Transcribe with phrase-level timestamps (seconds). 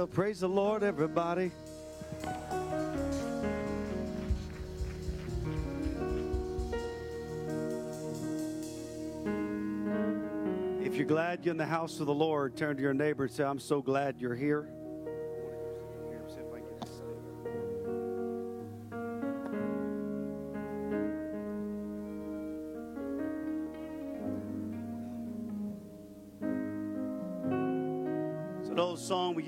[0.00, 1.52] Well, praise the Lord, everybody.
[10.82, 13.32] If you're glad you're in the house of the Lord, turn to your neighbor and
[13.32, 14.70] say, I'm so glad you're here.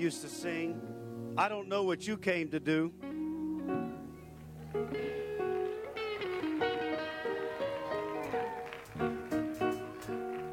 [0.03, 0.81] Used to sing.
[1.37, 2.91] I don't know what you came to do.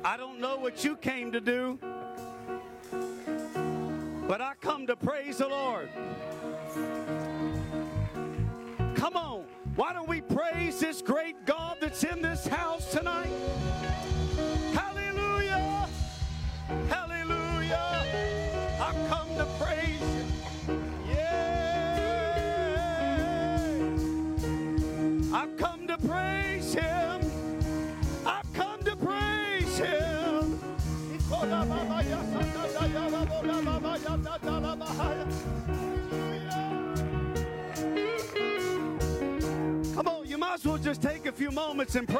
[0.04, 1.09] I don't know what you came
[41.96, 42.19] and praise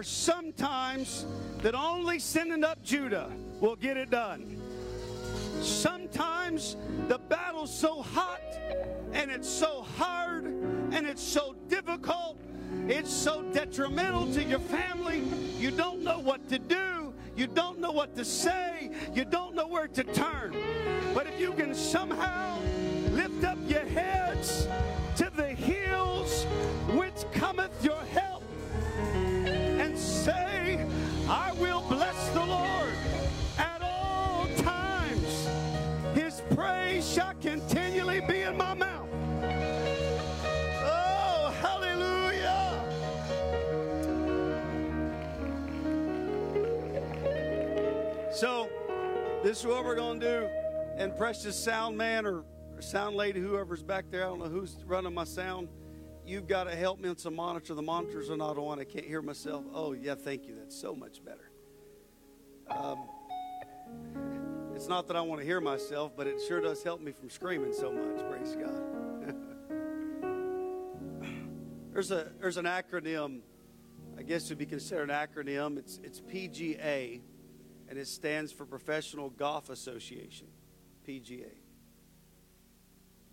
[0.00, 1.26] are some times
[1.58, 3.30] that only sending up Judah
[3.60, 4.58] will get it done.
[5.60, 8.40] Sometimes the battle's so hot
[9.12, 12.38] and it's so hard and it's so difficult,
[12.88, 15.22] it's so detrimental to your family,
[15.58, 19.66] you don't know what to do, you don't know what to say, you don't know
[19.66, 20.56] where to turn.
[21.12, 22.58] But if you can somehow
[23.12, 24.29] lift up your heads
[48.40, 48.70] So,
[49.42, 50.48] this is what we're going to do.
[50.96, 52.42] And precious sound man or
[52.78, 55.68] sound lady, whoever's back there, I don't know who's running my sound.
[56.24, 57.74] You've got to help me on some monitor.
[57.74, 58.80] The monitors are not on.
[58.80, 59.66] I can't hear myself.
[59.74, 60.54] Oh, yeah, thank you.
[60.54, 61.50] That's so much better.
[62.70, 63.00] Um,
[64.74, 67.28] it's not that I want to hear myself, but it sure does help me from
[67.28, 68.26] screaming so much.
[68.30, 69.34] Praise God.
[71.92, 73.40] there's a there's an acronym.
[74.16, 75.76] I guess it would be considered an acronym.
[75.76, 77.20] It's it's PGA,
[77.90, 80.46] and it stands for Professional Golf Association.
[81.06, 81.50] PGA.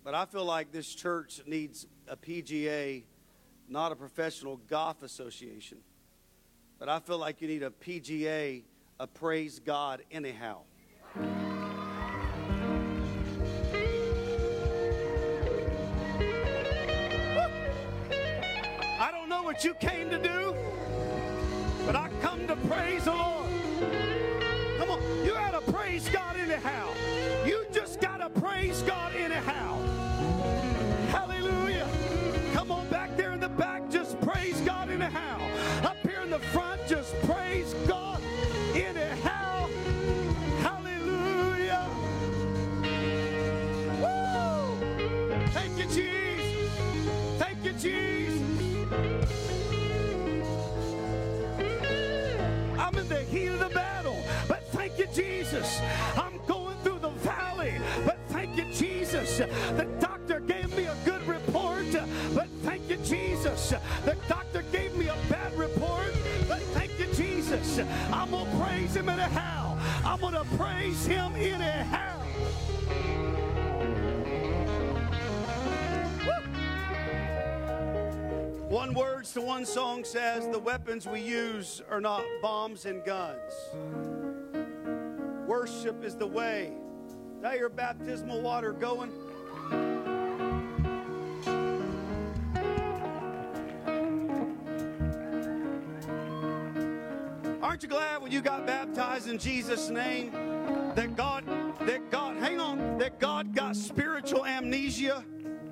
[0.02, 3.04] But I feel like this church needs a PGA,
[3.68, 5.78] not a professional golf association.
[6.78, 8.62] But I feel like you need a PGA,
[8.98, 10.62] a praise God anyhow.
[19.00, 20.54] I don't know what you came to do,
[21.86, 23.37] but I come to praise the Lord.
[25.98, 26.88] Praise God anyhow.
[27.44, 29.77] You just got to praise God anyhow.
[56.16, 59.38] I'm going through the valley, but thank you, Jesus.
[59.38, 61.86] The doctor gave me a good report,
[62.34, 63.74] but thank you, Jesus.
[64.04, 66.12] The doctor gave me a bad report,
[66.48, 67.80] but thank you, Jesus.
[68.12, 69.78] I'm going to praise him anyhow.
[70.04, 72.18] I'm going to praise him anyhow.
[78.68, 83.52] One words to one song says the weapons we use are not bombs and guns.
[85.48, 86.74] Worship is the way.
[87.06, 89.10] Is that your baptismal water going?
[97.62, 100.32] Aren't you glad when you got baptized in Jesus' name
[100.94, 101.46] that God,
[101.80, 105.24] that God, hang on, that God got spiritual amnesia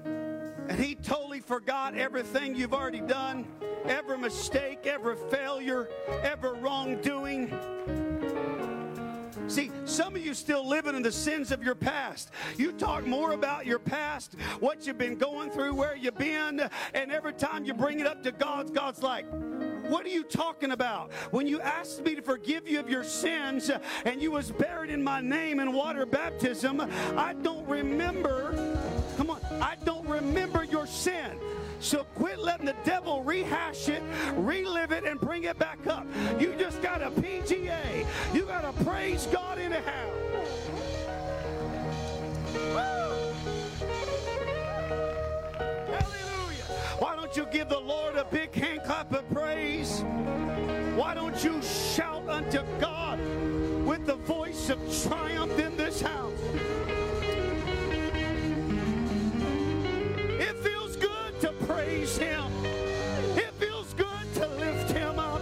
[0.06, 3.46] and He totally forgot everything you've already done,
[3.84, 5.86] every mistake, every failure,
[6.22, 8.55] every wrongdoing?
[9.48, 12.30] See, some of you still living in the sins of your past.
[12.56, 17.12] You talk more about your past, what you've been going through, where you've been, and
[17.12, 19.26] every time you bring it up to God, God's like,
[19.88, 21.12] what are you talking about?
[21.30, 23.70] When you asked me to forgive you of your sins
[24.04, 26.80] and you was buried in my name in water baptism,
[27.16, 28.52] I don't remember.
[29.16, 31.38] Come on, I don't remember your sin.
[31.80, 34.02] So quit letting the devil rehash it,
[34.34, 36.06] relive it, and bring it back up.
[36.38, 38.06] You just got a PGA.
[38.34, 40.16] You got to praise God in a house.
[46.98, 50.02] Why don't you give the Lord a big hand clap of praise?
[50.94, 53.20] Why don't you shout unto God
[53.84, 56.32] with the voice of triumph in this house?
[60.62, 60.75] To
[62.06, 62.52] praise Him.
[63.36, 65.40] It feels good to lift Him up.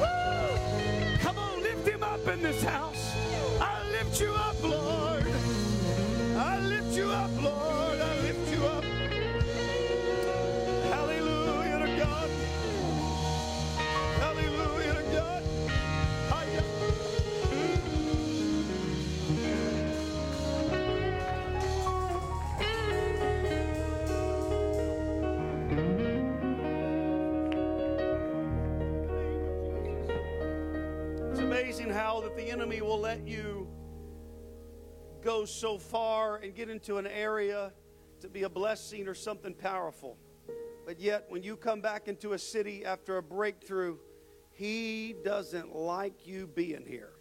[0.00, 1.18] Woo!
[1.18, 3.16] Come on, lift Him up in this house.
[3.60, 4.99] I lift you up, Lord.
[31.92, 33.68] How that the enemy will let you
[35.22, 37.72] go so far and get into an area
[38.20, 40.16] to be a blessing or something powerful.
[40.86, 43.96] But yet, when you come back into a city after a breakthrough,
[44.52, 47.12] he doesn't like you being here.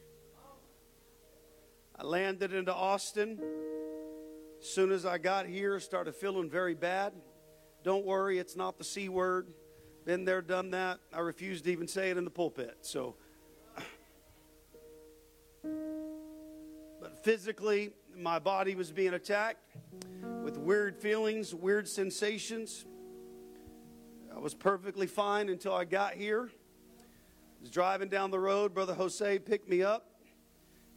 [1.96, 3.40] I landed into Austin.
[4.62, 7.14] As soon as I got here, started feeling very bad.
[7.84, 9.48] Don't worry, it's not the C word.
[10.06, 11.00] Been there, done that.
[11.14, 12.78] I refuse to even say it in the pulpit.
[12.82, 13.16] So,
[17.24, 19.64] physically, my body was being attacked
[20.44, 22.86] with weird feelings, weird sensations.
[24.36, 26.50] I was perfectly fine until I got here.
[26.50, 28.74] I was driving down the road.
[28.74, 30.10] Brother Jose picked me up,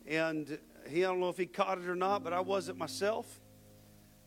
[0.07, 3.41] and he, I don't know if he caught it or not, but I wasn't myself.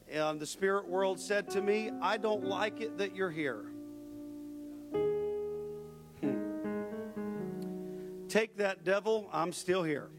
[0.10, 3.66] And the spirit world said to me, I don't like it that you're here.
[6.22, 6.34] Hmm.
[8.28, 9.30] Take that, devil.
[9.34, 10.10] I'm still here.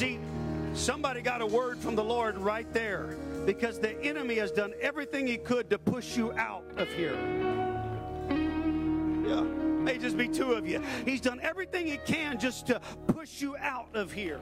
[0.00, 0.18] See,
[0.72, 5.26] somebody got a word from the Lord right there because the enemy has done everything
[5.26, 7.12] he could to push you out of here.
[8.30, 10.82] Yeah, may just be two of you.
[11.04, 14.40] He's done everything he can just to push you out of here.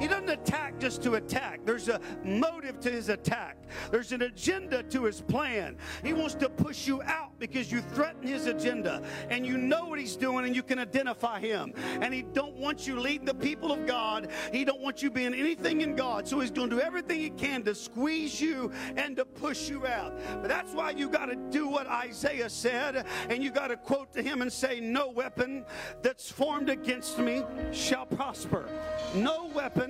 [0.00, 1.60] He doesn't attack just to attack.
[1.64, 3.56] There's a motive to his attack.
[3.90, 5.76] There's an agenda to his plan.
[6.04, 9.98] He wants to push you out because you threaten his agenda and you know what
[9.98, 11.72] he's doing and you can identify him.
[12.00, 14.30] And he don't want you leading the people of God.
[14.52, 16.28] He don't want you being anything in God.
[16.28, 19.86] So he's going to do everything he can to squeeze you and to push you
[19.86, 20.18] out.
[20.40, 24.12] But that's why you got to do what Isaiah said and you got to quote
[24.14, 25.64] to him and say, "No weapon
[26.02, 28.68] that's formed against me shall prosper.
[29.14, 29.85] No weapon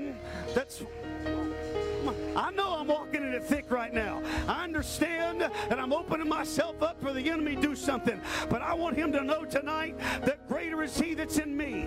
[0.54, 0.82] that's
[2.36, 4.22] I know I'm walking in it thick right now.
[4.46, 8.20] I understand that I'm opening myself up for the enemy to do something.
[8.48, 11.86] But I want him to know tonight that greater is he that's in me.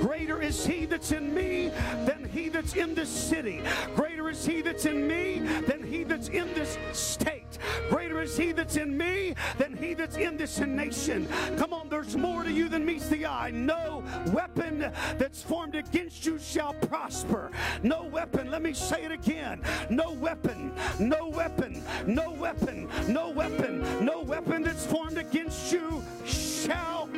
[0.00, 1.68] Greater is he that's in me
[2.06, 3.62] than he that's in this city.
[3.94, 7.49] Greater is he that's in me than he that's in this state.
[7.88, 11.28] Greater is he that's in me than he that's in this nation.
[11.56, 13.50] Come on, there's more to you than meets the eye.
[13.50, 14.02] No
[14.32, 17.50] weapon that's formed against you shall prosper.
[17.82, 19.60] No weapon, let me say it again.
[19.88, 27.08] No weapon, no weapon, no weapon, no weapon, no weapon that's formed against you shall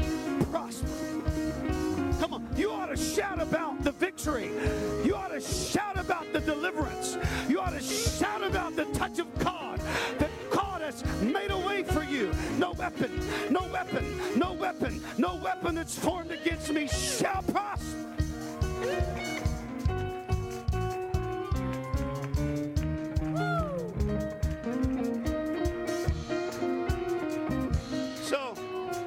[0.51, 0.89] prosper.
[2.21, 4.51] Come on, you ought to shout about the victory.
[5.05, 7.19] You ought to shout about the deliverance.
[7.49, 9.81] You ought to shout about the touch of God
[11.23, 12.33] made a way for you.
[12.59, 17.99] No weapon, no weapon, no weapon, no weapon that's formed against me shall prosper.
[28.23, 28.55] So,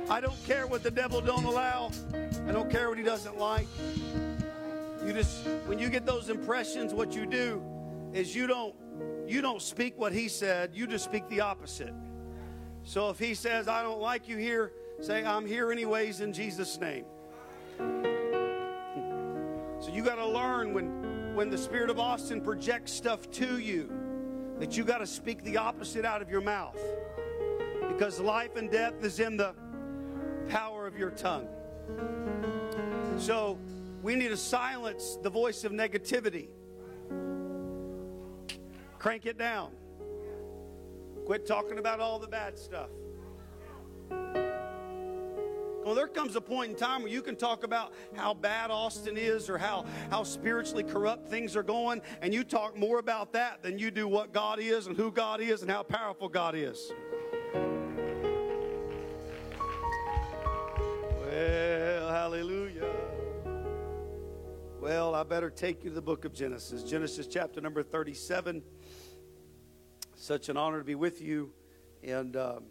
[0.10, 1.92] I don't care what the devil don't allow.
[2.48, 3.68] I don't care what he doesn't like.
[5.06, 7.64] You just when you get those impressions what you do
[8.14, 8.74] is you don't
[9.28, 11.94] you don't speak what he said, you just speak the opposite.
[12.84, 16.80] So if he says, I don't like you here, say, I'm here anyways in Jesus'
[16.80, 17.06] name.
[19.80, 23.92] So you got to learn when, when the Spirit of Austin projects stuff to you
[24.60, 26.80] that you got to speak the opposite out of your mouth.
[27.88, 29.54] Because life and death is in the
[30.50, 31.48] power of your tongue.
[33.18, 33.58] So
[34.02, 36.50] we need to silence the voice of negativity.
[39.06, 39.70] Crank it down.
[41.28, 42.90] Quit talking about all the bad stuff.
[44.10, 49.16] Well, there comes a point in time where you can talk about how bad Austin
[49.16, 53.62] is or how, how spiritually corrupt things are going, and you talk more about that
[53.62, 56.92] than you do what God is and who God is and how powerful God is.
[61.22, 62.90] Well, hallelujah.
[64.82, 66.84] Well, I better take you to the book of Genesis.
[66.84, 68.62] Genesis chapter number 37.
[70.26, 71.52] Such an honor to be with you.
[72.02, 72.36] And.
[72.36, 72.64] Um,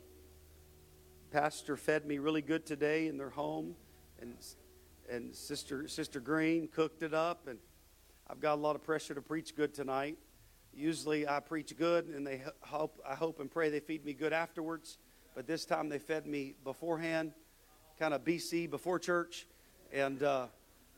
[1.30, 3.74] pastor fed me really good today in their home,
[4.20, 4.36] and
[5.08, 7.58] and sister sister Green cooked it up, and
[8.28, 10.16] I've got a lot of pressure to preach good tonight.
[10.72, 14.32] Usually I preach good, and they hope I hope and pray they feed me good
[14.32, 14.98] afterwards.
[15.36, 17.34] But this time they fed me beforehand,
[18.00, 19.46] kind of BC before church,
[19.92, 20.46] and uh,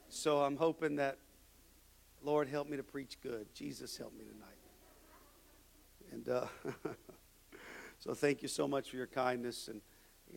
[0.09, 1.19] so I'm hoping that
[2.23, 3.47] Lord help me to preach good.
[3.55, 4.56] Jesus help me tonight.
[6.17, 6.47] And uh,
[7.99, 9.83] so thank you so much for your kindness and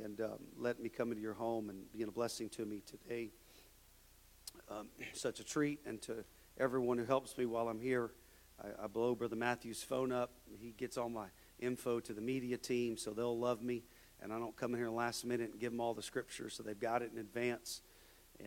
[0.03, 3.29] and um, let me come into your home and being a blessing to me today.
[4.69, 6.25] Um, such a treat, and to
[6.59, 8.11] everyone who helps me while I'm here.
[8.61, 10.31] I, I, blow Brother Matthew's phone up.
[10.59, 11.27] He gets all my
[11.59, 13.83] info to the media team, so they'll love me.
[14.21, 16.61] And I don't come in here last minute and give them all the scriptures, so
[16.61, 17.81] they've got it in advance.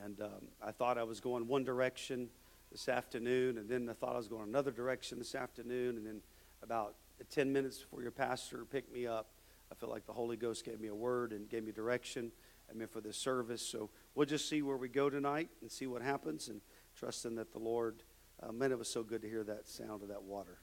[0.05, 2.29] And um, I thought I was going one direction
[2.71, 6.21] this afternoon, and then I thought I was going another direction this afternoon, and then
[6.63, 6.95] about
[7.31, 9.31] 10 minutes before your pastor picked me up,
[9.71, 12.33] I feel like the Holy Ghost gave me a word and gave me direction.
[12.71, 13.61] I mean, for this service.
[13.61, 16.61] So we'll just see where we go tonight and see what happens and
[16.97, 18.03] trusting that the Lord,
[18.43, 20.59] uh, man, it was so good to hear that sound of that water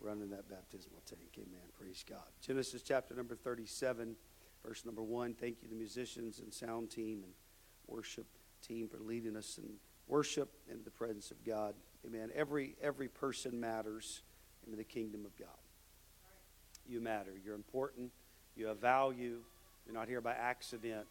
[0.00, 1.30] running that baptismal tank.
[1.36, 1.60] Amen.
[1.76, 2.22] Praise God.
[2.40, 4.14] Genesis chapter number 37,
[4.64, 5.34] verse number 1.
[5.34, 7.32] Thank you the musicians and sound team and
[7.88, 8.26] worship
[8.62, 9.68] team for leading us in
[10.06, 11.74] worship in the presence of God.
[12.06, 12.30] Amen.
[12.34, 14.22] Every, every person matters
[14.66, 15.48] in the kingdom of God.
[16.88, 17.32] You matter.
[17.44, 18.10] You're important.
[18.56, 19.40] You have value.
[19.86, 21.06] You're not here by accident.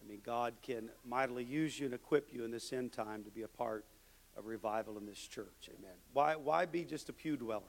[0.00, 3.30] I mean, God can mightily use you and equip you in this end time to
[3.30, 3.84] be a part
[4.36, 5.68] of revival in this church.
[5.68, 5.94] Amen.
[6.12, 7.62] Why, why be just a pew dweller?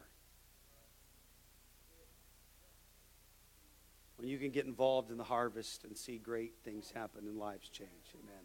[4.18, 7.70] When you can get involved in the harvest and see great things happen and lives
[7.70, 7.89] change.
[8.22, 8.44] Amen.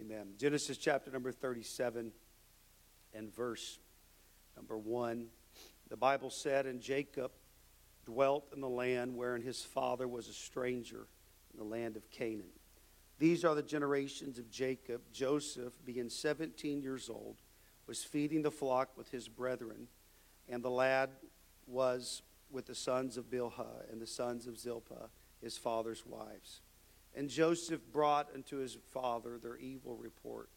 [0.00, 0.34] Amen.
[0.38, 2.10] Genesis chapter number 37
[3.14, 3.78] and verse
[4.56, 5.26] number 1.
[5.90, 7.32] The Bible said, And Jacob
[8.08, 11.06] dwelt in the land wherein his father was a stranger
[11.52, 12.48] in the land of Canaan.
[13.18, 15.02] These are the generations of Jacob.
[15.12, 17.36] Joseph, being 17 years old,
[17.86, 19.88] was feeding the flock with his brethren,
[20.48, 21.10] and the lad
[21.66, 25.10] was with the sons of Bilhah and the sons of Zilpah,
[25.42, 26.62] his father's wives.
[27.14, 30.48] And Joseph brought unto his father their evil report.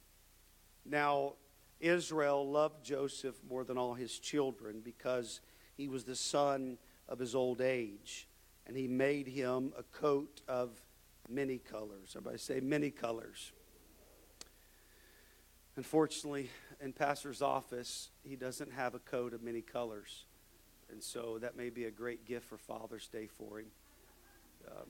[0.85, 1.33] Now,
[1.81, 5.41] Israel loved Joseph more than all his children because
[5.75, 6.77] he was the son
[7.11, 8.27] of his old age.
[8.65, 10.69] And he made him a coat of
[11.29, 12.13] many colors.
[12.15, 13.51] Everybody say many colors.
[15.75, 16.49] Unfortunately,
[16.79, 20.25] in Pastor's office, he doesn't have a coat of many colors.
[20.89, 23.67] And so that may be a great gift for Father's Day for him.
[24.69, 24.87] Um,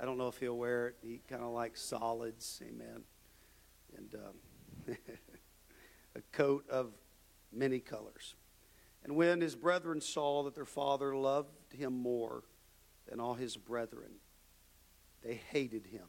[0.00, 0.96] I don't know if he'll wear it.
[1.02, 2.60] He kind of likes solids.
[2.66, 3.02] Amen.
[3.96, 4.96] And um,
[6.16, 6.92] a coat of
[7.52, 8.34] many colors.
[9.06, 12.42] And when his brethren saw that their father loved him more
[13.08, 14.10] than all his brethren,
[15.22, 16.08] they hated him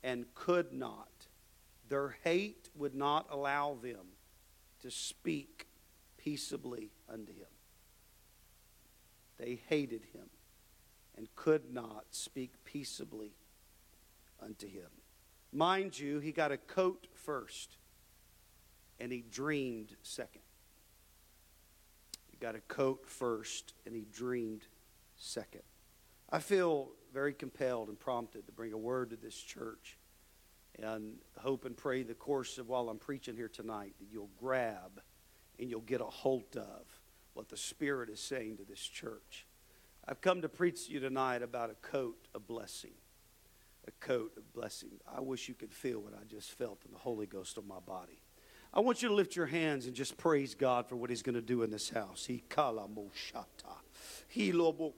[0.00, 1.26] and could not.
[1.88, 4.06] Their hate would not allow them
[4.82, 5.66] to speak
[6.16, 7.48] peaceably unto him.
[9.36, 10.30] They hated him
[11.16, 13.32] and could not speak peaceably
[14.40, 14.90] unto him.
[15.52, 17.78] Mind you, he got a coat first
[19.00, 20.43] and he dreamed second
[22.34, 24.66] got a coat first, and he dreamed
[25.16, 25.62] second.
[26.30, 29.98] I feel very compelled and prompted to bring a word to this church
[30.78, 35.00] and hope and pray the course of while I'm preaching here tonight that you'll grab
[35.58, 37.00] and you'll get a hold of
[37.34, 39.46] what the Spirit is saying to this church.
[40.08, 42.94] I've come to preach to you tonight about a coat of blessing.
[43.86, 45.00] a coat of blessing.
[45.06, 47.80] I wish you could feel what I just felt in the Holy Ghost of my
[47.80, 48.23] body.
[48.76, 51.36] I want you to lift your hands and just praise God for what He's going
[51.36, 52.26] to do in this house.
[52.26, 53.76] He kala moshata.
[54.26, 54.94] He lobo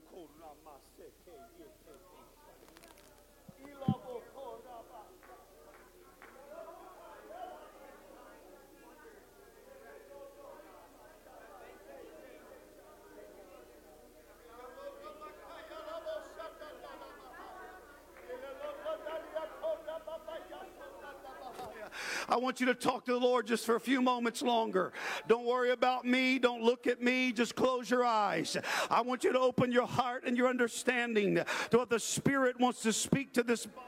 [22.37, 24.93] I want you to talk to the Lord just for a few moments longer.
[25.27, 26.37] Don't worry about me.
[26.37, 27.31] Don't look at me.
[27.31, 28.55] Just close your eyes.
[28.91, 31.39] I want you to open your heart and your understanding
[31.71, 33.86] to what the Spirit wants to speak to this body.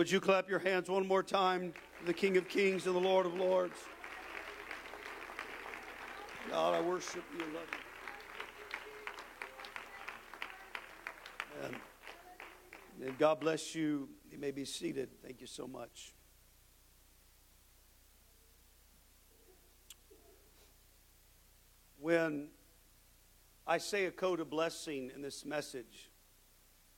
[0.00, 1.74] Would you clap your hands one more time
[2.06, 3.76] the King of Kings and the Lord of Lords?
[6.48, 7.68] God, I worship you love
[11.60, 11.66] you.
[11.66, 11.76] And,
[13.08, 14.08] and God bless you.
[14.32, 15.10] You may be seated.
[15.22, 16.14] Thank you so much.
[21.98, 22.48] When
[23.66, 26.10] I say a code of blessing in this message,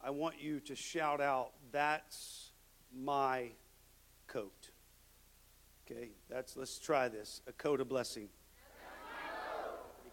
[0.01, 2.52] I want you to shout out, That's
[2.95, 3.51] my
[4.27, 4.71] coat.
[5.87, 7.41] Okay, that's let's try this.
[7.47, 8.29] A coat of blessing.
[10.03, 10.11] Thank you.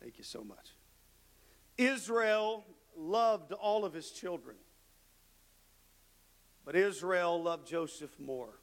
[0.00, 0.76] Thank you so much.
[1.76, 2.64] Israel
[2.96, 4.56] loved all of his children,
[6.64, 8.60] but Israel loved Joseph more.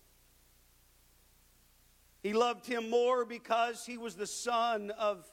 [2.21, 5.27] He loved him more because he was the son of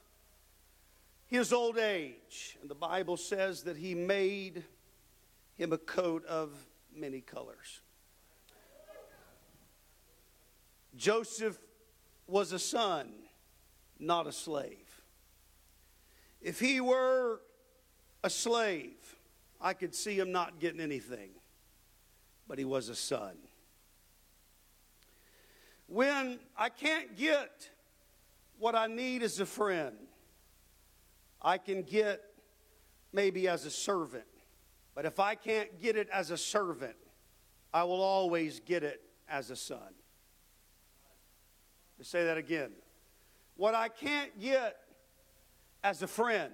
[1.26, 2.56] his old age.
[2.60, 4.64] And the Bible says that he made
[5.54, 6.50] him a coat of
[6.94, 7.80] many colors.
[10.96, 11.58] Joseph
[12.26, 13.12] was a son,
[13.98, 15.02] not a slave.
[16.40, 17.40] If he were
[18.24, 19.16] a slave,
[19.60, 21.30] I could see him not getting anything,
[22.46, 23.36] but he was a son
[25.88, 27.70] when I can't get
[28.58, 29.96] what I need as a friend,
[31.40, 32.22] I can get
[33.12, 34.24] maybe as a servant.
[34.98, 36.96] But if I can't get it as a servant,
[37.72, 39.94] I will always get it as a son.
[41.98, 42.72] To say that again.
[43.54, 44.76] What I can't get
[45.84, 46.52] as a friend,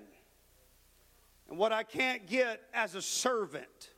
[1.48, 3.92] and what I can't get as a servant,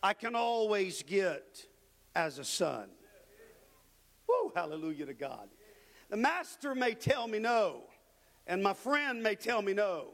[0.00, 1.66] I can always get
[2.14, 2.88] as a son.
[4.28, 5.48] Woo, hallelujah to God.
[6.08, 7.82] The master may tell me no,
[8.46, 10.10] and my friend may tell me no,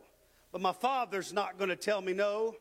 [0.53, 2.55] but my father's not going to tell me no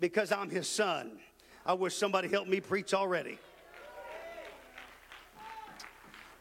[0.00, 1.18] because I'm his son.
[1.66, 3.38] I wish somebody helped me preach already.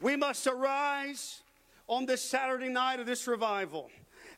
[0.01, 1.41] We must arise
[1.87, 3.89] on this Saturday night of this revival,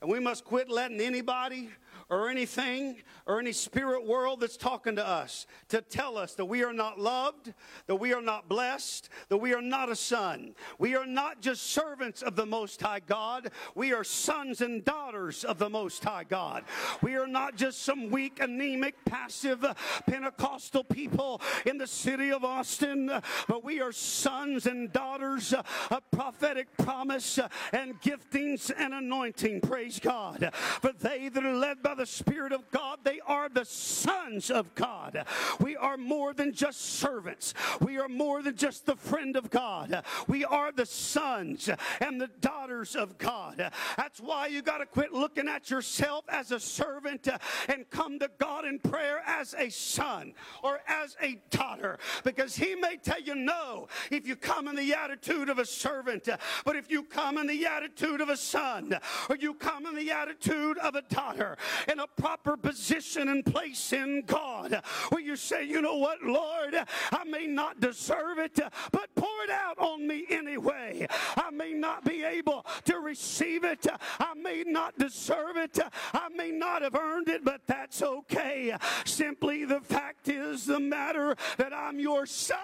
[0.02, 1.70] and we must quit letting anybody
[2.10, 6.64] or anything or any spirit world that's talking to us to tell us that we
[6.64, 7.54] are not loved,
[7.88, 10.54] that we are not blessed, that we are not a son.
[10.78, 15.44] We are not just servants of the Most High God, we are sons and daughters
[15.44, 16.64] of the Most High God.
[17.02, 19.66] We are not just some weak, anemic, passive
[20.06, 23.12] Pentecostal people in the city of Austin,
[23.48, 27.40] but we are sons and daughters of prophetic promise
[27.74, 29.62] and giftings and anointing.
[29.62, 30.50] Praise God.
[30.54, 34.74] For they that are led by the Spirit of God, they are the sons of
[34.76, 35.26] God.
[35.60, 40.04] We are more than just servants, we are more than just the friend of God.
[40.28, 43.72] We are the sons and the daughters of God.
[43.98, 47.28] That's why you got to quit looking at yourself as a servant
[47.68, 52.76] and come to God in prayer as a son or as a daughter because He
[52.76, 56.28] may tell you no if you come in the attitude of a servant,
[56.64, 58.98] but if you come in the attitude of a son
[59.30, 61.58] or you come in the attitude of a daughter,
[61.92, 66.76] in a proper position and place in God where you say, you know what, Lord,
[67.12, 68.60] I may not deserve it,
[68.92, 71.08] but pour it out on me anyway.
[71.36, 73.86] I may not be able to receive it.
[74.20, 75.80] I may not deserve it.
[76.14, 78.76] I may not have earned it, but that's okay.
[79.06, 82.58] Simply the fact is the matter that I'm your son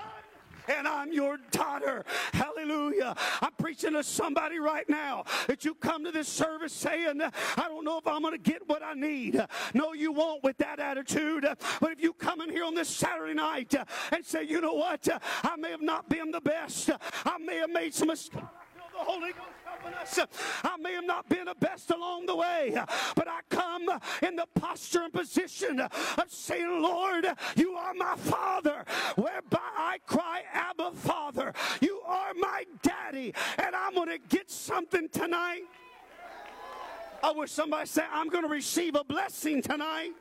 [0.68, 2.04] and I'm your daughter.
[2.34, 3.16] Hallelujah.
[3.42, 7.86] I'm preaching to somebody right now that you come to this service saying, I don't
[7.86, 9.44] know if I'm going to get what I need.
[9.74, 11.46] No, you won't with that attitude.
[11.80, 13.74] But if you come in here on this Saturday night
[14.12, 15.08] and say, you know what,
[15.44, 16.90] I may have not been the best,
[17.26, 18.44] I may have made some mistakes.
[19.02, 20.20] The Holy Ghost helping us.
[20.64, 22.72] I may have not been the best along the way,
[23.16, 23.90] but I come
[24.22, 28.86] in the posture and position of saying, Lord, you are my Father,
[29.16, 31.52] whereby I cry, Abba, Father.
[31.82, 35.64] You are my daddy, and I'm going to get something tonight.
[37.24, 40.12] I wish somebody said, I'm going to receive a blessing tonight.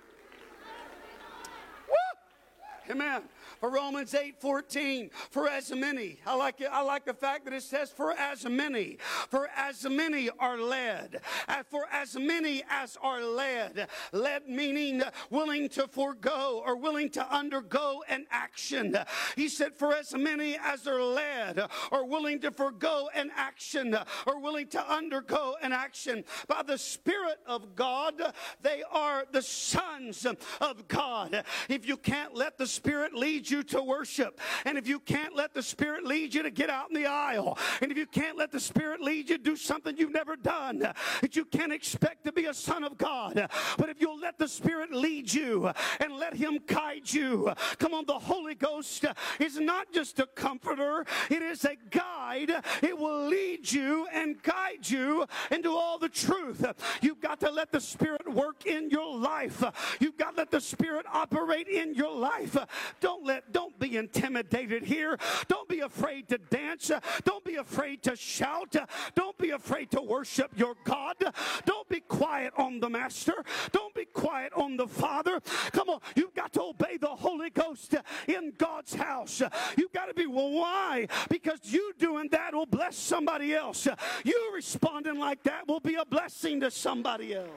[1.87, 2.93] Woo!
[2.93, 3.25] Amen
[3.61, 7.53] for Romans 8 14, for as many, I like it, I like the fact that
[7.53, 8.97] it says, for as many,
[9.29, 11.21] for as many are led,
[11.69, 18.03] for as many as are led, led meaning willing to forego or willing to undergo
[18.09, 18.97] an action.
[19.37, 21.61] He said, for as many as are led
[21.93, 23.97] or willing to forego an action
[24.27, 28.15] or willing to undergo an action by the Spirit of God,
[28.63, 30.27] they are the sons
[30.61, 31.45] of God.
[31.69, 35.55] If you can't let the Spirit lead you to worship, and if you can't let
[35.55, 38.53] the Spirit lead you to get out in the aisle, and if you can't let
[38.53, 42.33] the Spirit lead you to do something you've never done, that you can't expect to
[42.33, 43.49] be a son of God.
[43.77, 48.07] But if you'll let the Spirit lead you and let Him guide you, come on,
[48.07, 49.05] the Holy Ghost
[49.39, 52.53] is not just a comforter, it is a guide.
[52.83, 56.65] It will lead you and guide you into all the truth.
[57.03, 59.63] You've got to let the Spirit work in your life.
[60.01, 62.57] You've got to let the Spirit operate in your life.
[63.01, 65.19] Don't let don't be intimidated here.
[65.49, 66.91] Don't be afraid to dance.
[67.25, 68.77] Don't be afraid to shout.
[69.15, 71.17] Don't be afraid to worship your God.
[71.65, 73.45] Don't be quiet on the Master.
[73.73, 75.41] Don't be quiet on the Father.
[75.73, 77.95] Come on, you've got to obey the Holy Ghost
[78.27, 79.43] in God's house.
[79.77, 81.09] You've got to be, well, why?
[81.29, 83.87] Because you doing that will bless somebody else.
[84.25, 87.49] You responding like that will be a blessing to somebody else.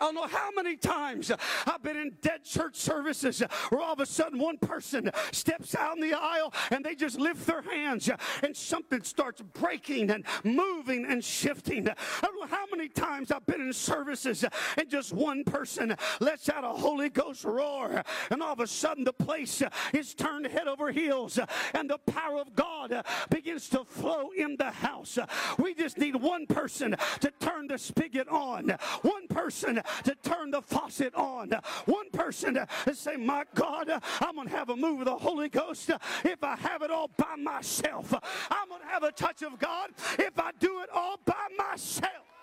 [0.00, 1.30] I don't know how many times
[1.66, 5.96] I've been in dead church services where all of a sudden one person steps out
[5.96, 8.10] in the aisle and they just lift their hands
[8.42, 11.88] and something starts breaking and moving and shifting.
[11.88, 14.44] I don't know how many times I've been in services
[14.76, 19.04] and just one person lets out a Holy Ghost roar and all of a sudden
[19.04, 21.38] the place is turned head over heels
[21.72, 25.18] and the power of God begins to flow in the house.
[25.58, 30.62] We just need one person to turn the spigot on, one person to turn the
[30.62, 31.50] faucet on.
[31.86, 35.48] One person to say, My God, I'm going to have a move of the Holy
[35.48, 35.90] Ghost
[36.24, 38.12] if I have it all by myself.
[38.50, 42.33] I'm going to have a touch of God if I do it all by myself.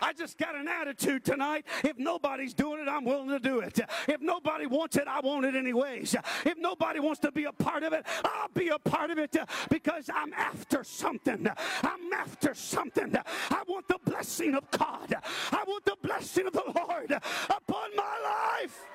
[0.00, 1.66] I just got an attitude tonight.
[1.84, 3.78] If nobody's doing it, I'm willing to do it.
[4.06, 6.16] If nobody wants it, I want it anyways.
[6.44, 9.36] If nobody wants to be a part of it, I'll be a part of it
[9.70, 11.46] because I'm after something.
[11.82, 13.14] I'm after something.
[13.50, 15.14] I want the blessing of God.
[15.52, 18.86] I want the blessing of the Lord upon my life.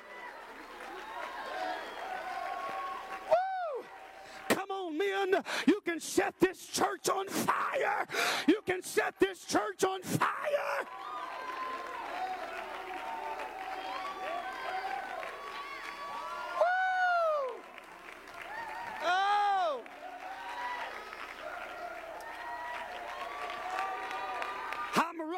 [4.49, 5.43] Come on, men.
[5.67, 8.07] You can set this church on fire.
[8.47, 10.87] You can set this church on fire.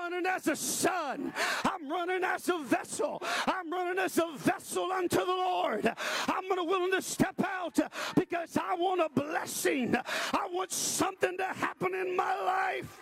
[0.05, 1.33] Running as a son.
[1.63, 3.21] I'm running as a vessel.
[3.47, 5.91] I'm running as a vessel unto the Lord.
[6.27, 7.79] I'm going to willing to step out
[8.15, 9.95] because I want a blessing.
[9.95, 13.01] I want something to happen in my life.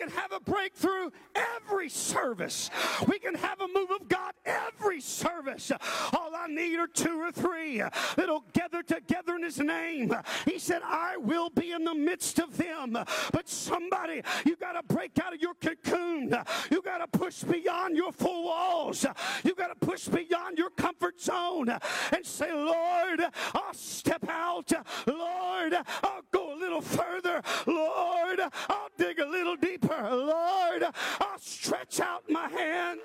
[0.00, 2.70] Can have a breakthrough every service.
[3.06, 5.70] We can have a move of God every service.
[6.14, 7.82] All I need are two or three
[8.16, 10.14] that'll gather together in His name.
[10.46, 12.92] He said, I will be in the midst of them.
[13.32, 16.34] But somebody, you got to break out of your cocoon.
[16.70, 19.04] You got to push beyond your four walls.
[19.44, 23.20] You got to push beyond your comfort zone and say, Lord,
[23.52, 24.72] I'll step out.
[25.06, 27.42] Lord, I'll go a little further.
[27.66, 30.16] Lord, I'll dig a little deeper helper.
[30.16, 30.84] Lord,
[31.20, 33.00] I'll stretch out my hands.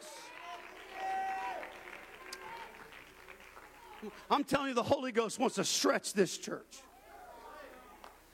[4.30, 6.84] I'm telling you, the Holy Ghost wants to stretch this church.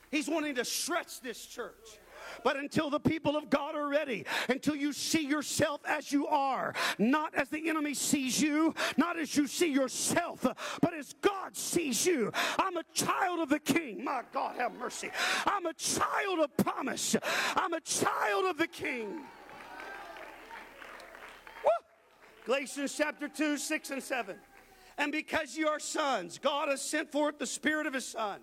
[0.10, 2.00] He's wanting to stretch this church.
[2.44, 6.74] But until the people of God are ready, until you see yourself as you are,
[6.98, 10.46] not as the enemy sees you, not as you see yourself,
[10.82, 12.32] but as God sees you.
[12.60, 14.04] I'm a child of the King.
[14.04, 15.10] My God, have mercy.
[15.46, 17.16] I'm a child of promise.
[17.56, 19.22] I'm a child of the King.
[22.46, 24.36] Galatians chapter 2, 6 and 7.
[24.98, 28.40] And because you are sons, God has sent forth the Spirit of His Son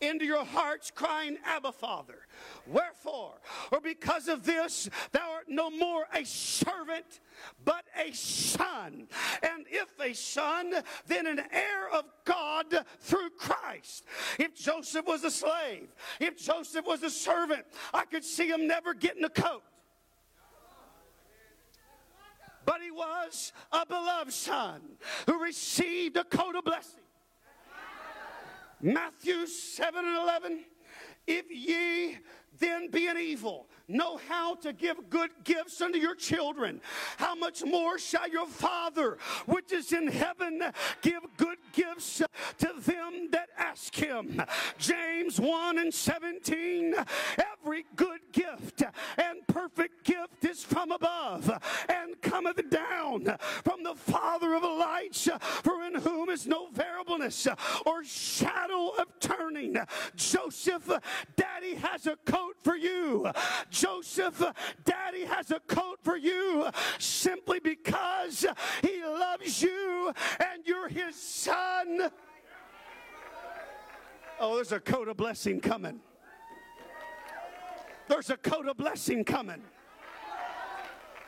[0.00, 2.26] into your hearts, crying, Abba, Father.
[2.66, 3.34] Wherefore,
[3.70, 7.20] or because of this, thou art no more a servant,
[7.64, 9.08] but a son.
[9.42, 10.72] And if a son,
[11.06, 12.66] then an heir of God
[13.00, 14.04] through Christ.
[14.38, 15.88] If Joseph was a slave,
[16.20, 19.62] if Joseph was a servant, I could see him never getting a coat
[22.66, 24.80] but he was a beloved son
[25.26, 27.03] who received a coat of blessing.
[28.84, 30.64] Matthew 7 and 11.
[31.26, 32.18] If ye
[32.58, 36.80] then being evil know how to give good gifts unto your children.
[37.16, 40.62] How much more shall your father which is in heaven
[41.02, 42.22] give good gifts
[42.58, 44.42] to them that ask him?
[44.78, 46.94] James 1 and 17
[47.62, 48.82] every good gift
[49.16, 51.50] and perfect gift is from above
[51.88, 57.48] and cometh down from the father of lights for in whom is no variableness
[57.86, 59.76] or shadow of turning.
[60.16, 60.90] Joseph
[61.36, 63.30] daddy has a coat coat for you.
[63.74, 64.40] Joseph,
[64.84, 68.46] daddy has a coat for you simply because
[68.82, 72.08] he loves you and you're his son.
[74.38, 75.98] Oh, there's a coat of blessing coming.
[78.06, 79.62] There's a coat of blessing coming.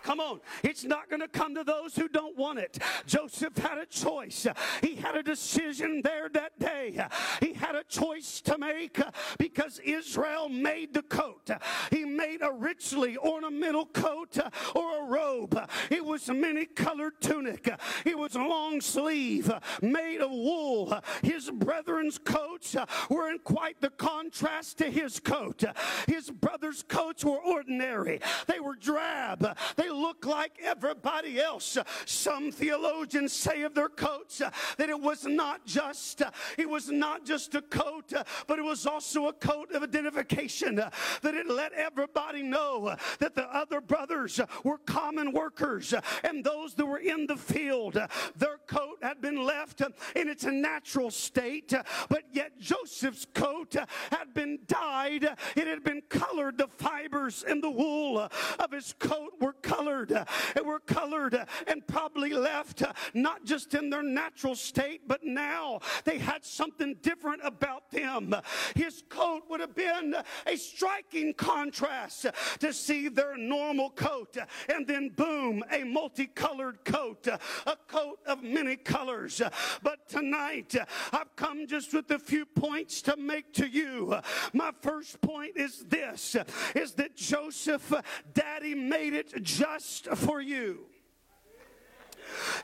[0.06, 0.38] Come on.
[0.62, 2.78] It's not going to come to those who don't want it.
[3.06, 4.46] Joseph had a choice.
[4.80, 7.04] He had a decision there that day.
[7.40, 9.00] He had a choice to make
[9.36, 11.50] because Israel made the coat.
[11.90, 14.38] He made a richly ornamental coat
[14.76, 15.60] or a robe.
[15.90, 17.68] It was a many colored tunic.
[18.04, 20.96] It was a long sleeve made of wool.
[21.24, 22.76] His brethren's coats
[23.10, 25.64] were in quite the contrast to his coat.
[26.06, 28.20] His brother's coats were ordinary.
[28.46, 29.56] They were drab.
[29.74, 31.76] They look like everybody else.
[32.04, 36.90] Some theologians say of their coats uh, that it was not just uh, it was
[36.90, 40.90] not just a coat, uh, but it was also a coat of identification uh,
[41.22, 45.92] that it let everybody know uh, that the other brothers uh, were common workers
[46.22, 47.98] and those that were in the field
[48.36, 49.80] their coat had been left
[50.14, 51.72] in its natural state
[52.08, 53.74] but yet Joseph's coat
[54.10, 55.24] had been dyed
[55.56, 60.26] it had been colored the fibers in the wool of his coat were colored colored
[60.56, 62.82] and were colored and probably left
[63.14, 68.34] not just in their natural state, but now they had something different about them.
[68.74, 70.14] His coat would have been
[70.46, 72.26] a striking contrast
[72.60, 74.36] to see their normal coat
[74.68, 79.40] and then boom, a multicolored coat, a coat of many colors.
[79.82, 80.74] But tonight,
[81.12, 84.18] I've come just with a few points to make to you.
[84.52, 86.36] My first point is this
[86.74, 87.92] is that Joseph
[88.34, 90.80] daddy made it just just for you.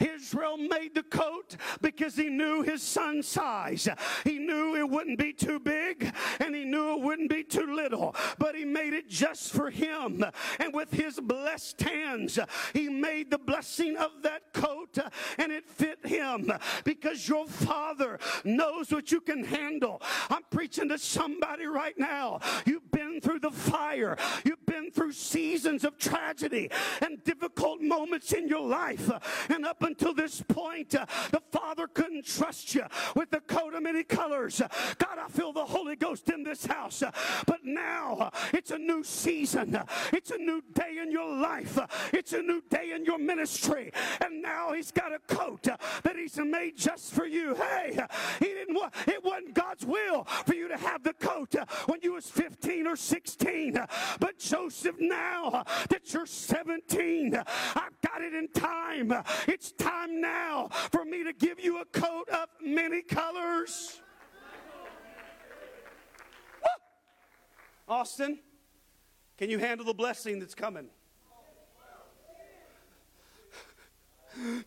[0.01, 3.89] Israel made the coat because he knew his son's size.
[4.25, 8.15] He knew it wouldn't be too big and he knew it wouldn't be too little,
[8.39, 10.25] but he made it just for him.
[10.59, 12.39] And with his blessed hands,
[12.73, 14.99] he made the blessing of that coat
[15.39, 16.53] and it fit him
[16.85, 20.01] because your father knows what you can handle.
[20.31, 22.41] I'm preaching to somebody right now.
[22.67, 26.71] You've been through the fire, you've been through seasons of tragedy
[27.01, 29.11] and difficult moments in your life.
[29.53, 32.85] And up until this point, uh, the Father couldn't trust you
[33.15, 34.61] with the coat of many colors.
[34.63, 37.03] Uh, God, I feel the Holy Ghost in this house.
[37.03, 37.11] Uh,
[37.47, 39.77] but now uh, it's a new season.
[39.77, 41.79] Uh, it's a new day in your life.
[42.15, 43.93] It's a new day in your ministry.
[44.25, 47.55] And now He's got a coat that He's made just for you.
[47.55, 47.99] Hey,
[48.39, 51.55] He didn't want, it wasn't God's will for you to have the coat
[51.87, 53.79] when you was 15 or 16.
[54.19, 59.13] But Joseph, now that you're 17, I've got it in time.
[59.47, 64.01] It's time now for me to give you a coat of many colors.
[67.89, 68.39] Austin,
[69.37, 70.89] can you handle the blessing that's coming?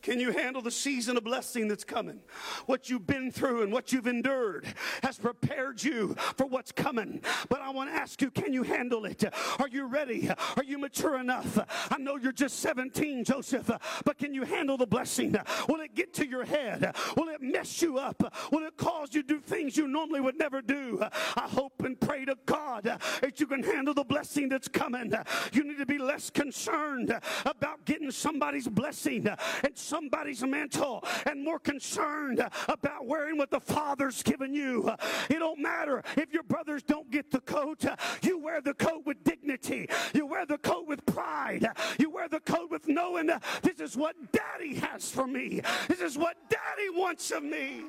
[0.02, 2.20] Can you handle the season of blessing that's coming?
[2.66, 4.66] What you've been through and what you've endured
[5.04, 7.22] has prepared you for what's coming.
[7.50, 9.24] But I want to ask you, can you handle it?
[9.60, 10.30] Are you ready?
[10.30, 11.60] Are you mature enough?
[11.92, 13.70] I know you're just 17, Joseph,
[14.04, 15.36] but can you handle the blessing?
[15.68, 16.96] Will it get to your head?
[17.18, 18.22] Will it mess you up?
[18.52, 21.02] Will it cause you to do things you normally would never do?
[21.02, 25.14] I hope and pray to God that you can handle the blessing that's coming.
[25.52, 29.28] You need to be less concerned about getting somebody's blessing
[29.64, 34.90] and somebody's mantle and more concerned about wearing what the Father's given you.
[35.30, 37.86] It don't matter if your brothers don't get the coat.
[38.22, 39.90] You wear the coat with dignity.
[40.14, 41.68] You wear the coat with pride.
[42.00, 43.30] You wear the coat with knowing
[43.62, 45.62] this is what daddy has for me.
[45.88, 47.84] This is what daddy wants of me.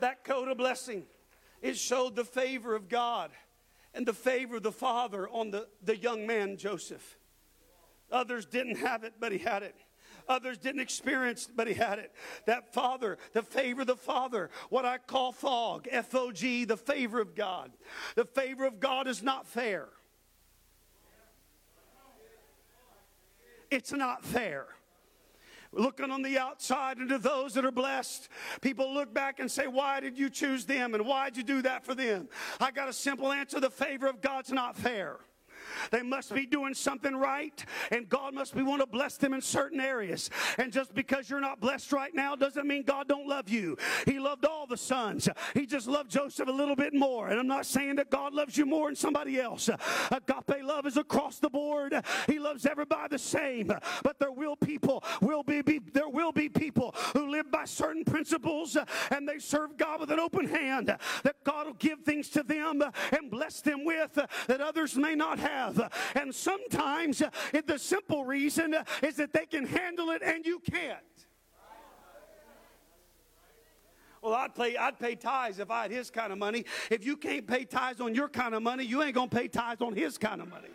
[0.00, 1.04] That coat of blessing,
[1.60, 3.30] it showed the favor of God
[3.94, 7.18] and the favor of the Father on the, the young man Joseph.
[8.12, 9.74] Others didn't have it, but he had it.
[10.28, 12.12] Others didn't experience but he had it.
[12.46, 16.76] That Father, the favor of the Father, what I call fog, F O G, the
[16.76, 17.72] favor of God.
[18.14, 19.88] The favor of God is not fair.
[23.70, 24.66] It's not fair
[25.72, 28.28] looking on the outside and to those that are blessed.
[28.60, 30.94] People look back and say, Why did you choose them?
[30.94, 32.28] And why did you do that for them?
[32.60, 35.18] I got a simple answer the favor of God's not fair.
[35.90, 39.40] They must be doing something right, and God must be want to bless them in
[39.40, 40.30] certain areas.
[40.58, 43.76] And just because you're not blessed right now doesn't mean God don't love you.
[44.06, 45.28] He loved all the sons.
[45.54, 47.28] He just loved Joseph a little bit more.
[47.28, 49.68] And I'm not saying that God loves you more than somebody else.
[50.10, 51.94] Agape love is across the board.
[52.26, 53.72] He loves everybody the same.
[54.02, 58.04] But there will people will be, be there will be people who live by certain
[58.04, 58.76] principles
[59.10, 60.86] and they serve God with an open hand.
[60.86, 62.82] That God will give things to them
[63.12, 65.92] and bless them with that others may not have have.
[66.14, 67.30] And sometimes uh,
[67.66, 70.98] the simple reason uh, is that they can handle it and you can't.
[74.22, 76.64] Well, I'd pay, I'd pay tithes if I had his kind of money.
[76.90, 79.48] If you can't pay tithes on your kind of money, you ain't going to pay
[79.48, 80.68] tithes on his kind of money.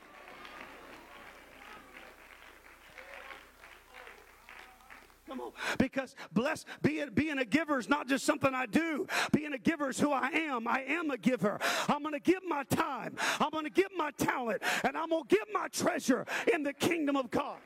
[5.28, 5.52] Come on.
[5.78, 9.08] Because bless being, being a giver is not just something I do.
[9.32, 10.68] Being a giver is who I am.
[10.68, 11.60] I am a giver.
[11.88, 13.16] I'm to give my time.
[13.40, 14.64] I'm to give my talent.
[14.84, 17.58] And I'm to give my treasure in the kingdom of God.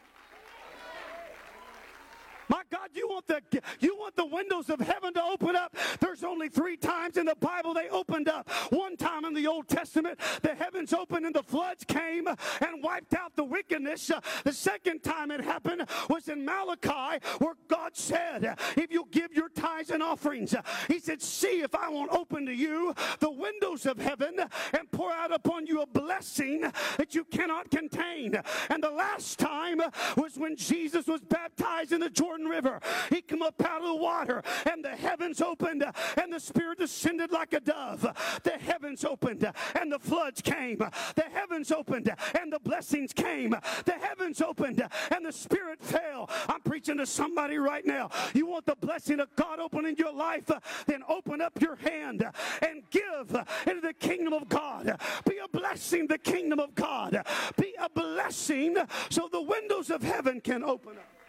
[2.52, 3.42] My God, you want the
[3.80, 5.74] you want the windows of heaven to open up.
[6.02, 8.50] There's only three times in the Bible they opened up.
[8.72, 13.14] One time in the Old Testament, the heavens opened and the floods came and wiped
[13.14, 14.12] out the wickedness.
[14.44, 19.48] The second time it happened was in Malachi, where God said, "If you give your
[19.48, 20.54] tithes and offerings,"
[20.90, 24.38] He said, "See if I won't open to you the windows of heaven
[24.74, 26.62] and pour out upon you a blessing
[26.98, 29.82] that you cannot contain." And the last time
[30.18, 32.80] was when Jesus was baptized in the Jordan Jordan River.
[33.10, 35.84] He come up out of the water and the heavens opened
[36.18, 38.02] and the Spirit descended like a dove.
[38.44, 39.50] The heavens opened
[39.80, 40.78] and the floods came.
[40.78, 43.52] The heavens opened and the blessings came.
[43.86, 46.30] The heavens opened and the Spirit fell.
[46.48, 48.10] I'm preaching to somebody right now.
[48.34, 50.50] You want the blessing of God open in your life?
[50.88, 52.26] Then open up your hand
[52.62, 53.36] and give
[53.68, 55.00] into the kingdom of God.
[55.28, 57.24] Be a blessing, the kingdom of God.
[57.58, 58.78] Be a blessing
[59.10, 61.21] so the windows of heaven can open up.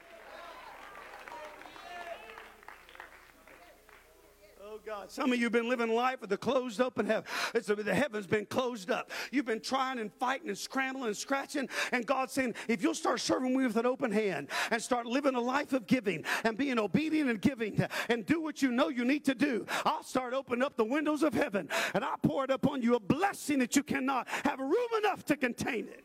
[4.85, 5.11] God.
[5.11, 7.24] Some of you have been living life with a closed open heaven.
[7.54, 9.11] It's, the heaven's been closed up.
[9.30, 11.68] You've been trying and fighting and scrambling and scratching.
[11.92, 15.35] And God's saying, if you'll start serving me with an open hand and start living
[15.35, 19.04] a life of giving and being obedient and giving and do what you know you
[19.04, 22.50] need to do, I'll start opening up the windows of heaven and I'll pour it
[22.50, 26.04] upon you a blessing that you cannot have room enough to contain it.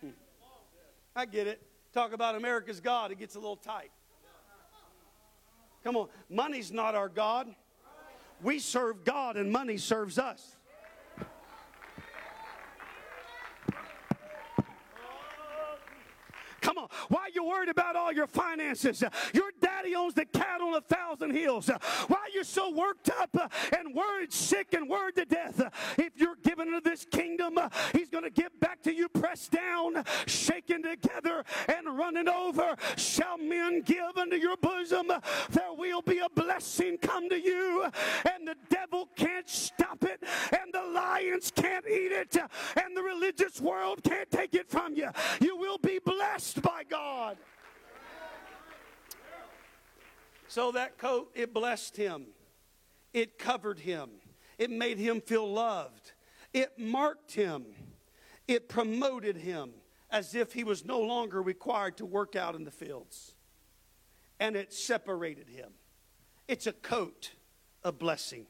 [0.00, 0.10] Hmm.
[1.14, 1.62] I get it.
[1.92, 3.90] Talk about America's God, it gets a little tight.
[5.86, 7.46] Come on, money's not our God.
[8.42, 10.55] We serve God and money serves us.
[16.76, 16.88] Come on.
[17.08, 19.02] Why are you worried about all your finances?
[19.32, 21.70] Your daddy owns the cattle on a thousand hills.
[22.08, 23.34] Why you so worked up
[23.76, 25.62] and worried, sick, and worried to death?
[25.98, 27.58] If you're given to this kingdom,
[27.92, 32.76] he's going to give back to you, pressed down, shaken together, and running over.
[32.96, 35.10] Shall men give unto your bosom?
[35.50, 37.84] There will be a blessing come to you,
[38.34, 39.75] and the devil can't stop
[41.54, 45.08] can't eat it, and the religious world can't take it from you.
[45.40, 47.36] You will be blessed by God.
[50.48, 52.26] So that coat, it blessed him,
[53.12, 54.10] it covered him,
[54.58, 56.12] it made him feel loved,
[56.52, 57.66] it marked him,
[58.46, 59.70] it promoted him
[60.10, 63.34] as if he was no longer required to work out in the fields.
[64.38, 65.72] And it separated him.
[66.46, 67.32] It's a coat
[67.82, 68.46] of blessing.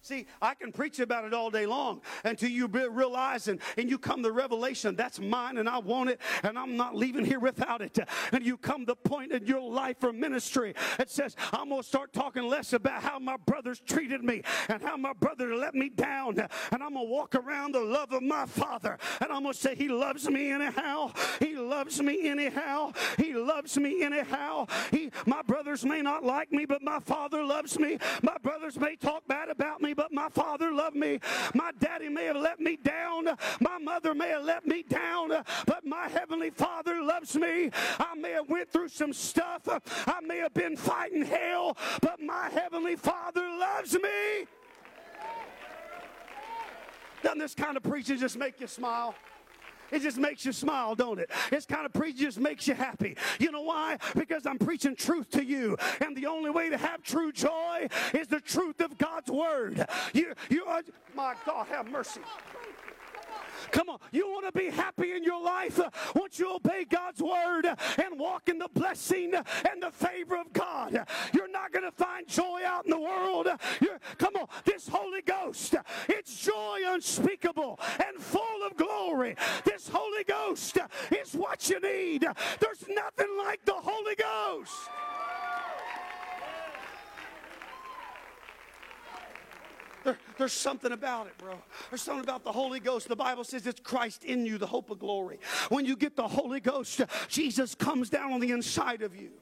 [0.00, 3.98] See, I can preach about it all day long until you realize and, and you
[3.98, 7.82] come to revelation that's mine and I want it and I'm not leaving here without
[7.82, 7.98] it.
[8.32, 11.86] And you come to point in your life or ministry that says, I'm going to
[11.86, 15.88] start talking less about how my brothers treated me and how my brother let me
[15.88, 16.38] down.
[16.38, 19.58] And I'm going to walk around the love of my father and I'm going to
[19.58, 21.12] say, He loves me anyhow.
[21.40, 22.92] He loves me anyhow.
[23.16, 24.66] He loves me anyhow.
[24.90, 27.98] He, my brothers may not like me, but my father loves me.
[28.22, 31.18] My brothers may talk bad about me, but my father loved me.
[31.54, 33.24] My daddy may have let me down.
[33.60, 35.30] My mother may have let me down,
[35.66, 37.70] but my heavenly father loves me.
[37.98, 39.62] I may have went through some stuff.
[40.06, 44.46] I may have been fighting hell, but my heavenly father loves me.
[47.24, 49.16] Doesn't this kind of preaching just make you smile?
[49.90, 51.30] It just makes you smile, don't it?
[51.50, 53.16] This kind of preaching just makes you happy.
[53.38, 53.98] You know why?
[54.14, 55.76] Because I'm preaching truth to you.
[56.00, 59.86] And the only way to have true joy is the truth of God's word.
[60.12, 60.82] You, you are,
[61.14, 62.20] my God, have mercy.
[63.70, 65.80] Come on, you want to be happy in your life?
[66.14, 71.06] Once you obey God's word and walk in the blessing and the favor of God,
[71.32, 73.48] you're not going to find joy out in the world.
[73.80, 75.74] You're, come on, this Holy Ghost,
[76.08, 79.36] it's joy unspeakable and full of glory.
[79.64, 80.78] This Holy Ghost
[81.10, 82.26] is what you need.
[82.60, 84.72] There's nothing like the Holy Ghost.
[90.08, 91.54] There, there's something about it, bro.
[91.90, 93.08] There's something about the Holy Ghost.
[93.08, 95.38] The Bible says it's Christ in you, the hope of glory.
[95.68, 99.32] When you get the Holy Ghost, Jesus comes down on the inside of you.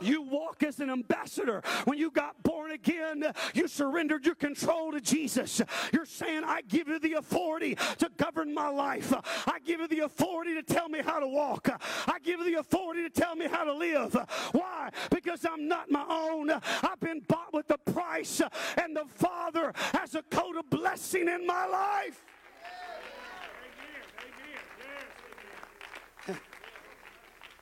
[0.00, 1.62] You walk as an ambassador.
[1.84, 3.24] When you got born again,
[3.54, 5.60] you surrendered your control to Jesus.
[5.92, 9.12] You're saying, I give you the authority to govern my life.
[9.46, 11.68] I give you the authority to tell me how to walk.
[12.06, 14.16] I give you the authority to tell me how to live.
[14.52, 14.90] Why?
[15.10, 16.50] Because I'm not my own.
[16.50, 18.40] I've been bought with the price,
[18.76, 22.24] and the Father has a coat of blessing in my life.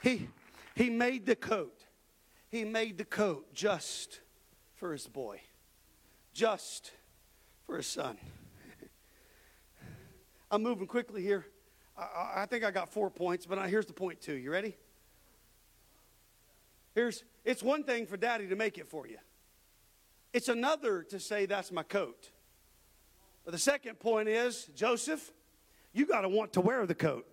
[0.02, 0.28] He,
[0.74, 1.85] he made the coat
[2.56, 4.20] he made the coat just
[4.76, 5.40] for his boy,
[6.32, 6.92] just
[7.66, 8.16] for his son.
[10.50, 11.46] I'm moving quickly here.
[11.96, 14.34] I, I, think I got four points, but here's the point two.
[14.34, 14.76] You ready?
[16.94, 19.18] Here's it's one thing for daddy to make it for you.
[20.32, 22.30] It's another to say that's my coat.
[23.44, 25.32] But the second point is, Joseph,
[25.92, 27.26] you got to want to wear the coat.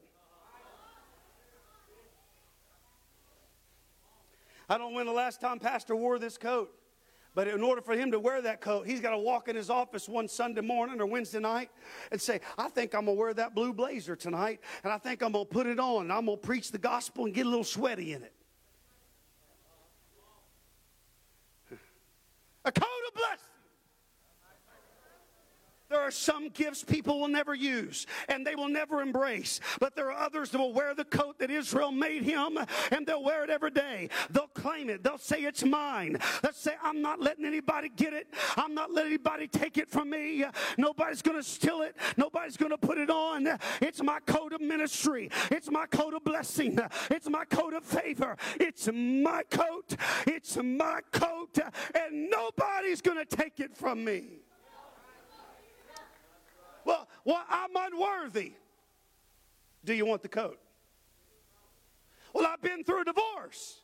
[4.70, 6.74] I don't know when the last time Pastor wore this coat.
[7.36, 9.72] But in order for him to wear that coat, he's got to walk in his
[9.72, 11.72] office one Sunday morning or Wednesday night
[12.12, 15.24] and say, I think I'm going to wear that blue blazer tonight, and I think
[15.24, 17.48] I'm going to put it on, and I'm going to preach the gospel and get
[17.48, 18.34] a little sweaty in it.
[22.66, 23.03] A coat.
[25.94, 29.60] There are some gifts people will never use and they will never embrace.
[29.80, 32.58] But there are others that will wear the coat that Israel made him
[32.90, 34.10] and they'll wear it every day.
[34.32, 35.04] They'll claim it.
[35.04, 36.18] They'll say it's mine.
[36.42, 38.28] They'll say, I'm not letting anybody get it.
[38.58, 40.44] I'm not letting anybody take it from me.
[40.80, 41.96] Nobody's going to steal it.
[42.18, 43.48] Nobody's going to put it on.
[43.80, 45.30] It's my coat of ministry.
[45.52, 46.80] It's my coat of blessing.
[47.12, 48.36] It's my coat of favor.
[48.60, 49.96] It's my coat.
[50.26, 51.60] It's my coat.
[51.94, 54.43] And nobody's going to take it from me.
[57.26, 58.54] Well, I'm unworthy.
[59.86, 60.60] Do you want the coat?
[62.34, 63.80] Well, I've been through a divorce.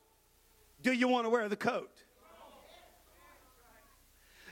[0.81, 1.91] Do you want to wear the coat?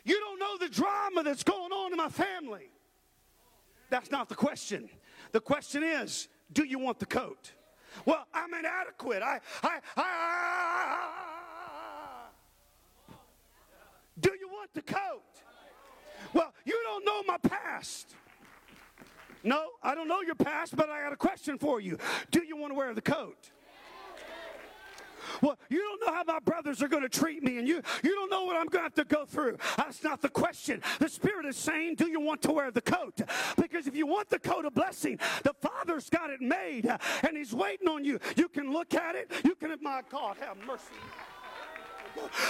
[0.04, 2.70] You don't know the drama that's going on in my family.
[3.90, 4.90] That's not the question.
[5.32, 7.52] The question is, do you want the coat?
[8.06, 9.22] Well, I'm inadequate.
[9.22, 11.00] I, I, I, I,
[14.20, 15.24] do you want the coat?
[16.34, 18.16] Well, you don't know my past.
[19.44, 21.98] No, I don't know your past, but I got a question for you.
[22.32, 23.52] Do you want to wear the coat?
[25.42, 28.16] Well, you don't know how my brothers are going to treat me, and you, you
[28.16, 29.58] don't know what I'm going to have to go through.
[29.76, 30.82] That's not the question.
[31.00, 33.22] The Spirit is saying, Do you want to wear the coat?
[33.58, 36.88] Because if you want the coat of blessing, the Father's got it made,
[37.24, 38.20] and He's waiting on you.
[38.36, 39.32] You can look at it.
[39.44, 40.84] You can, my God, have mercy.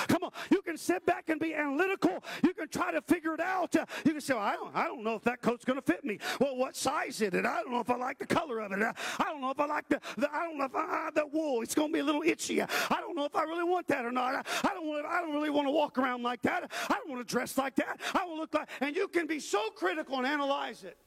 [0.07, 2.24] Come on, you can sit back and be analytical.
[2.43, 3.76] You can try to figure it out.
[4.05, 6.03] You can say, well, I don't, I don't know if that coat's going to fit
[6.03, 6.20] me.
[6.39, 7.45] Well, what size is it?
[7.45, 8.82] I don't know if I like the color of it.
[8.82, 11.61] I don't know if I like the, the I don't know if I, the wool.
[11.61, 12.61] It's going to be a little itchy.
[12.61, 14.36] I don't know if I really want that or not.
[14.36, 15.05] I, I don't want.
[15.05, 16.72] I don't really want to walk around like that.
[16.89, 17.99] I don't want to dress like that.
[18.13, 18.70] I want to look like.
[18.82, 20.97] And you can be so critical and analyze it.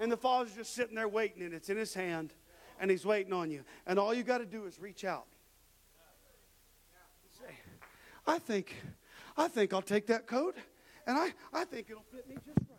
[0.00, 2.32] And the father's just sitting there waiting, and it's in his hand,
[2.80, 3.62] and he's waiting on you.
[3.86, 5.26] And all you got to do is reach out.
[8.26, 8.76] Say, I think,
[9.36, 10.56] I think I'll take that coat,
[11.06, 12.78] and I, I think it'll fit me just right.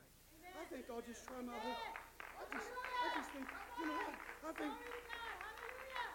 [0.56, 1.84] I think I'll just try my best.
[2.39, 3.48] I just, I just think,
[3.80, 4.16] you know what?
[4.48, 4.74] I think.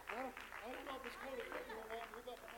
[0.09, 2.58] I don't, I don't know if this coat will fit me or not.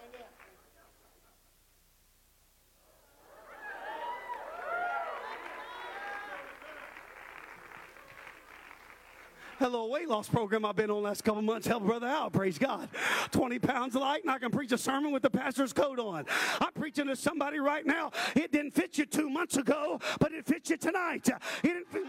[9.60, 9.70] Out.
[9.70, 11.66] Hello, weight loss program I've been on last couple months.
[11.66, 12.32] Help brother out.
[12.32, 12.88] Praise God.
[13.30, 16.24] 20 pounds light, and I can preach a sermon with the pastor's coat on.
[16.60, 18.10] I'm preaching to somebody right now.
[18.34, 21.28] It didn't fit you two months ago, but it fits you tonight.
[21.28, 22.04] It didn't fit.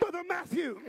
[0.00, 0.80] Brother Matthew.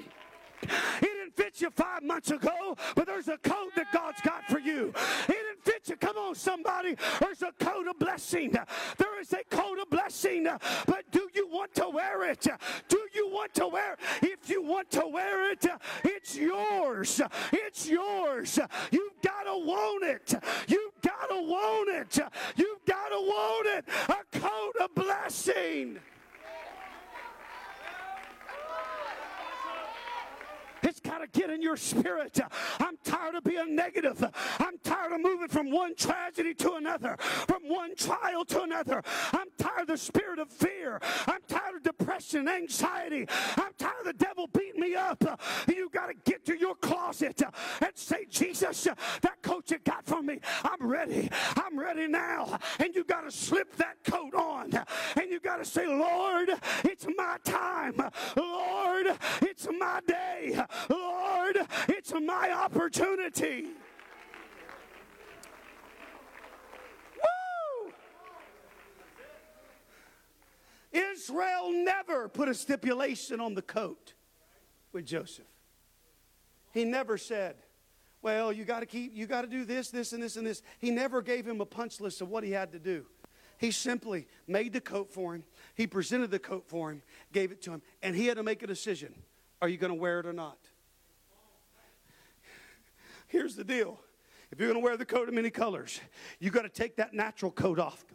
[0.64, 0.70] It
[1.02, 4.94] didn't fit you five months ago, but there's a coat that God's got for you.
[5.28, 5.53] It
[5.88, 5.96] you.
[5.98, 6.96] Come on, somebody.
[7.20, 8.52] There's a coat of blessing.
[8.52, 10.48] There is a coat of blessing,
[10.86, 12.48] but do you want to wear it?
[12.88, 14.00] Do you want to wear it?
[14.22, 15.66] If you want to wear it,
[16.04, 17.22] it's yours.
[17.52, 18.60] It's yours.
[18.92, 20.34] You've got to want it.
[20.68, 22.20] You've got to want it.
[22.56, 23.86] You've got to want it.
[24.10, 26.00] A coat of blessing.
[30.94, 32.40] It's got to get in your spirit.
[32.80, 34.24] I'm tired of being negative.
[34.60, 39.02] I'm tired of moving from one tragedy to another, from one trial to another.
[39.32, 41.02] I'm tired of the spirit of fear.
[42.34, 43.28] Depression, anxiety.
[43.58, 45.24] I'm tired of the devil beating me up.
[45.68, 47.42] You got to get to your closet
[47.80, 48.88] and say, Jesus,
[49.22, 51.30] that coat you got from me, I'm ready.
[51.56, 52.58] I'm ready now.
[52.80, 54.72] And you got to slip that coat on.
[55.16, 56.50] And you got to say, Lord,
[56.84, 58.02] it's my time.
[58.36, 59.08] Lord,
[59.42, 60.60] it's my day.
[60.90, 61.58] Lord,
[61.88, 63.68] it's my opportunity.
[70.94, 74.14] Israel never put a stipulation on the coat
[74.92, 75.46] with Joseph.
[76.72, 77.56] He never said,
[78.22, 80.62] well, you got to keep, you got to do this, this, and this, and this.
[80.80, 83.06] He never gave him a punch list of what he had to do.
[83.58, 85.44] He simply made the coat for him.
[85.76, 88.64] He presented the coat for him, gave it to him, and he had to make
[88.64, 89.14] a decision.
[89.62, 90.58] Are you going to wear it or not?
[93.28, 94.00] Here's the deal.
[94.52, 96.00] If you're going to wear the coat of many colors,
[96.40, 98.06] you've got to take that natural coat off.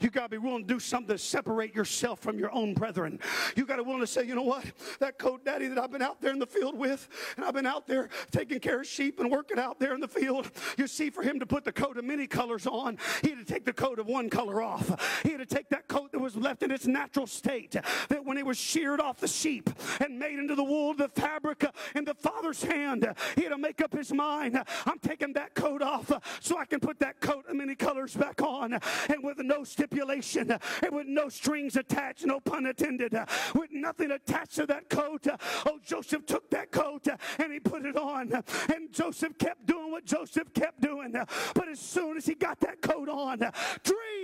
[0.00, 3.20] You got to be willing to do something to separate yourself from your own brethren.
[3.56, 4.64] You got to be willing to say, you know what?
[5.00, 7.66] That coat, Daddy, that I've been out there in the field with, and I've been
[7.66, 10.50] out there taking care of sheep and working out there in the field.
[10.76, 13.44] You see, for him to put the coat of many colors on, he had to
[13.44, 15.22] take the coat of one color off.
[15.22, 18.38] He had to take that coat that was left in its natural state, that when
[18.38, 19.70] it was sheared off the sheep
[20.00, 21.64] and made into the wool, the fabric
[21.94, 24.62] in the Father's hand, he had to make up his mind.
[24.86, 28.42] I'm taking that coat off so I can put that coat of many colors back
[28.42, 33.14] on, and with no stipulation, and with no strings attached, no pun intended,
[33.54, 35.26] with nothing attached to that coat.
[35.66, 37.06] Oh, Joseph took that coat
[37.38, 41.12] and he put it on, and Joseph kept doing what Joseph kept doing.
[41.54, 43.40] But as soon as he got that coat on,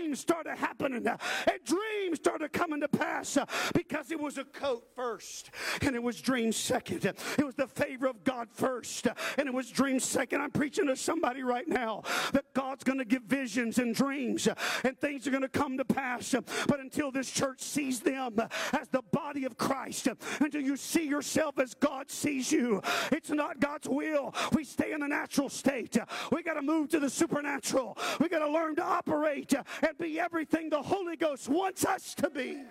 [0.00, 3.36] dreams started happening, and dreams started coming to pass
[3.74, 5.50] because it was a coat first,
[5.82, 7.04] and it was dreams second.
[7.04, 10.40] It was the favor of God first, and it was dreams second.
[10.40, 14.48] I'm preaching to somebody right now that God's going to give visions and dreams,
[14.84, 16.34] and things are going to come to pass.
[16.66, 18.40] But until this church sees them
[18.72, 20.08] as the body of Christ,
[20.40, 22.80] until you see yourself as God sees you,
[23.12, 24.34] it's not God's will.
[24.52, 25.98] We stay in the natural state.
[26.32, 27.98] We got to move to the supernatural.
[28.18, 29.52] We got to learn to operate
[29.98, 32.62] be everything the Holy Ghost wants us to be.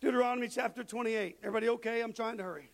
[0.00, 1.38] Deuteronomy chapter 28.
[1.42, 2.00] Everybody okay?
[2.00, 2.70] I'm trying to hurry.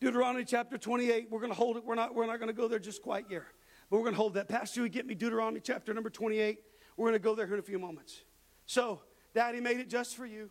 [0.00, 1.28] Deuteronomy chapter 28.
[1.30, 1.84] We're going to hold it.
[1.84, 3.42] We're not, we're not going to go there just quite yet.
[3.90, 4.48] But we're going to hold that.
[4.48, 6.58] Pastor, you get me Deuteronomy chapter number 28.
[6.96, 8.22] We're going to go there in a few moments.
[8.66, 9.00] So,
[9.34, 10.50] Daddy made it just for you.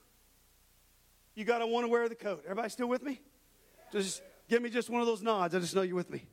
[1.35, 2.41] You got to want to wear the coat.
[2.45, 3.21] Everybody still with me?
[3.91, 5.53] Just give me just one of those nods.
[5.53, 6.27] I just know you're with me.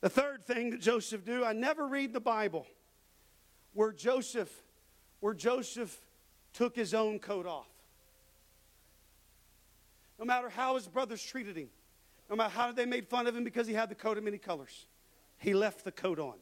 [0.00, 2.66] The third thing that Joseph do, I never read the Bible
[3.72, 4.50] where Joseph
[5.20, 5.96] where Joseph
[6.52, 7.68] took his own coat off.
[10.18, 11.68] No matter how his brothers treated him,
[12.30, 14.38] no matter how they made fun of him because he had the coat of many
[14.38, 14.86] colors,
[15.38, 16.34] he left the coat on.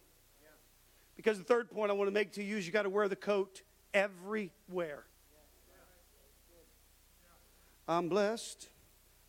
[1.17, 3.09] Because the third point I want to make to you is you got to wear
[3.09, 3.63] the coat
[3.95, 5.05] everywhere.
[7.89, 8.69] I'm blessed.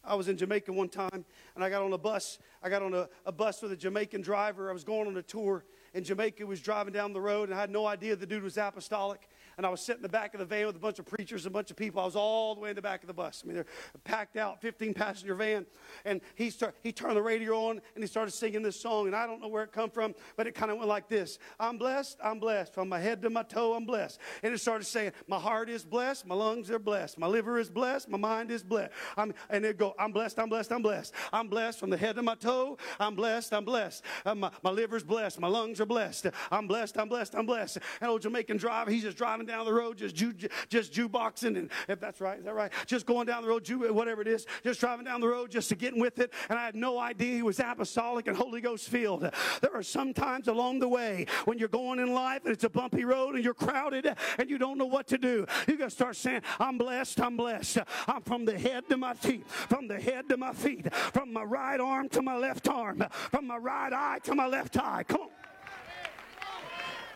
[0.07, 2.39] I was in Jamaica one time and I got on a bus.
[2.63, 4.69] I got on a, a bus with a Jamaican driver.
[4.69, 7.61] I was going on a tour in Jamaica was driving down the road, and I
[7.61, 10.39] had no idea the dude was apostolic and I was sitting in the back of
[10.39, 11.99] the van with a bunch of preachers, and a bunch of people.
[11.99, 13.41] I was all the way in the back of the bus.
[13.43, 13.65] I mean, they're
[14.03, 15.65] packed out, 15 passenger van.
[16.05, 19.07] And he, start, he turned the radio on and he started singing this song.
[19.07, 21.39] And I don't know where it come from, but it kind of went like this
[21.59, 22.73] I'm blessed, I'm blessed.
[22.73, 24.19] From my head to my toe, I'm blessed.
[24.43, 27.69] And it started saying, My heart is blessed, my lungs are blessed, my liver is
[27.69, 28.91] blessed, my mind is blessed.
[29.17, 31.13] I'm, and it go, I'm blessed, I'm blessed, I'm blessed.
[31.33, 32.77] I'm blessed from the head to my toe.
[32.99, 34.03] I'm blessed, I'm blessed.
[34.23, 36.27] Uh, my, my liver's blessed, my lungs are blessed.
[36.51, 37.79] I'm blessed, I'm blessed, I'm blessed.
[38.01, 40.33] And old Jamaican driver, he's just driving down the road, just Jew,
[40.69, 42.71] just Jew boxing, and if that's right, is that right?
[42.85, 45.69] Just going down the road, Jew, whatever it is, just driving down the road, just
[45.69, 46.33] to getting with it.
[46.49, 49.21] And I had no idea he was apostolic and Holy Ghost filled.
[49.21, 52.69] There are some times along the way when you're going in life and it's a
[52.69, 55.45] bumpy road and you're crowded and you don't know what to do.
[55.67, 57.19] You got to start saying, "I'm blessed.
[57.21, 57.79] I'm blessed.
[58.07, 61.43] I'm from the head to my feet, from the head to my feet, from my
[61.43, 65.21] right arm to my left arm, from my right eye to my left eye." Come
[65.21, 65.36] on.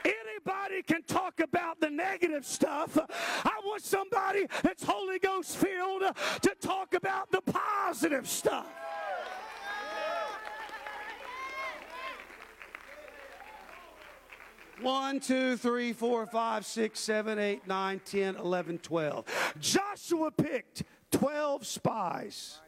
[0.04, 2.98] Anybody can talk about the negative stuff.
[3.44, 6.04] I want somebody that's Holy Ghost filled
[6.42, 8.68] to talk about the positive stuff.
[14.82, 19.26] One, two, three, four, five, six, seven, eight, nine, ten, eleven, twelve.
[19.60, 22.60] Joshua picked 12 spies.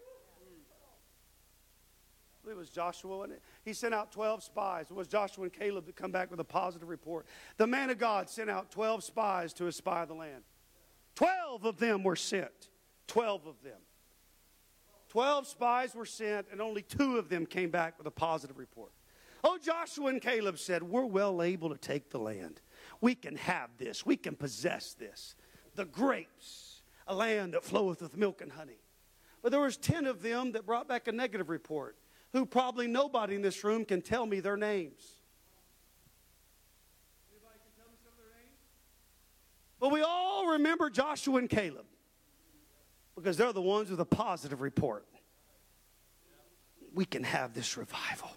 [2.48, 3.42] It was Joshua, wasn't it?
[3.64, 4.88] He sent out 12 spies.
[4.90, 7.26] It was Joshua and Caleb that come back with a positive report.
[7.58, 10.44] The man of God sent out 12 spies to espy the land.
[11.16, 12.70] 12 of them were sent.
[13.08, 13.80] 12 of them.
[15.10, 18.92] 12 spies were sent, and only two of them came back with a positive report.
[19.44, 22.62] Oh, Joshua and Caleb said, We're well able to take the land.
[23.00, 24.06] We can have this.
[24.06, 25.36] We can possess this.
[25.76, 28.80] The grapes, a land that floweth with milk and honey.
[29.42, 31.98] But there was 10 of them that brought back a negative report
[32.34, 35.02] who probably nobody in this room can tell me their names.
[37.32, 38.58] Anybody can tell me some of their names?
[39.80, 41.86] But we all remember Joshua and Caleb
[43.16, 45.06] because they're the ones with a positive report.
[46.94, 48.30] We can have this revival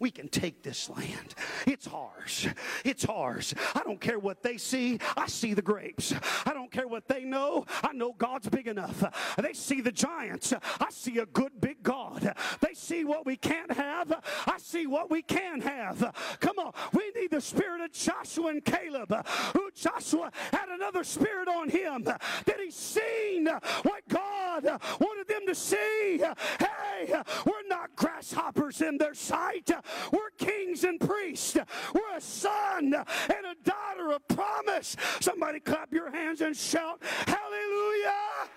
[0.00, 1.34] we can take this land.
[1.66, 2.48] It's ours.
[2.84, 3.54] It's ours.
[3.74, 4.98] I don't care what they see.
[5.16, 6.14] I see the grapes.
[6.46, 7.66] I don't care what they know.
[7.84, 9.04] I know God's big enough.
[9.40, 10.52] They see the giants.
[10.80, 12.34] I see a good big God.
[12.60, 14.12] They see what we can't have.
[14.46, 16.38] I see what we can have.
[16.40, 16.72] Come on.
[16.94, 19.14] We need the spirit of Joshua and Caleb.
[19.54, 22.04] Who Joshua had another spirit on him.
[22.04, 24.64] That he seen what God
[24.98, 26.22] wanted them to see.
[26.58, 27.12] Hey,
[27.44, 29.70] we're not grasshoppers in their sight.
[30.12, 31.56] We're kings and priests.
[31.94, 34.96] We're a son and a daughter of promise.
[35.20, 38.50] Somebody clap your hands and shout, Hallelujah!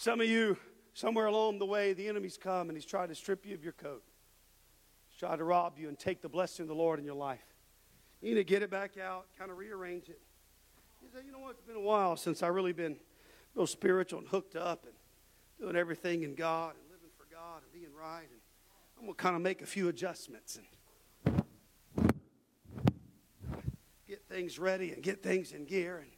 [0.00, 0.56] Some of you,
[0.94, 3.74] somewhere along the way, the enemy's come and he's tried to strip you of your
[3.74, 4.02] coat.
[5.10, 7.44] He's tried to rob you and take the blessing of the Lord in your life.
[8.22, 10.18] You need to get it back out, kind of rearrange it.
[11.02, 11.50] You say, you know what?
[11.50, 12.96] It's been a while since I really been
[13.54, 14.94] real spiritual and hooked up and
[15.58, 18.28] doing everything in God and living for God and being right.
[18.30, 18.40] And
[18.98, 20.58] I'm going to kind of make a few adjustments
[21.24, 21.42] and
[24.08, 25.98] get things ready and get things in gear.
[25.98, 26.10] And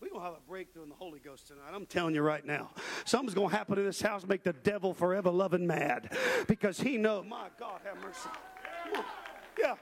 [0.00, 1.70] we're going to have a breakthrough in the Holy Ghost tonight.
[1.72, 2.70] I'm telling you right now.
[3.04, 6.16] Something's going to happen in this house, make the devil forever loving mad
[6.46, 8.28] because he knows, my God, have mercy.
[9.58, 9.74] Yeah.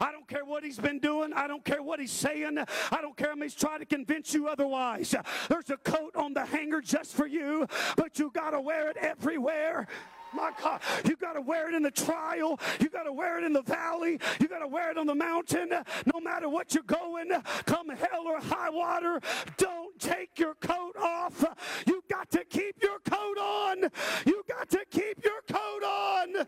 [0.00, 1.32] I don't care what he's been doing.
[1.32, 2.58] I don't care what he's saying.
[2.58, 5.14] I don't care if he's trying to convince you otherwise.
[5.48, 7.66] There's a coat on the hanger just for you,
[7.96, 9.86] but you got to wear it everywhere.
[10.32, 12.60] My God, you got to wear it in the trial.
[12.78, 14.20] You got to wear it in the valley.
[14.40, 15.70] You got to wear it on the mountain.
[16.14, 17.30] No matter what you're going,
[17.66, 19.20] come hell or high water,
[19.56, 21.44] don't take your coat off.
[21.86, 23.90] You got to keep your coat on.
[24.24, 26.46] You got to keep your coat on.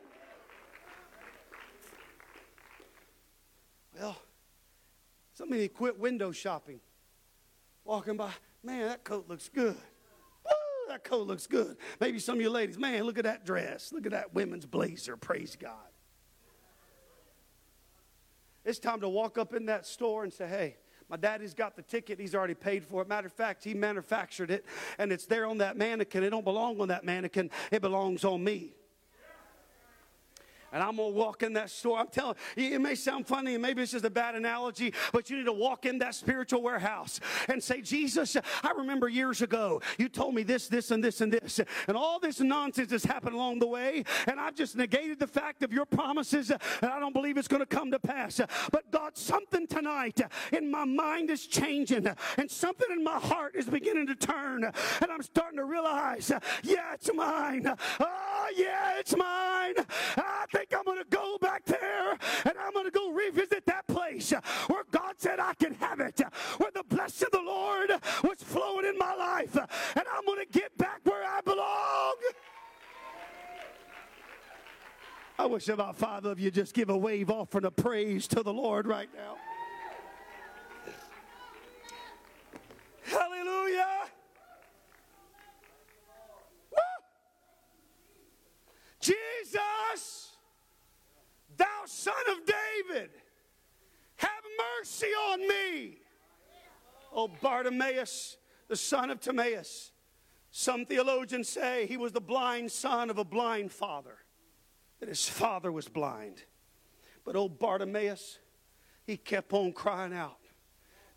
[4.03, 4.17] Well,
[5.35, 6.81] somebody quit window shopping.
[7.85, 8.33] Walking by,
[8.65, 9.77] man, that coat looks good.
[9.77, 11.77] Woo, that coat looks good.
[12.01, 13.93] Maybe some of you ladies, man, look at that dress.
[13.93, 15.17] Look at that women's blazer.
[15.17, 15.77] Praise God.
[18.65, 20.77] It's time to walk up in that store and say, hey,
[21.09, 22.19] my daddy's got the ticket.
[22.19, 23.09] He's already paid for it.
[23.09, 24.65] Matter of fact, he manufactured it,
[24.99, 26.25] and it's there on that mannequin.
[26.25, 27.51] It don't belong on that mannequin.
[27.71, 28.75] It belongs on me.
[30.73, 31.99] And I'm going to walk in that store.
[31.99, 35.31] I'm telling you, it may sound funny and maybe it's just a bad analogy, but
[35.31, 39.81] you need to walk in that spiritual warehouse and say, Jesus, I remember years ago
[39.99, 41.61] you told me this, this, and this, and this.
[41.89, 44.05] And all this nonsense has happened along the way.
[44.27, 46.51] And I've just negated the fact of your promises.
[46.51, 48.41] And I don't believe it's going to come to pass.
[48.71, 50.21] But God, something tonight
[50.53, 52.09] in my mind is changing.
[52.39, 54.65] And something in my heart is beginning to turn.
[54.65, 57.73] And I'm starting to realize, yeah, it's mine.
[58.01, 59.75] Oh, yeah, it's mine.
[60.17, 63.67] I think think I'm going to go back there and I'm going to go revisit
[63.67, 64.33] that place
[64.69, 66.21] where God said I can have it,
[66.59, 67.91] where the blessing of the Lord
[68.23, 72.15] was flowing in my life, and I'm going to get back where I belong.
[75.39, 78.53] I wish about five of you just give a wave offering of praise to the
[78.53, 79.37] Lord right now.
[83.05, 83.87] Hallelujah.
[89.01, 90.32] Jesus
[91.63, 93.11] Thou son of David,
[94.17, 94.31] have
[94.79, 95.99] mercy on me.
[97.13, 98.37] Oh, Bartimaeus,
[98.67, 99.93] the son of Timaeus.
[100.51, 104.17] Some theologians say he was the blind son of a blind father,
[104.99, 106.43] that his father was blind.
[107.25, 108.41] But old Bartimaeus,
[109.05, 110.39] he kept on crying out.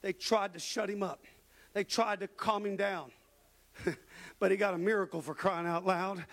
[0.03, 1.25] They tried to shut him up,
[1.73, 3.09] they tried to calm him down.
[4.39, 6.25] but he got a miracle for crying out loud.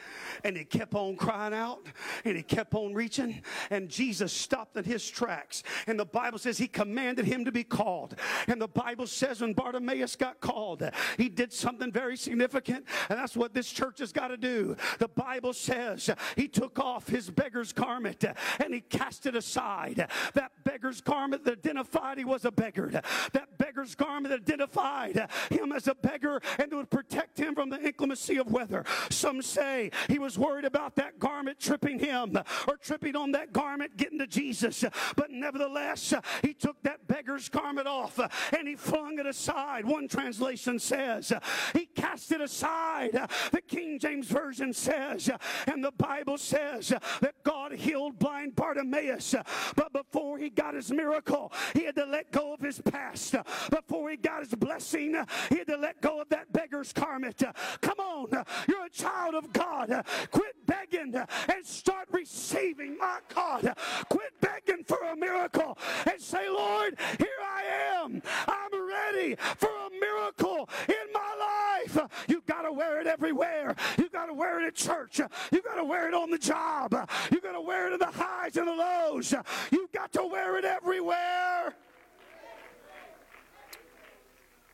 [0.44, 1.86] And he kept on crying out
[2.24, 3.42] and he kept on reaching.
[3.70, 5.62] And Jesus stopped in his tracks.
[5.86, 8.16] And the Bible says he commanded him to be called.
[8.48, 10.82] And the Bible says when Bartimaeus got called,
[11.16, 12.86] he did something very significant.
[13.08, 14.76] And that's what this church has got to do.
[14.98, 20.08] The Bible says he took off his beggar's garment and he cast it aside.
[20.34, 22.88] That beggar's garment that identified he was a beggar.
[23.32, 27.91] That beggar's garment that identified him as a beggar and would protect him from the
[27.92, 28.84] inclemency of weather.
[29.10, 33.98] Some say he was worried about that garment tripping him or tripping on that garment
[33.98, 34.82] getting to Jesus.
[35.14, 38.18] But nevertheless, he took that beggar's garment off
[38.56, 39.84] and he flung it aside.
[39.84, 41.32] One translation says
[41.74, 43.12] he cast it aside.
[43.52, 45.30] The King James Version says,
[45.66, 49.34] and the Bible says that God healed blind Bartimaeus.
[49.76, 53.34] But before he got his miracle, he had to let go of his past.
[53.70, 55.14] Before he got his blessing,
[55.50, 57.42] he had to let go of that beggar's garment.
[57.82, 60.04] Come on, you're a child of God.
[60.30, 62.96] Quit begging and start receiving.
[62.96, 63.74] My God,
[64.08, 65.76] quit begging for a miracle
[66.10, 68.22] and say, Lord, here I am.
[68.46, 71.98] I'm ready for a miracle in my life.
[72.28, 73.74] You've got to wear it everywhere.
[73.98, 75.20] You've got to wear it at church.
[75.50, 76.94] You've got to wear it on the job.
[77.30, 79.34] You've got to wear it in the highs and the lows.
[79.72, 81.74] You've got to wear it everywhere.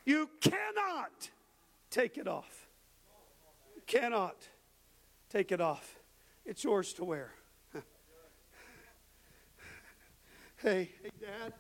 [0.05, 1.31] You cannot
[1.91, 2.58] take it off
[3.89, 4.37] cannot
[5.31, 5.97] take it off.
[6.45, 7.33] It's yours to wear.
[10.63, 11.53] hey, hey, Dad.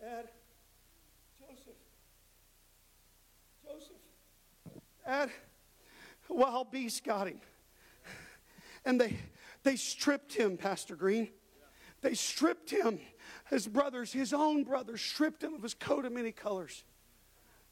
[0.00, 0.28] Dad.
[1.38, 1.74] Joseph.
[3.64, 3.96] Joseph.
[5.06, 5.30] Dad.
[6.28, 7.40] Wild beast got him.
[8.84, 9.16] And they
[9.62, 11.28] they stripped him, Pastor Green.
[12.00, 13.00] They stripped him.
[13.50, 16.84] His brothers, his own brothers, stripped him of his coat of many colors.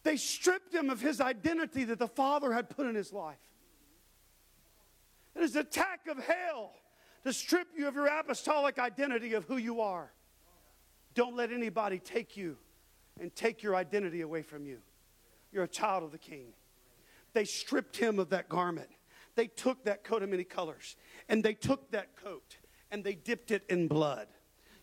[0.04, 3.38] They stripped him of his identity that the Father had put in his life.
[5.34, 6.72] It is an attack of hell
[7.24, 10.12] to strip you of your apostolic identity of who you are.
[11.14, 12.56] Don't let anybody take you
[13.18, 14.78] and take your identity away from you.
[15.50, 16.52] You're a child of the King.
[17.32, 18.90] They stripped him of that garment.
[19.36, 20.96] They took that coat of many colors
[21.28, 22.58] and they took that coat
[22.90, 24.28] and they dipped it in blood.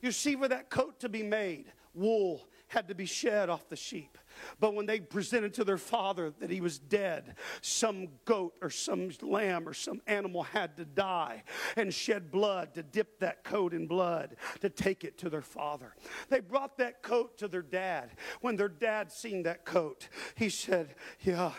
[0.02, 3.76] You see, for that coat to be made, wool had to be shed off the
[3.76, 4.18] sheep.
[4.62, 9.10] But when they presented to their father that he was dead, some goat or some
[9.22, 11.44] lamb or some animal had to die
[11.76, 15.96] and shed blood to dip that coat in blood to take it to their father.
[16.30, 18.12] They brought that coat to their dad.
[18.40, 21.52] When their dad seen that coat, he said, Yeah,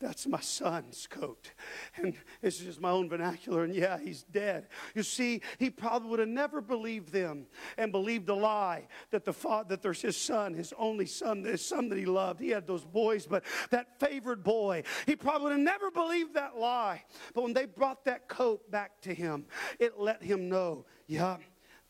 [0.00, 1.52] that's my son's coat.
[1.96, 3.64] And this is just my own vernacular.
[3.64, 4.68] And yeah, he's dead.
[4.94, 7.46] You see, he probably would have never believed them
[7.76, 11.64] and believed a lie that the father, that there's his son, his only son, his
[11.64, 12.40] son that he loved.
[12.40, 16.56] He had those boys, but that favored boy, he probably would have never believed that
[16.56, 17.04] lie.
[17.34, 19.44] But when they brought that coat back to him,
[19.78, 21.36] it let him know, yeah,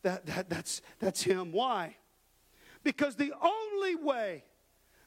[0.03, 1.53] that, that, that's, that's him.
[1.53, 1.95] Why?
[2.83, 4.43] Because the only way,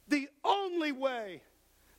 [0.08, 1.42] the only way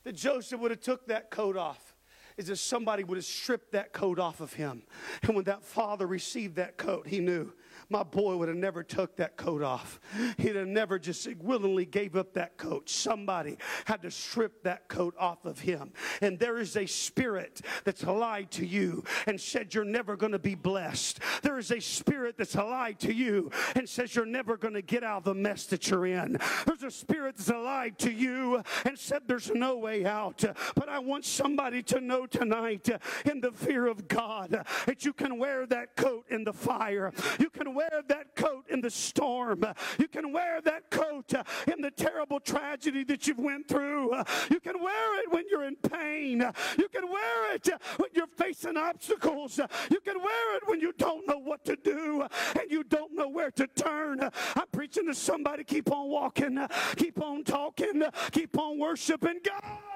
[0.05, 1.93] that Joseph would have took that coat off
[2.37, 4.83] is that somebody would have stripped that coat off of him.
[5.23, 7.53] And when that father received that coat, he knew,
[7.89, 9.99] my boy would have never took that coat off.
[10.37, 12.89] He'd have never just willingly gave up that coat.
[12.89, 15.93] Somebody had to strip that coat off of him.
[16.21, 20.39] And there is a spirit that's lied to you and said you're never going to
[20.39, 21.19] be blessed.
[21.41, 25.03] There is a spirit that's lied to you and says you're never going to get
[25.03, 26.37] out of the mess that you're in.
[26.65, 30.43] There's a spirit that's lied to you and said there's no way out.
[30.75, 32.89] But I want somebody to know tonight
[33.25, 37.13] in the fear of God that you can wear that coat in the fire.
[37.39, 39.65] You can wear that coat in the storm.
[39.99, 44.11] You can wear that coat uh, in the terrible tragedy that you've went through.
[44.11, 46.41] Uh, you can wear it when you're in pain.
[46.41, 49.59] Uh, you can wear it when you're facing obstacles.
[49.89, 52.25] You can wear it when you don't know what to do
[52.59, 54.21] and you don't know where to turn.
[54.21, 56.59] I'm preaching to somebody keep on walking,
[56.95, 59.94] keep on talking, keep on worshiping God.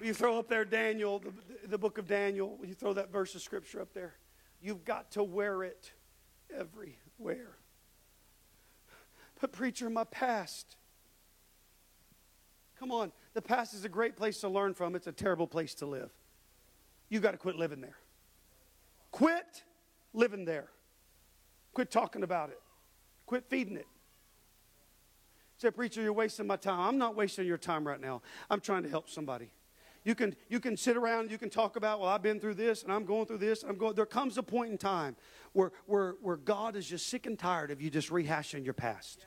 [0.00, 1.32] You throw up there Daniel, the,
[1.68, 2.58] the book of Daniel?
[2.64, 4.14] You throw that verse of scripture up there?
[4.60, 5.92] You've got to wear it
[6.54, 7.56] everywhere.
[9.40, 10.76] But, preacher, my past.
[12.78, 15.74] Come on, the past is a great place to learn from, it's a terrible place
[15.76, 16.10] to live.
[17.08, 17.96] You've got to quit living there.
[19.12, 19.62] Quit
[20.12, 20.68] living there.
[21.72, 22.60] Quit talking about it.
[23.24, 23.86] Quit feeding it.
[25.58, 26.80] Say, preacher, you're wasting my time.
[26.80, 28.20] I'm not wasting your time right now.
[28.50, 29.50] I'm trying to help somebody.
[30.06, 32.84] You can, you can sit around, you can talk about, well, I've been through this
[32.84, 33.64] and I'm going through this.
[33.64, 33.96] I'm going.
[33.96, 35.16] There comes a point in time
[35.52, 39.26] where, where, where God is just sick and tired of you just rehashing your past.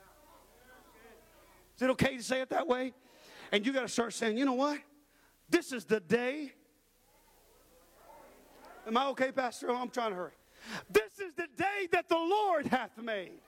[1.75, 2.93] Is it okay to say it that way?
[3.51, 4.79] And you got to start saying, you know what?
[5.49, 6.53] This is the day.
[8.87, 9.69] Am I okay, Pastor?
[9.71, 10.31] Oh, I'm trying to hurry.
[10.89, 13.41] This is the day that the Lord hath made.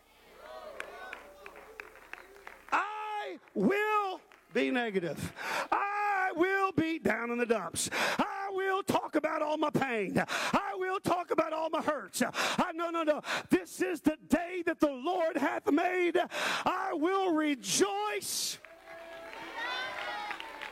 [2.73, 4.19] I will
[4.53, 5.31] be negative.
[5.71, 6.00] I
[6.31, 7.89] I will be down in the dumps.
[8.17, 10.23] I will talk about all my pain.
[10.53, 12.23] I will talk about all my hurts.
[12.23, 13.21] I, no, no, no.
[13.49, 16.17] This is the day that the Lord hath made.
[16.65, 18.59] I will rejoice.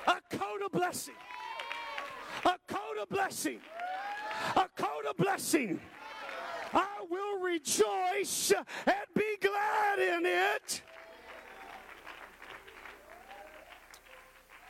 [0.08, 1.16] A coat of blessing.
[2.46, 3.60] A coat of blessing.
[4.56, 5.80] A coat of blessing.
[6.74, 8.54] I will rejoice
[8.86, 10.84] and be glad in it.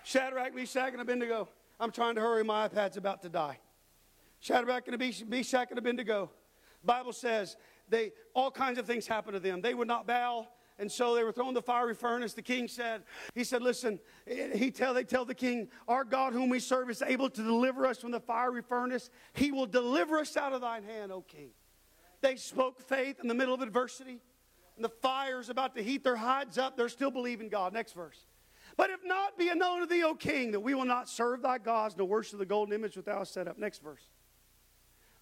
[0.10, 1.48] Shadrach, Meshach, and Abednego.
[1.80, 2.44] I'm trying to hurry.
[2.44, 3.60] My iPad's about to die.
[4.40, 6.32] Shadrach and Meshach and Abednego.
[6.84, 7.58] Bible says
[7.88, 9.62] they all kinds of things happened to them.
[9.62, 10.48] They would not bow,
[10.80, 12.34] and so they were thrown in the fiery furnace.
[12.34, 13.04] The king said,
[13.36, 17.04] "He said, listen." He tell they tell the king, "Our God, whom we serve, is
[17.04, 19.12] able to deliver us from the fiery furnace.
[19.34, 21.52] He will deliver us out of thine hand, O king."
[22.22, 24.22] They spoke faith in the middle of adversity,
[24.76, 26.78] and the fire's about to heat their hides up.
[26.78, 27.74] They're still believing God.
[27.74, 28.26] Next verse.
[28.80, 31.42] But if not, be it known to thee, O king, that we will not serve
[31.42, 33.58] thy gods, nor worship the golden image which thou hast set up.
[33.58, 34.04] Next verse.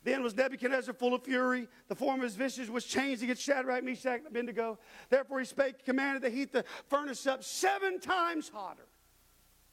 [0.04, 1.68] Then was Nebuchadnezzar full of fury.
[1.88, 4.78] The form of his visage was changed against Shadrach, Meshach, and Abednego.
[5.10, 8.86] Therefore he spake, commanded to heat the furnace up seven times hotter.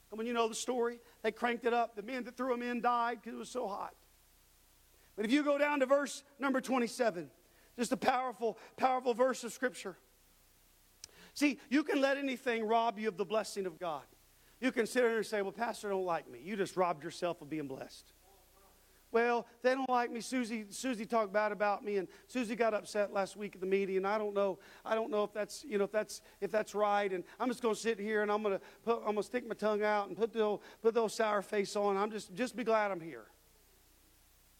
[0.09, 0.99] And when you know the story.
[1.21, 1.95] They cranked it up.
[1.95, 3.93] The men that threw them in died because it was so hot.
[5.15, 7.29] But if you go down to verse number 27,
[7.77, 9.95] just a powerful, powerful verse of Scripture.
[11.35, 14.03] See, you can let anything rob you of the blessing of God.
[14.61, 16.39] You can sit there and say, Well, Pastor don't like me.
[16.41, 18.13] You just robbed yourself of being blessed.
[19.11, 20.19] Well, they don't like me.
[20.19, 23.97] Susie, Susie talked bad about me, and Susie got upset last week at the meeting,
[23.97, 24.59] and I don't know.
[24.83, 27.11] I don't know if that's you know if that's if that's right.
[27.11, 29.23] And I'm just going to sit here and I'm going to put, I'm going to
[29.23, 31.97] stick my tongue out and put the old, put the old sour face on.
[31.97, 33.25] I'm just just be glad I'm here.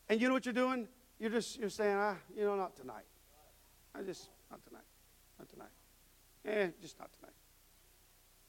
[0.10, 0.88] And you know what you're doing?
[1.20, 3.06] You're just you're saying, ah, you know, not tonight.
[3.94, 4.84] I just not tonight,
[5.40, 5.70] not tonight.
[6.46, 7.34] Eh, just not tonight.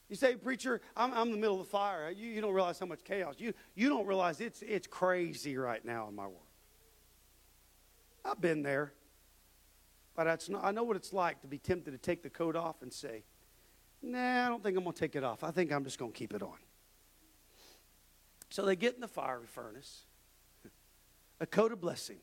[0.09, 2.11] You say, preacher, I'm, I'm in the middle of the fire.
[2.11, 3.35] You, you don't realize how much chaos.
[3.39, 6.47] You, you don't realize it's, it's crazy right now in my world.
[8.25, 8.93] I've been there.
[10.15, 12.83] But not, I know what it's like to be tempted to take the coat off
[12.83, 13.25] and say,
[14.01, 15.43] nah, I don't think I'm going to take it off.
[15.43, 16.57] I think I'm just going to keep it on.
[18.49, 20.05] So they get in the fiery furnace,
[21.41, 22.19] a coat of blessing.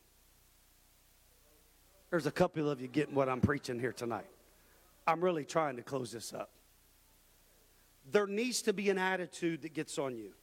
[2.10, 4.26] There's a couple of you getting what I'm preaching here tonight.
[5.06, 6.52] I'm really trying to close this up.
[8.12, 10.34] There needs to be an attitude that gets on you.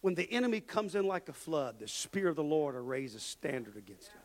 [0.00, 3.14] When the enemy comes in like a flood, the Spirit of the Lord will raise
[3.14, 4.20] a standard against him.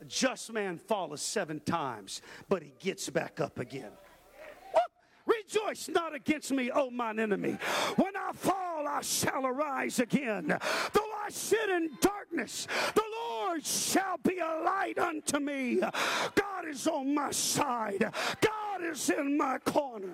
[0.00, 3.92] A just man falleth seven times, but he gets back up again.
[5.26, 7.56] Rejoice not against me, O mine enemy.
[7.96, 10.48] When I fall, I shall arise again.
[10.48, 13.02] Though I sit in darkness, the
[13.54, 15.76] Lord shall be a light unto me.
[15.76, 18.00] God is on my side,
[18.40, 20.12] God is in my corner.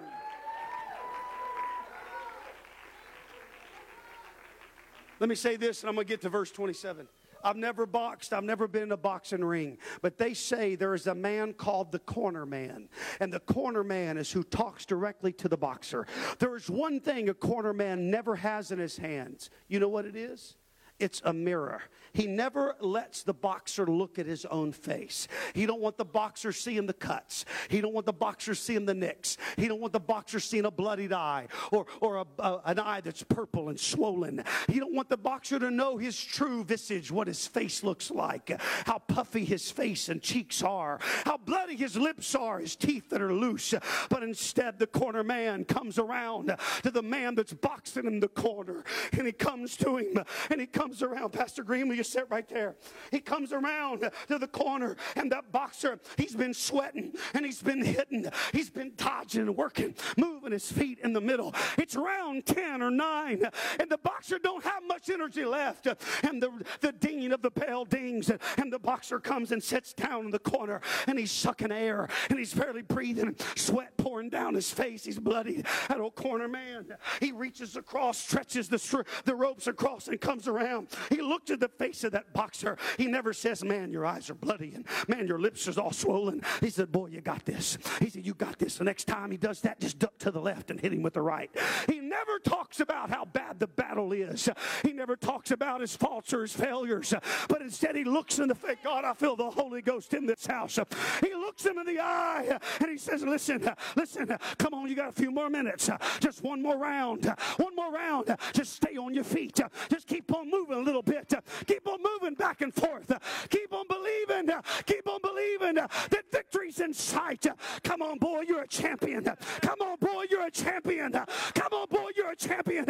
[5.20, 7.09] Let me say this, and I'm going to get to verse 27.
[7.43, 8.34] I've never boxed.
[8.34, 9.78] I've never been in a boxing ring.
[10.03, 12.91] But they say there is a man called the corner man.
[13.20, 16.07] And the corner man is who talks directly to the boxer.
[16.38, 19.49] There is one thing a corner man never has in his hands.
[19.68, 20.57] You know what it is?
[20.99, 21.82] It's a mirror.
[22.13, 25.29] He never lets the boxer look at his own face.
[25.55, 27.45] He don't want the boxer seeing the cuts.
[27.69, 29.37] He don't want the boxer seeing the nicks.
[29.57, 33.01] He don't want the boxer seeing a bloodied eye or, or a, a, an eye
[33.01, 34.45] that's purple and swollen.
[34.69, 38.61] He don't want the boxer to know his true visage, what his face looks like,
[38.87, 43.23] how puffy his face and cheeks are, how bloody his lips are, his teeth that
[43.23, 43.75] are loose.
[44.09, 48.85] But instead, the corner man comes around to the man that's boxing in the corner
[49.13, 51.31] and he comes to him and he comes around.
[51.33, 52.76] Pastor Green, you sit right there.
[53.11, 57.84] He comes around to the corner, and that boxer, he's been sweating and he's been
[57.84, 58.26] hitting.
[58.53, 61.55] He's been dodging and working, moving his feet in the middle.
[61.76, 63.44] It's round 10 or 9,
[63.78, 65.86] and the boxer don't have much energy left.
[66.22, 70.24] And the, the dinging of the bell dings, and the boxer comes and sits down
[70.24, 74.70] in the corner, and he's sucking air, and he's barely breathing, sweat pouring down his
[74.70, 75.05] face.
[75.05, 75.64] He's bloody.
[75.88, 80.88] That old corner man, he reaches across, stretches the, the ropes across, and comes around.
[81.11, 82.76] He looks at the face face of that boxer.
[82.97, 86.43] He never says, Man, your eyes are bloody and man, your lips are all swollen.
[86.61, 87.78] He said, Boy, you got this.
[87.99, 88.76] He said, You got this.
[88.76, 91.14] The next time he does that, just duck to the left and hit him with
[91.14, 91.51] the right.
[91.88, 94.49] He never talks about how bad the battle is.
[94.84, 97.12] He never talks about his faults or his failures.
[97.49, 98.76] But instead, he looks in the face.
[98.84, 100.78] God, I feel the Holy Ghost in this house.
[101.20, 105.09] He looks him in the eye and he says, Listen, listen, come on, you got
[105.09, 105.91] a few more minutes.
[106.20, 107.26] Just one more round.
[107.57, 108.34] One more round.
[108.53, 109.61] Just stay on your feet.
[109.91, 111.32] Just keep on moving a little bit.
[111.66, 113.11] Keep Keep on moving back and forth.
[113.49, 114.51] Keep on believing.
[114.85, 117.47] Keep on believing that victory's in sight.
[117.83, 119.24] Come on, boy, you're a champion.
[119.24, 121.12] Come on, boy, you're a champion.
[121.12, 122.85] Come on, boy, you're a champion.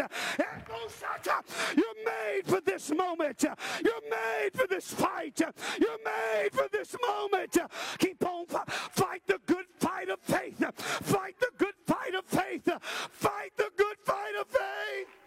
[1.76, 3.44] You're made for this moment.
[3.84, 5.40] You're made for this fight.
[5.78, 7.56] You're made for this moment.
[7.98, 10.64] Keep on fight the good fight of faith.
[11.02, 12.68] Fight the good fight of faith.
[13.10, 15.19] Fight the good fight of faith.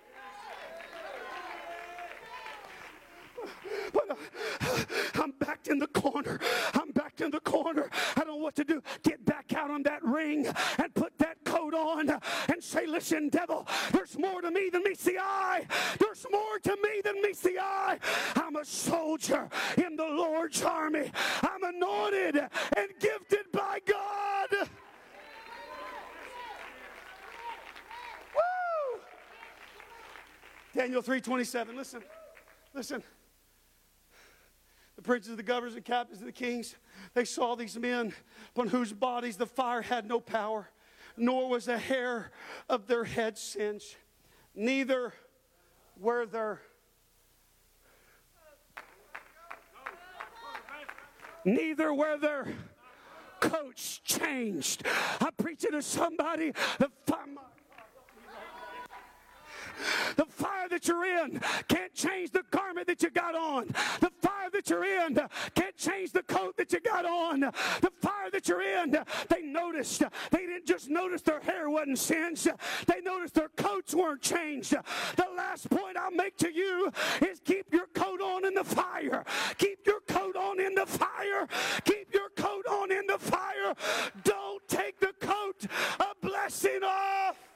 [3.91, 4.15] But uh,
[5.15, 6.39] I'm backed in the corner.
[6.73, 7.89] I'm backed in the corner.
[8.15, 8.81] I don't know what to do.
[9.03, 13.67] Get back out on that ring and put that coat on and say, Listen, devil,
[13.91, 15.65] there's more to me than meets the eye.
[15.99, 17.99] There's more to me than meets the eye.
[18.35, 21.11] I'm a soldier in the Lord's army.
[21.41, 24.67] I'm anointed and gifted by God.
[28.35, 28.99] Woo!
[30.75, 31.75] Daniel 3:27.
[31.75, 32.03] Listen.
[32.73, 33.03] Listen
[35.03, 36.75] princes, the governors, the captains, and the kings,
[37.13, 38.13] they saw these men
[38.55, 40.69] upon whose bodies the fire had no power,
[41.17, 42.31] nor was a hair
[42.69, 43.95] of their head singed,
[44.55, 45.13] neither
[45.99, 46.61] were their
[51.45, 52.47] neither were their
[53.39, 54.83] coats changed.
[55.19, 56.53] I'm preaching to somebody.
[57.05, 57.27] Fire
[60.15, 63.67] the fire that you're in can't change the garment that you got on.
[63.99, 65.19] The fire that you're in
[65.55, 67.41] can't change the coat that you got on.
[67.41, 68.97] The fire that you're in,
[69.29, 70.03] they noticed.
[70.31, 72.49] They didn't just notice their hair wasn't singed,
[72.87, 74.71] they noticed their coats weren't changed.
[74.71, 79.23] The last point I'll make to you is keep your coat on in the fire.
[79.57, 81.47] Keep your coat on in the fire.
[81.85, 83.73] Keep your coat on in the fire.
[84.23, 85.65] Don't take the coat
[85.99, 87.52] of blessing off.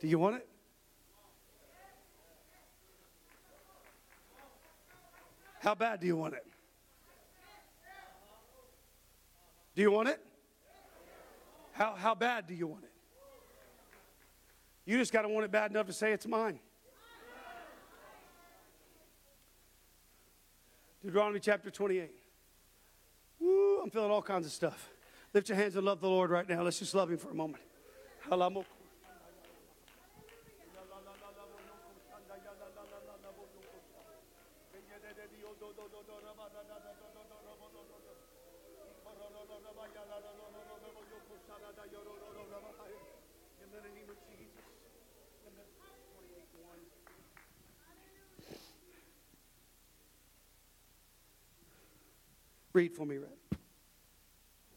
[0.00, 0.48] Do you want it?
[5.60, 6.46] How bad do you want it?
[9.74, 10.20] Do you want it?
[11.72, 12.90] How, how bad do you want it?
[14.86, 16.58] You just got to want it bad enough to say it's mine.
[21.02, 22.10] Deuteronomy chapter 28.
[23.38, 24.88] Woo, I'm feeling all kinds of stuff.
[25.32, 26.62] Lift your hands and love the Lord right now.
[26.62, 27.62] Let's just love Him for a moment.
[52.72, 53.30] Read for me, Red.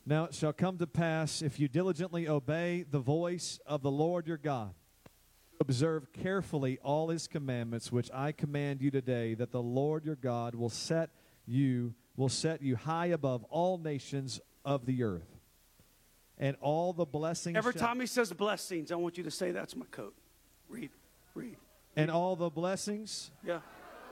[0.06, 4.28] Now it shall come to pass if you diligently obey the voice of the Lord
[4.28, 4.74] your God,
[5.62, 10.56] observe carefully all his commandments which I command you today, that the Lord your God
[10.56, 11.12] will set
[11.46, 15.33] you will set you high above all nations of the earth
[16.44, 19.52] and all the blessings Every shall- time he says blessings, I want you to say,
[19.52, 20.14] That's my coat.
[20.68, 20.92] Read,
[21.36, 21.56] read.
[21.96, 23.62] and all the blessings Yeah.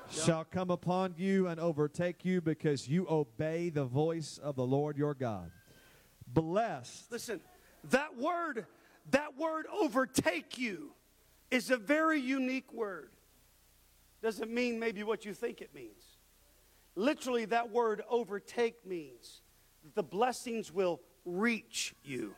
[0.09, 4.97] shall come upon you and overtake you because you obey the voice of the Lord
[4.97, 5.51] your God.
[6.25, 7.41] Blessed Listen,
[7.89, 8.65] that word,
[9.09, 10.93] that word overtake you
[11.49, 13.11] is a very unique word.
[14.21, 16.15] Doesn't mean maybe what you think it means.
[16.95, 19.41] Literally, that word overtake means
[19.83, 22.33] that the blessings will reach you.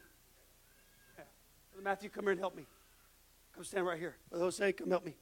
[1.17, 1.23] Yeah.
[1.71, 2.65] Brother Matthew, come here and help me.
[3.53, 4.15] Come stand right here.
[4.29, 5.15] Brother Jose, come help me.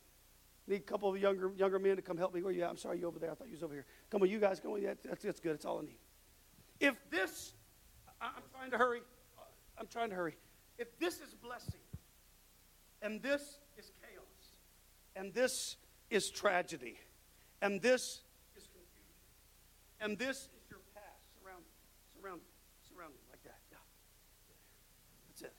[0.68, 2.42] Need a couple of younger younger men to come help me.
[2.42, 2.70] Where you at?
[2.70, 3.32] I'm sorry, you over there.
[3.32, 3.86] I thought you was over here.
[4.10, 4.60] Come on, you guys.
[4.60, 4.82] Come on.
[4.82, 5.56] Yeah, that's, that's good.
[5.56, 5.98] It's all I need.
[6.80, 7.54] If this,
[8.22, 9.02] I- I'm trying to hurry.
[9.78, 10.36] I'm trying to hurry.
[10.78, 11.80] If this is blessing,
[13.02, 14.56] and this is chaos,
[15.16, 15.78] and this
[16.10, 16.98] is tragedy,
[17.62, 18.22] and this
[18.56, 19.16] is confusion,
[20.00, 21.64] and this is your past, surround,
[22.16, 22.42] surround,
[22.88, 23.58] surround like that.
[23.72, 23.78] Yeah.
[25.30, 25.54] That's it.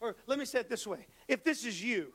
[0.00, 2.12] Or let me say it this way: If this is you,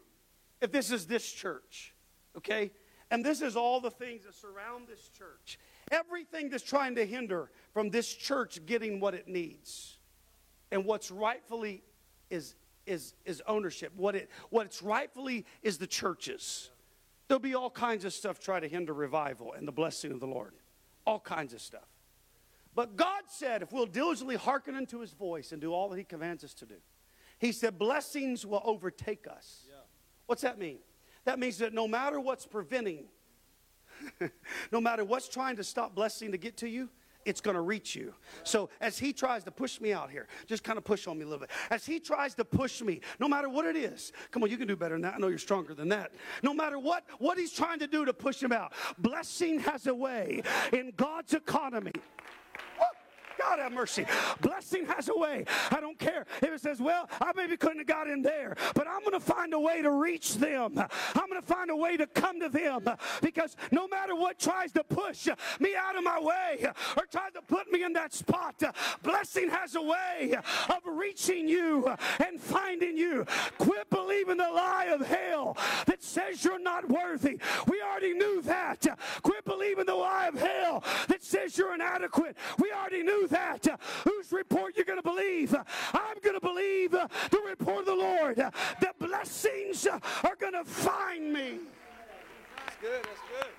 [0.61, 1.93] if this is this church,
[2.38, 2.71] okay,
[3.11, 5.59] and this is all the things that surround this church,
[5.91, 9.97] everything that's trying to hinder from this church getting what it needs.
[10.71, 11.84] And what's rightfully
[12.29, 12.55] is
[12.86, 13.91] is is ownership.
[13.95, 16.71] What it what's rightfully is the churches.
[17.27, 20.27] There'll be all kinds of stuff try to hinder revival and the blessing of the
[20.27, 20.53] lord.
[21.05, 21.88] All kinds of stuff.
[22.73, 26.03] But god said if we'll diligently hearken unto his voice and do all that he
[26.03, 26.77] commands us to do
[27.43, 29.67] he said blessings will overtake us
[30.25, 30.77] what's that mean
[31.25, 33.05] that means that no matter what's preventing
[34.71, 36.89] no matter what's trying to stop blessing to get to you,
[37.25, 38.13] it's going to reach you.
[38.43, 41.23] So as he tries to push me out here, just kind of push on me
[41.23, 41.51] a little bit.
[41.69, 44.67] As he tries to push me, no matter what it is, come on, you can
[44.67, 45.13] do better than that.
[45.15, 46.11] I know you're stronger than that.
[46.41, 49.95] No matter what what he's trying to do to push him out, blessing has a
[49.95, 50.41] way
[50.73, 51.93] in God's economy.
[52.77, 52.85] Woo!
[53.49, 54.05] God have mercy.
[54.41, 55.45] Blessing has a way.
[55.71, 58.87] I don't care if it says, well, I maybe couldn't have got in there, but
[58.87, 60.77] I'm going to find a way to reach them.
[60.77, 62.87] I'm going to find a way to come to them
[63.21, 65.27] because no matter what tries to push
[65.59, 66.65] me out of my way
[66.97, 68.61] or tries to put me in that spot,
[69.01, 70.35] blessing has a way
[70.69, 71.93] of reaching you
[72.25, 73.25] and finding you.
[73.57, 77.39] Quit believing the lie of hell that says you're not worthy.
[77.67, 78.85] We already knew that.
[79.21, 82.37] Quit believing the lie of hell that says you're inadequate.
[82.59, 83.32] We already knew that.
[84.03, 85.55] Whose report you're going to believe?
[85.93, 87.09] I'm going to believe the
[87.47, 88.36] report of the Lord.
[88.36, 91.59] The blessings are going to find me.
[92.57, 93.03] That's good.
[93.03, 93.51] That's good.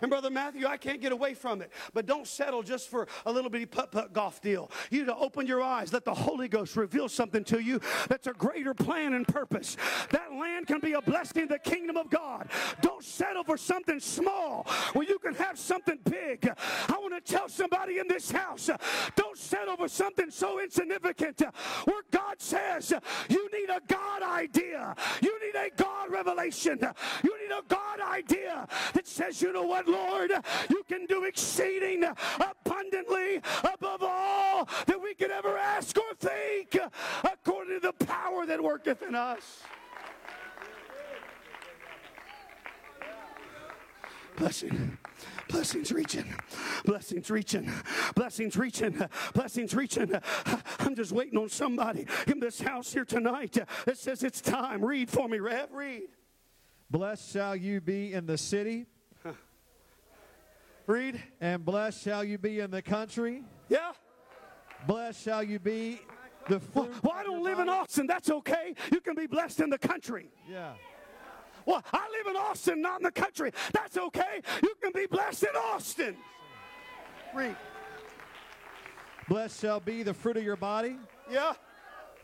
[0.00, 1.70] And Brother Matthew, I can't get away from it.
[1.92, 4.70] But don't settle just for a little bitty putt putt golf deal.
[4.90, 5.92] You need to open your eyes.
[5.92, 9.76] Let the Holy Ghost reveal something to you that's a greater plan and purpose.
[10.10, 12.48] That land can be a blessing in the kingdom of God.
[12.80, 16.48] Don't settle for something small where you can have something big.
[16.88, 18.70] I want to tell somebody in this house
[19.16, 21.42] don't settle for something so insignificant
[21.84, 22.92] where God says
[23.28, 24.94] you need a God idea.
[25.20, 26.78] You need a God revelation.
[27.22, 30.32] You need a God idea that says, you know what, Lord,
[30.70, 36.76] you can do exceeding abundantly above all that we could ever ask or think
[37.24, 39.60] according to the power that worketh in us.
[44.36, 44.98] Blessing.
[45.48, 46.34] Blessings reaching,
[46.86, 47.70] blessings reaching,
[48.14, 49.04] blessings reaching,
[49.34, 50.14] blessings reaching.
[50.78, 54.82] I'm just waiting on somebody in this house here tonight that says it's time.
[54.82, 55.68] Read for me, Rev.
[55.72, 56.08] Read.
[56.90, 58.86] Blessed shall you be in the city,
[60.92, 61.22] Read.
[61.40, 63.44] and blessed shall you be in the country.
[63.70, 63.92] Yeah.
[64.86, 66.00] Blessed shall you be
[66.48, 67.68] the Well, fruit well, I don't live in.
[67.70, 68.06] Austin.
[68.06, 68.74] That's okay.
[68.92, 70.28] You can be blessed in the country.
[70.46, 70.74] Yeah.
[71.64, 73.52] Well, I live in Austin, not in the country.
[73.72, 74.42] That's okay.
[74.62, 76.16] You can be blessed in Austin.
[77.34, 77.56] Read.
[79.28, 80.98] Blessed shall be the fruit of your body,
[81.30, 81.54] Yeah.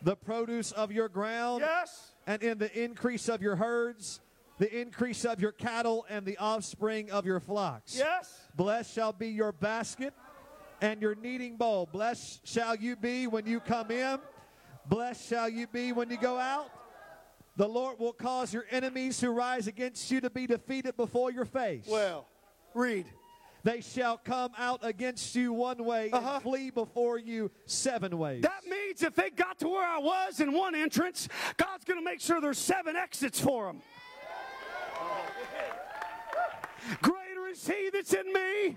[0.03, 2.15] the produce of your ground, Yes.
[2.27, 4.21] and in the increase of your herds,
[4.59, 7.97] the increase of your cattle, and the offspring of your flocks.
[7.97, 8.33] Yes.
[8.57, 10.13] Blessed shall be your basket
[10.81, 11.89] and your kneading bowl.
[11.91, 14.19] Blessed shall you be when you come in.
[14.87, 16.71] Blessed shall you be when you go out.
[17.57, 21.45] The Lord will cause your enemies who rise against you to be defeated before your
[21.45, 21.85] face.
[21.89, 22.27] Well,
[22.75, 23.07] read.
[23.65, 26.35] they shall come out against you one way Uh-huh.
[26.35, 28.43] and flee before you seven ways.
[28.43, 32.05] That means if they got to where I was in one entrance, God's going to
[32.05, 33.83] make sure there's seven exits for them.
[37.03, 38.77] Greater is He that's in me.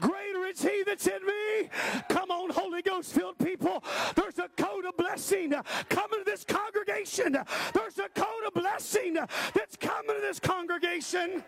[0.00, 1.70] Greater is He that's in me.
[2.08, 3.82] Come on, Holy Ghost filled people.
[4.14, 5.50] There's a code of blessing
[5.88, 7.36] coming to this congregation.
[7.74, 11.42] There's a code of blessing that's coming to this congregation.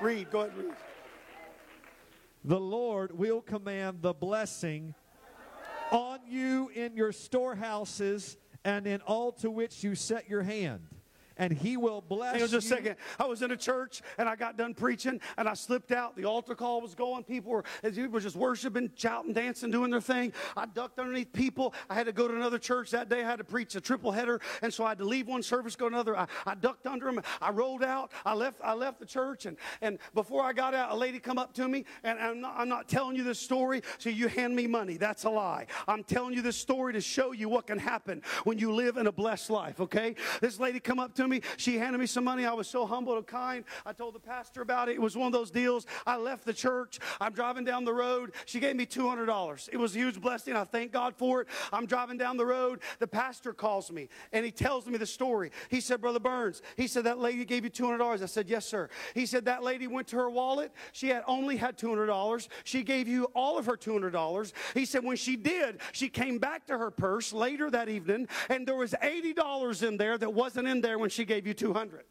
[0.00, 0.72] Read, go ahead, read.
[2.44, 4.94] the Lord will command the blessing
[5.90, 10.80] on you in your storehouses and in all to which you set your hand.
[11.38, 12.96] And he will bless Hang on just a second.
[13.18, 16.16] I was in a church and I got done preaching and I slipped out.
[16.16, 17.24] The altar call was going.
[17.24, 20.32] People were, as people were just worshiping, shouting, dancing, doing their thing.
[20.56, 21.74] I ducked underneath people.
[21.88, 23.22] I had to go to another church that day.
[23.22, 25.76] I had to preach a triple header, and so I had to leave one service,
[25.76, 26.16] go to another.
[26.16, 27.22] I, I ducked under them.
[27.40, 28.12] I rolled out.
[28.24, 28.60] I left.
[28.62, 31.68] I left the church, and and before I got out, a lady come up to
[31.68, 34.96] me, and I'm not, I'm not telling you this story so you hand me money.
[34.96, 35.66] That's a lie.
[35.86, 39.06] I'm telling you this story to show you what can happen when you live in
[39.06, 39.80] a blessed life.
[39.80, 40.14] Okay?
[40.40, 41.27] This lady come up to me.
[41.56, 42.46] She handed me some money.
[42.46, 43.64] I was so humble and kind.
[43.84, 44.92] I told the pastor about it.
[44.92, 45.86] It was one of those deals.
[46.06, 46.98] I left the church.
[47.20, 48.32] I'm driving down the road.
[48.46, 49.68] She gave me $200.
[49.72, 50.54] It was a huge blessing.
[50.54, 51.48] I thank God for it.
[51.72, 52.80] I'm driving down the road.
[52.98, 55.50] The pastor calls me and he tells me the story.
[55.68, 58.22] He said, Brother Burns, he said, that lady gave you $200.
[58.22, 58.88] I said, Yes, sir.
[59.14, 60.72] He said, That lady went to her wallet.
[60.92, 62.48] She had only had $200.
[62.64, 64.52] She gave you all of her $200.
[64.74, 68.66] He said, When she did, she came back to her purse later that evening and
[68.66, 72.04] there was $80 in there that wasn't in there when she gave you 200.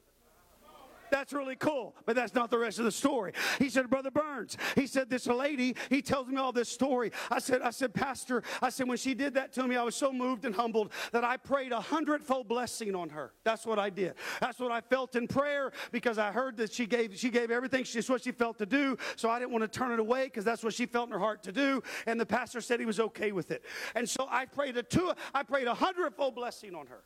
[1.09, 3.34] That's really cool, but that's not the rest of the story.
[3.59, 7.11] He said, Brother Burns, he said, this lady, he tells me all this story.
[7.31, 9.95] I said, I said, Pastor, I said, when she did that to me, I was
[9.95, 13.34] so moved and humbled that I prayed a hundredfold blessing on her.
[13.43, 14.15] That's what I did.
[14.39, 17.84] That's what I felt in prayer because I heard that she gave, she gave everything.
[17.84, 18.97] She's what she felt to do.
[19.15, 21.19] So I didn't want to turn it away because that's what she felt in her
[21.19, 21.81] heart to do.
[22.05, 23.63] And the pastor said he was okay with it.
[23.95, 27.03] And so I prayed a two, I prayed a hundredfold blessing on her.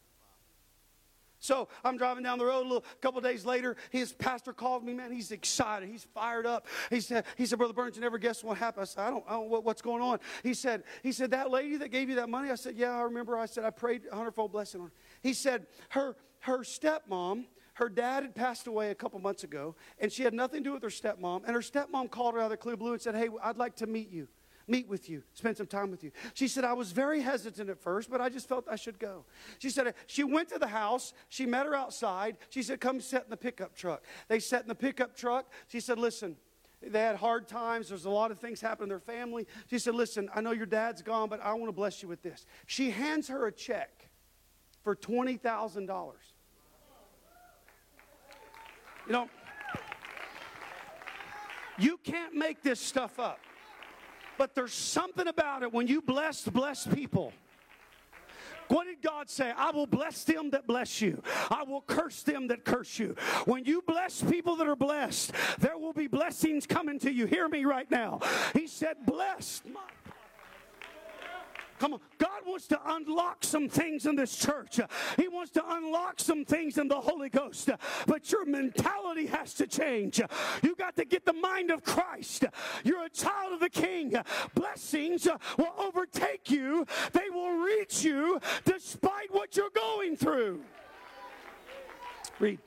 [1.41, 3.75] So I'm driving down the road a little a couple days later.
[3.89, 5.11] His pastor called me, man.
[5.11, 5.89] He's excited.
[5.89, 6.67] He's fired up.
[6.91, 8.83] He said, he said, Brother Burns, you never guess what happened.
[8.83, 10.19] I said, I don't, I don't what, what's going on.
[10.43, 12.51] He said, he said, that lady that gave you that money.
[12.51, 13.37] I said, yeah, I remember.
[13.37, 14.93] I said, I prayed a hundredfold blessing on her.
[15.23, 20.11] He said, her, her stepmom, her dad had passed away a couple months ago, and
[20.11, 21.41] she had nothing to do with her stepmom.
[21.45, 23.75] And her stepmom called her out of the clear blue and said, hey, I'd like
[23.77, 24.27] to meet you
[24.67, 26.11] meet with you, spend some time with you.
[26.33, 29.25] She said, I was very hesitant at first, but I just felt I should go.
[29.59, 31.13] She said, she went to the house.
[31.29, 32.37] She met her outside.
[32.49, 34.03] She said, Come sit in the pickup truck.
[34.27, 35.51] They sat in the pickup truck.
[35.67, 36.35] She said, Listen,
[36.81, 37.89] they had hard times.
[37.89, 39.47] There's a lot of things happening in their family.
[39.69, 42.21] She said, Listen, I know your dad's gone, but I want to bless you with
[42.21, 42.45] this.
[42.65, 44.09] She hands her a check
[44.83, 46.13] for $20,000.
[49.07, 49.29] You know,
[51.77, 53.39] you can't make this stuff up.
[54.41, 57.31] But there's something about it when you bless blessed people.
[58.69, 59.53] What did God say?
[59.55, 61.21] I will bless them that bless you.
[61.51, 63.15] I will curse them that curse you.
[63.45, 67.27] When you bless people that are blessed, there will be blessings coming to you.
[67.27, 68.19] Hear me right now.
[68.55, 69.61] He said, Blessed.
[71.81, 71.99] Come on.
[72.19, 74.79] God wants to unlock some things in this church.
[75.17, 77.71] He wants to unlock some things in the Holy Ghost.
[78.05, 80.21] But your mentality has to change.
[80.61, 82.45] You got to get the mind of Christ.
[82.83, 84.13] You're a child of the King.
[84.53, 85.27] Blessings
[85.57, 90.61] will overtake you, they will reach you despite what you're going through.
[92.37, 92.59] Read.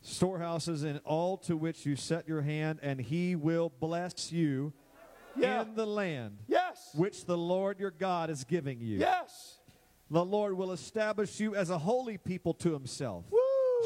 [0.00, 4.72] storehouses and all to which you set your hand, and he will bless you
[5.36, 5.62] Yeah.
[5.62, 6.90] in the land Yes.
[6.94, 8.98] which the Lord your God is giving you.
[8.98, 9.58] Yes.
[10.10, 13.38] The Lord will establish you as a holy people to himself, Woo.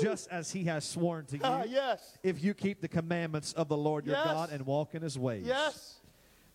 [0.02, 2.18] just as he has sworn to you, Ah, yes.
[2.22, 4.24] if you keep the commandments of the Lord your Yes.
[4.26, 5.46] God and walk in his ways.
[5.46, 6.00] Yes.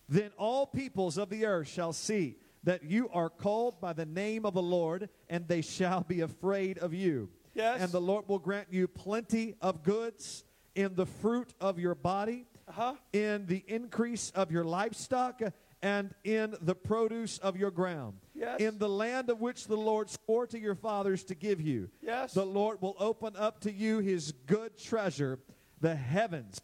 [0.08, 4.44] Then all peoples of the earth shall see that you are called by the name
[4.46, 7.30] of the Lord, and they shall be afraid of you.
[7.54, 7.80] Yes.
[7.80, 10.44] And the Lord will grant you plenty of goods
[10.74, 12.94] in the fruit of your body, Uh-huh.
[13.12, 15.40] in the increase of your livestock,
[15.84, 18.14] and in the produce of your ground.
[18.34, 18.58] Yes.
[18.58, 21.90] In the land of which the Lord swore to your fathers to give you.
[22.00, 22.32] Yes.
[22.32, 25.40] The Lord will open up to you his good treasure,
[25.82, 26.58] the heavens,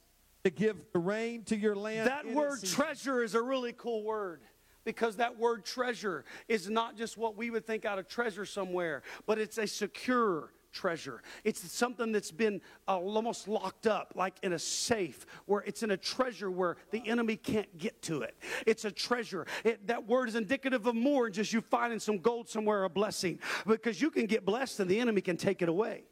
[0.44, 2.08] to give the rain to your land.
[2.08, 4.40] That word treasure is a really cool word
[4.84, 9.02] because that word treasure is not just what we would think out of treasure somewhere,
[9.26, 11.22] but it's a secure treasure.
[11.44, 15.90] It's something that's been uh, almost locked up, like in a safe, where it's in
[15.90, 18.36] a treasure where the enemy can't get to it.
[18.66, 19.46] It's a treasure.
[19.64, 22.90] It, that word is indicative of more than just you finding some gold somewhere, a
[22.90, 26.04] blessing, because you can get blessed and the enemy can take it away.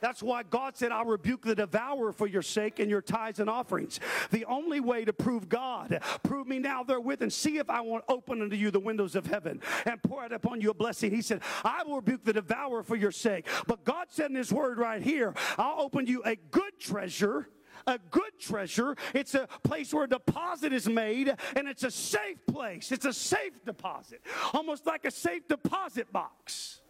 [0.00, 3.48] That's why God said, I'll rebuke the devourer for your sake and your tithes and
[3.50, 4.00] offerings.
[4.30, 8.04] The only way to prove God, prove me now therewith and see if I won't
[8.08, 11.10] open unto you the windows of heaven and pour out upon you a blessing.
[11.10, 13.46] He said, I will rebuke the devourer for your sake.
[13.66, 17.48] But God said in his word right here, I'll open you a good treasure.
[17.86, 18.96] A good treasure.
[19.14, 22.90] It's a place where a deposit is made, and it's a safe place.
[22.90, 26.80] It's a safe deposit, almost like a safe deposit box.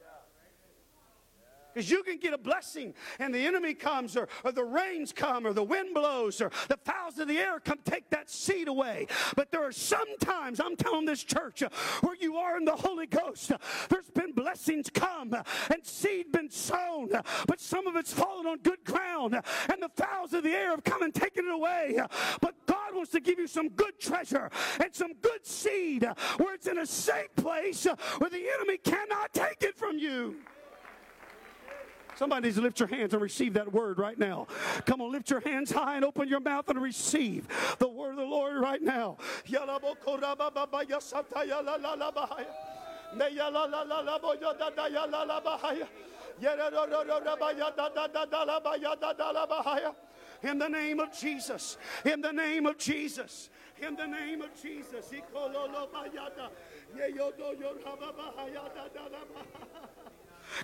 [1.76, 5.46] Because you can get a blessing and the enemy comes, or, or the rains come,
[5.46, 9.06] or the wind blows, or the fowls of the air come take that seed away.
[9.36, 11.68] But there are some times, I'm telling this church, uh,
[12.00, 13.52] where you are in the Holy Ghost.
[13.52, 13.58] Uh,
[13.90, 17.10] there's been blessings come uh, and seed been sown,
[17.46, 20.82] but some of it's fallen on good ground, and the fowls of the air have
[20.82, 21.98] come and taken it away.
[22.40, 24.50] But God wants to give you some good treasure
[24.82, 26.08] and some good seed
[26.38, 27.86] where it's in a safe place
[28.16, 30.36] where the enemy cannot take it from you.
[32.16, 34.46] Somebody needs to lift your hands and receive that word right now.
[34.86, 37.46] Come on, lift your hands high and open your mouth and receive
[37.78, 39.18] the word of the Lord right now.
[50.42, 55.10] In the name of Jesus, in the name of Jesus, in the name of Jesus.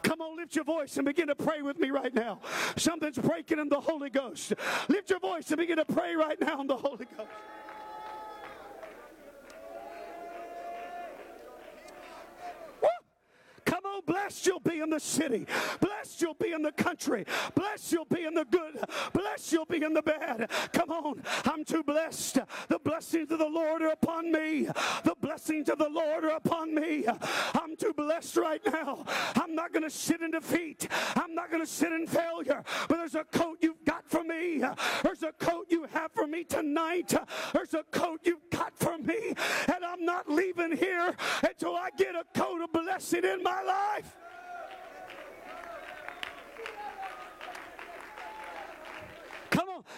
[0.03, 2.41] Come on, lift your voice and begin to pray with me right now.
[2.77, 4.55] Something's breaking in the Holy Ghost.
[4.89, 7.29] Lift your voice and begin to pray right now in the Holy Ghost.
[12.81, 12.89] Woo!
[13.95, 15.47] On, blessed you'll be in the city.
[15.81, 17.25] Blessed you'll be in the country.
[17.55, 18.79] Blessed you'll be in the good.
[19.13, 20.51] Blessed you'll be in the bad.
[20.73, 22.39] Come on, I'm too blessed.
[22.69, 24.69] The blessings of the Lord are upon me.
[25.05, 27.07] The blessings of the Lord are upon me.
[27.55, 29.05] I'm too blessed right now.
[29.37, 30.89] I'm not going to sit in defeat.
[31.17, 32.63] I'm not going to sit in failure.
[32.89, 34.63] But there's a coat you've got for me.
[35.03, 37.15] There's a coat you have for me tonight.
[37.53, 39.35] There's a coat you've got for me.
[39.73, 43.82] And I'm not leaving here until I get a coat of blessing in my life
[43.83, 44.32] life.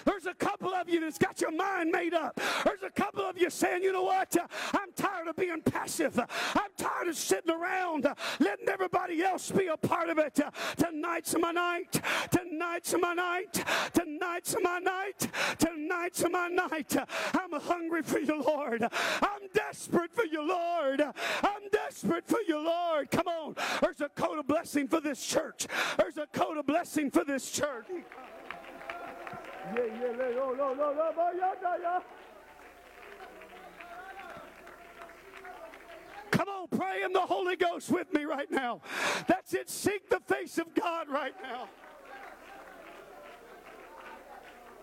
[0.04, 2.40] There's a couple of you that's got your mind made up.
[2.64, 4.36] There's a couple of you saying, you know what?
[4.36, 6.18] Uh, I'm tired of being passive.
[6.18, 10.38] Uh, I'm tired of sitting around uh, letting everybody else be a part of it.
[10.76, 12.00] Tonight's my night.
[12.30, 13.64] Tonight's my night.
[13.92, 15.28] Tonight's my night.
[15.58, 16.96] Tonight's my night.
[17.34, 18.82] I'm hungry for you, Lord.
[18.82, 21.00] I'm desperate for you, Lord.
[21.00, 23.10] I'm desperate for you, Lord.
[23.10, 23.54] Come on.
[23.80, 25.66] There's a coat of blessing for this church.
[25.98, 27.86] There's a coat of blessing for this church.
[36.30, 38.80] Come on, pray in the Holy Ghost with me right now.
[39.26, 39.70] That's it.
[39.70, 41.68] Seek the face of God right now.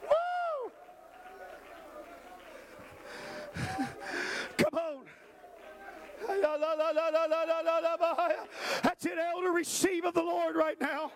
[0.03, 0.72] Woo!
[4.58, 5.06] Come on.
[8.84, 9.52] That's it, elder.
[9.52, 11.12] Receive of the Lord right now.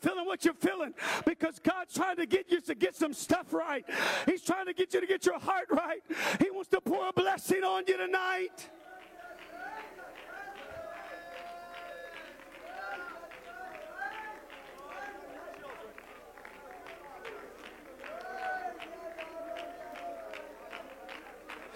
[0.00, 0.94] Feeling what you're feeling
[1.26, 3.84] because God's trying to get you to get some stuff right.
[4.26, 6.02] He's trying to get you to get your heart right.
[6.40, 8.70] He wants to pour a blessing on you tonight.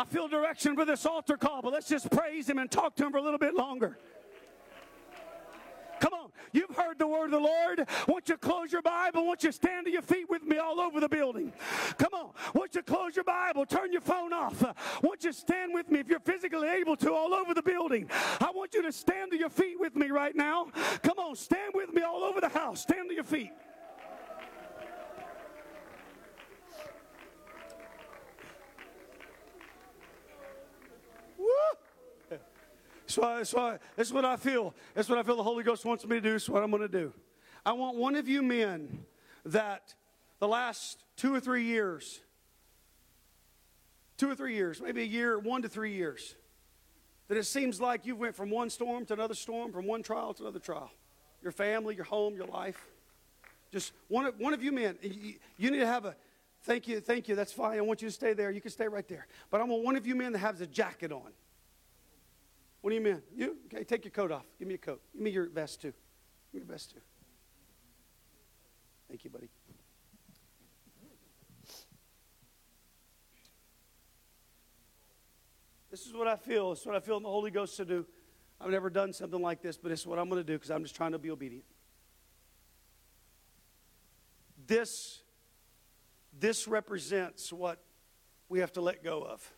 [0.00, 3.04] I feel direction for this altar call, but let's just praise him and talk to
[3.04, 3.98] him for a little bit longer.
[6.00, 6.30] Come on.
[6.52, 7.86] You've heard the word of the Lord.
[8.08, 9.26] Won't you close your Bible?
[9.26, 11.52] Won't you stand to your feet with me all over the building?
[11.98, 12.30] Come on.
[12.54, 13.66] Won't you close your Bible?
[13.66, 14.64] Turn your phone off.
[15.02, 18.08] Won't you stand with me if you're physically able to all over the building?
[18.40, 20.68] I want you to stand to your feet with me right now.
[21.02, 21.36] Come on.
[21.36, 22.80] Stand with me all over the house.
[22.80, 23.52] Stand to your feet.
[33.18, 34.74] I, this is what I feel.
[34.94, 36.32] That's what I feel the Holy Ghost wants me to do.
[36.32, 37.12] This is what I'm going to do.
[37.64, 39.04] I want one of you men
[39.44, 39.94] that
[40.38, 42.20] the last two or three years,
[44.16, 46.36] two or three years, maybe a year, one to three years,
[47.28, 50.34] that it seems like you've went from one storm to another storm, from one trial
[50.34, 50.90] to another trial.
[51.42, 52.86] Your family, your home, your life.
[53.72, 56.16] Just one of, one of you men, you, you need to have a,
[56.62, 57.78] thank you, thank you, that's fine.
[57.78, 58.50] I want you to stay there.
[58.50, 59.26] You can stay right there.
[59.50, 61.30] But I want one of you men that has a jacket on.
[62.80, 63.22] What do you mean?
[63.34, 63.56] You?
[63.66, 64.46] Okay, take your coat off.
[64.58, 65.02] Give me your coat.
[65.12, 65.92] Give me your vest too.
[66.52, 67.00] Give me your vest too.
[69.08, 69.50] Thank you, buddy.
[75.90, 76.70] This is what I feel.
[76.70, 78.06] This is what I feel in the Holy Ghost to do.
[78.60, 80.70] I've never done something like this, but this is what I'm going to do because
[80.70, 81.64] I'm just trying to be obedient.
[84.66, 85.22] This,
[86.38, 87.82] this represents what
[88.48, 89.52] we have to let go of.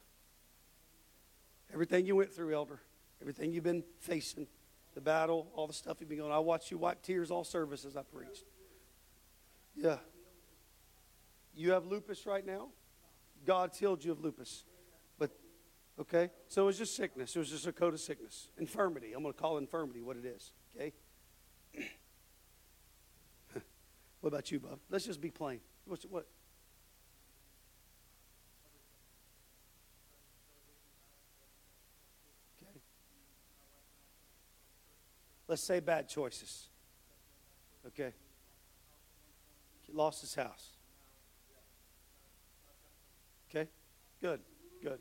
[1.72, 2.80] Everything you went through, Elder,
[3.22, 4.48] everything you've been facing,
[4.94, 6.32] the battle, all the stuff you've been going.
[6.32, 8.44] I watched you wipe tears all services I preached.
[9.74, 9.98] Yeah.
[11.54, 12.68] You have lupus right now?
[13.46, 14.64] God's healed you of lupus.
[15.18, 15.30] But,
[16.00, 16.30] okay?
[16.48, 17.34] So it was just sickness.
[17.36, 18.48] It was just a coat of sickness.
[18.58, 19.12] Infirmity.
[19.12, 20.52] I'm going to call infirmity what it is.
[20.76, 20.92] Okay?
[24.20, 24.80] what about you, Bob?
[24.90, 25.60] Let's just be plain.
[25.86, 26.26] What's, what?
[35.52, 36.70] Let's say bad choices.
[37.88, 38.14] Okay.
[39.82, 40.70] He lost his house.
[43.50, 43.68] Okay?
[44.22, 44.40] Good.
[44.82, 44.98] Good.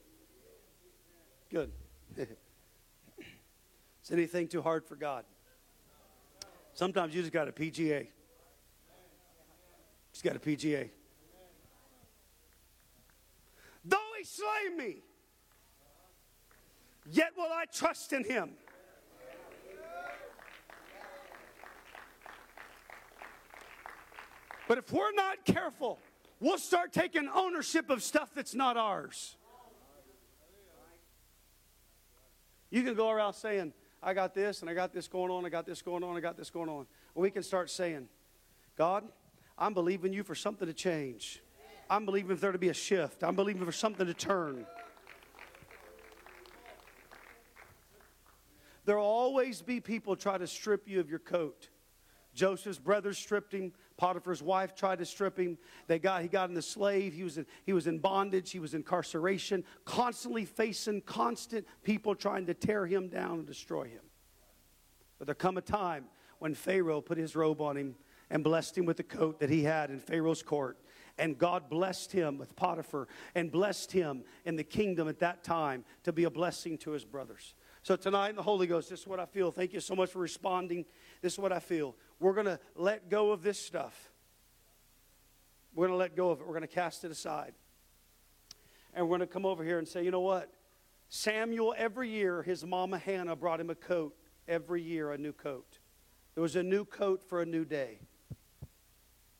[1.49, 1.71] Good.
[2.17, 5.23] Is anything too hard for God?
[6.73, 8.07] Sometimes you just got a PGA.
[10.11, 10.89] Just got a PGA.
[13.85, 14.95] Though he slay me,
[17.09, 18.49] yet will I trust in him.
[24.71, 25.99] But if we're not careful,
[26.39, 29.35] we'll start taking ownership of stuff that's not ours.
[32.69, 35.49] You can go around saying, I got this and I got this going on, I
[35.49, 36.87] got this going on, I got this going on.
[37.15, 38.07] Or we can start saying,
[38.77, 39.03] God,
[39.57, 41.43] I'm believing you for something to change.
[41.89, 43.25] I'm believing for there to be a shift.
[43.25, 44.65] I'm believing for something to turn.
[48.85, 51.67] There will always be people try to strip you of your coat.
[52.33, 53.73] Joseph's brothers stripped him.
[54.01, 55.59] Potiphar's wife tried to strip him.
[55.85, 57.13] They got, he got in the slave.
[57.13, 58.49] He was in, he was in bondage.
[58.49, 63.83] He was in incarceration, constantly facing constant people trying to tear him down and destroy
[63.83, 64.01] him.
[65.19, 66.05] But there come a time
[66.39, 67.93] when Pharaoh put his robe on him
[68.31, 70.79] and blessed him with the coat that he had in Pharaoh's court.
[71.19, 75.85] And God blessed him with Potiphar and blessed him in the kingdom at that time
[76.05, 77.53] to be a blessing to his brothers.
[77.83, 79.51] So tonight in the Holy Ghost, this is what I feel.
[79.51, 80.85] Thank you so much for responding.
[81.21, 81.95] This is what I feel.
[82.21, 84.11] We're going to let go of this stuff.
[85.73, 86.45] We're going to let go of it.
[86.45, 87.53] We're going to cast it aside.
[88.93, 90.53] And we're going to come over here and say, you know what?
[91.09, 94.15] Samuel, every year, his mama Hannah brought him a coat.
[94.47, 95.79] Every year, a new coat.
[96.35, 97.99] There was a new coat for a new day.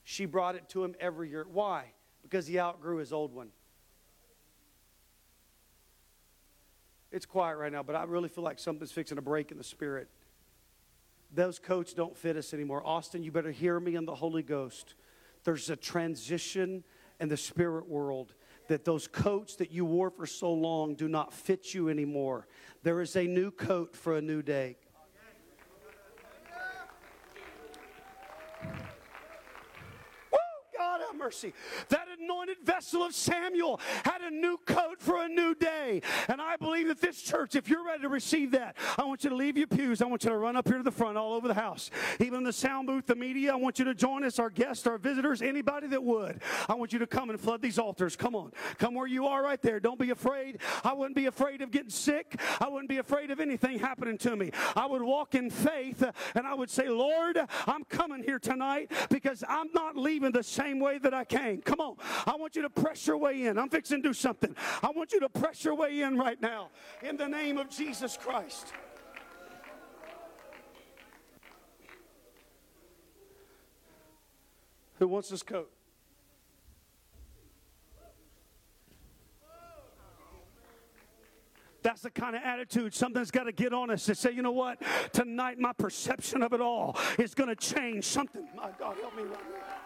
[0.04, 1.46] She brought it to him every year.
[1.52, 1.86] Why?
[2.24, 3.50] Because he outgrew his old one.
[7.12, 9.64] It's quiet right now, but I really feel like something's fixing to break in the
[9.64, 10.10] spirit.
[11.34, 12.86] Those coats don't fit us anymore.
[12.86, 14.96] Austin, you better hear me in the Holy Ghost.
[15.44, 16.84] There's a transition
[17.20, 18.34] in the spirit world
[18.68, 22.48] that those coats that you wore for so long do not fit you anymore.
[22.84, 24.78] There is a new coat for a new day.
[30.32, 30.38] Woo,
[30.78, 31.54] God have mercy.
[31.90, 36.02] That anointed vessel of Samuel had a new coat for a new day.
[36.28, 39.30] And I believe that this church, if you're ready to receive that, I want you
[39.30, 40.02] to leave your pews.
[40.02, 41.92] I want you to run up here to the front all over the house.
[42.20, 44.98] Even the sound booth, the media, I want you to join us, our guests, our
[44.98, 46.42] visitors, anybody that would.
[46.68, 48.16] I want you to come and flood these altars.
[48.16, 48.52] Come on.
[48.78, 49.80] Come where you are right there.
[49.80, 50.60] Don't be afraid.
[50.84, 52.40] I wouldn't be afraid of getting sick.
[52.60, 54.52] I wouldn't be afraid of anything happening to me.
[54.76, 57.38] I would walk in faith uh, and I would say, Lord,
[57.68, 61.62] I'm coming here tonight because I'm not leaving the same way that that I came.
[61.62, 61.96] Come on.
[62.26, 63.58] I want you to press your way in.
[63.58, 64.56] I'm fixing to do something.
[64.82, 66.70] I want you to press your way in right now
[67.02, 68.74] in the name of Jesus Christ.
[75.00, 75.72] Who wants this coat?
[81.84, 84.52] That's the kind of attitude something's got to get on us to say, you know
[84.52, 84.80] what?
[85.14, 88.48] Tonight, my perception of it all is going to change something.
[88.56, 89.81] My God, help me right now.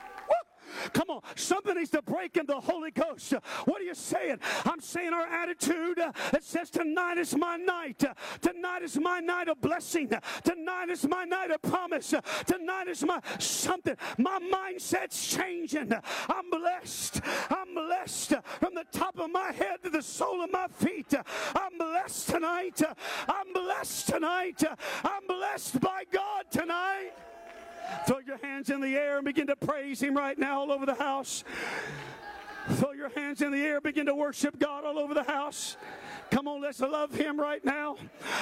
[0.94, 3.34] Come on, something needs to break in the Holy Ghost.
[3.66, 4.40] What are you saying?
[4.66, 8.03] I'm saying our attitude uh, that says tonight is my night.
[8.41, 10.12] Tonight is my night of blessing.
[10.44, 12.14] Tonight is my night of promise.
[12.45, 13.95] Tonight is my something.
[14.18, 15.91] My mindset's changing.
[16.30, 17.22] I'm blessed.
[17.49, 21.14] I'm blessed from the top of my head to the sole of my feet.
[21.56, 22.82] I'm blessed tonight.
[23.28, 24.64] I'm blessed tonight.
[25.03, 27.12] I'm blessed by God tonight.
[28.07, 30.86] Throw your hands in the air and begin to praise Him right now all over
[30.86, 31.44] the house.
[32.74, 35.78] Throw your hands in the air, begin to worship God all over the house.
[36.31, 37.95] Come on, let's love Him right now.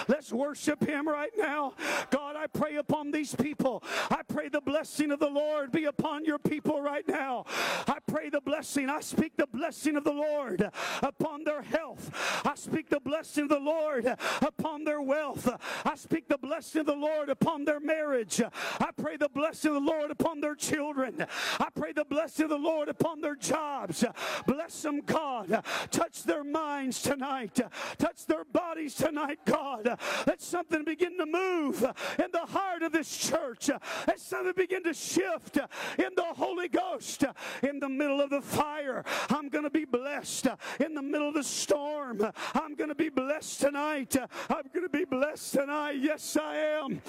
[0.07, 1.73] Let's worship Him right now.
[2.10, 3.84] God, I pray upon these people.
[4.10, 7.45] I pray the blessing of the Lord be upon your people right now.
[7.88, 8.89] I pray the blessing.
[8.89, 10.69] I speak the blessing of the Lord
[11.01, 12.10] upon their health.
[12.45, 14.05] I speak the blessing of the Lord
[14.41, 15.49] upon their wealth.
[15.85, 18.41] I speak the blessing of the Lord upon their marriage.
[18.80, 21.26] I pray the blessing of the Lord upon their children.
[21.60, 24.03] I pray the blessing of the Lord upon their jobs.
[24.45, 25.64] Bless them, God.
[25.91, 27.60] Touch their minds tonight.
[27.98, 29.98] Touch their bodies tonight, God.
[30.28, 31.84] Let something begin to move
[32.20, 33.70] in the heart of this church.
[34.08, 35.58] Let something begin to shift
[35.98, 37.24] in the Holy Ghost.
[37.62, 40.48] In the middle of the fire, I'm going to be blessed.
[40.80, 44.16] In the middle of the storm, I'm going to be blessed tonight.
[44.50, 45.98] I'm going to be blessed tonight.
[46.00, 47.02] Yes, I am.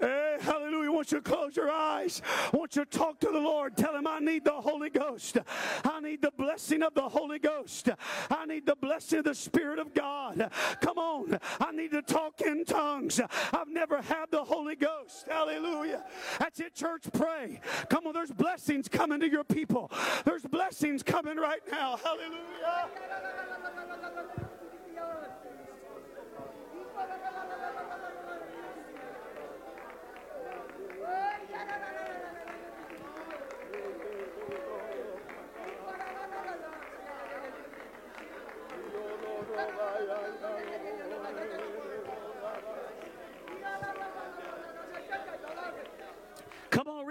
[0.00, 0.90] Hey, hallelujah.
[0.90, 2.22] I want you to close your eyes.
[2.52, 3.76] I want you to talk to the Lord.
[3.76, 5.38] Tell him, I need the Holy Ghost.
[5.84, 7.88] I need the blessing of the Holy Ghost.
[8.30, 10.11] I need the blessing of the Spirit of God.
[10.12, 10.50] God.
[10.80, 11.38] Come on.
[11.60, 13.20] I need to talk in tongues.
[13.52, 15.26] I've never had the Holy Ghost.
[15.28, 16.04] Hallelujah.
[16.38, 17.04] That's it, church.
[17.12, 17.60] Pray.
[17.88, 18.12] Come on.
[18.12, 19.90] There's blessings coming to your people.
[20.24, 21.96] There's blessings coming right now.
[21.96, 22.88] Hallelujah.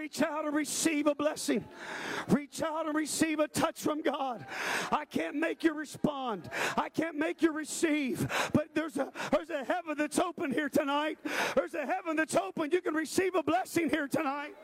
[0.01, 1.63] Reach out and receive a blessing.
[2.27, 4.43] Reach out and receive a touch from God.
[4.91, 6.49] I can't make you respond.
[6.75, 8.27] I can't make you receive.
[8.51, 11.19] But there's a there's a heaven that's open here tonight.
[11.55, 12.71] There's a heaven that's open.
[12.71, 14.55] You can receive a blessing here tonight.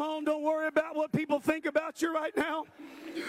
[0.00, 2.64] Come on, don't worry about what people think about you right now.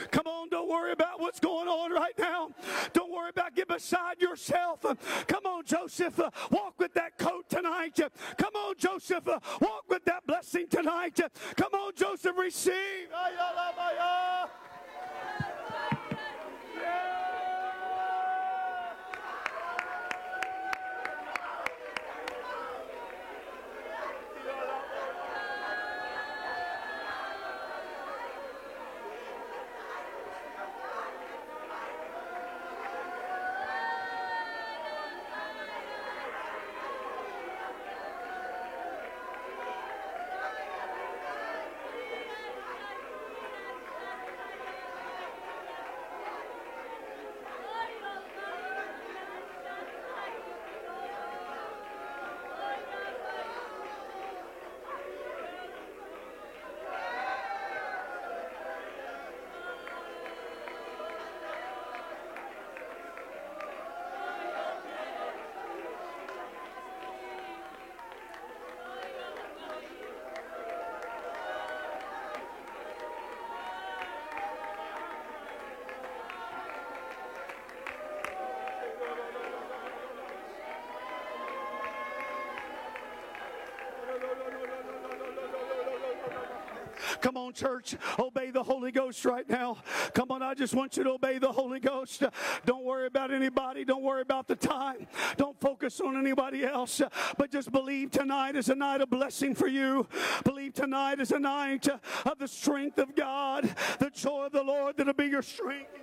[0.10, 2.52] Come on, don't worry about what's going on right now.
[2.93, 4.80] Don't worry about get beside yourself.
[5.27, 6.18] Come on, Joseph,
[6.49, 7.99] walk with that coat tonight.
[8.38, 9.26] Come on, Joseph,
[9.60, 11.19] walk with that blessing tonight.
[11.57, 13.10] Come on, Joseph, receive.
[87.22, 89.77] Come on, church, obey the Holy Ghost right now.
[90.14, 92.23] Come on, I just want you to obey the Holy Ghost.
[92.65, 93.85] Don't worry about anybody.
[93.85, 95.07] Don't worry about the time.
[95.38, 97.02] Don't focus on anybody else.
[97.38, 100.07] But just believe tonight is a night of blessing for you.
[100.43, 104.98] Believe tonight is a night of the strength of God, the joy of the Lord
[104.98, 106.01] that'll be your strength.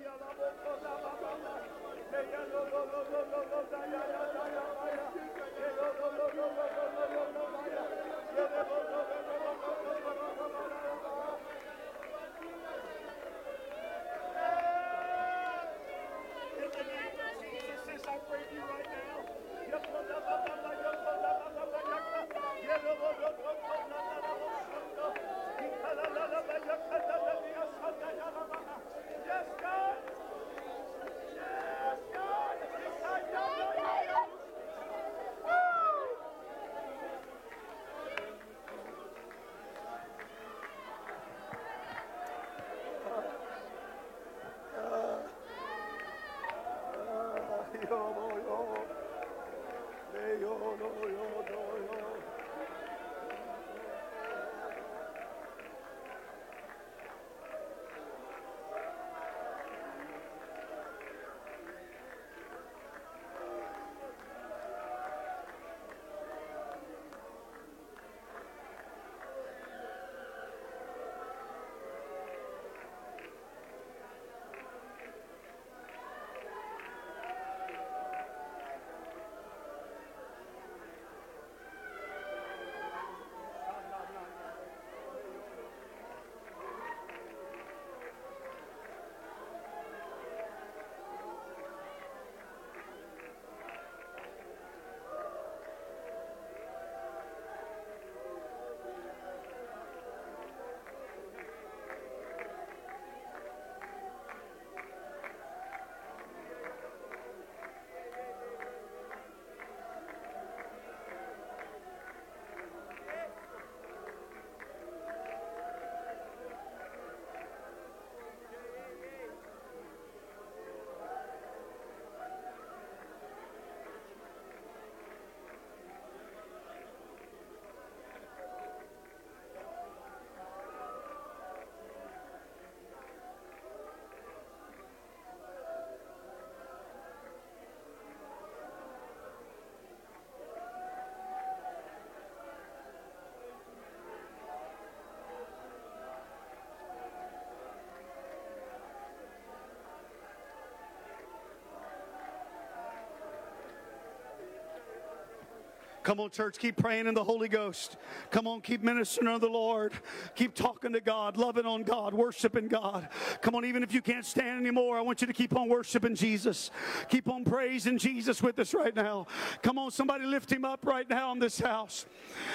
[156.03, 157.97] Come on, church, keep praying in the Holy Ghost.
[158.31, 159.93] Come on, keep ministering to the Lord.
[160.35, 163.09] Keep talking to God, loving on God, worshiping God.
[163.41, 166.15] Come on, even if you can't stand anymore, I want you to keep on worshiping
[166.15, 166.71] Jesus.
[167.09, 169.27] Keep on praising Jesus with us right now.
[169.61, 172.05] Come on, somebody lift him up right now in this house.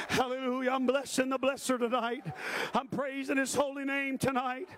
[0.08, 0.70] Hallelujah.
[0.70, 2.24] I'm blessing the blesser tonight.
[2.72, 4.68] I'm praising his holy name tonight.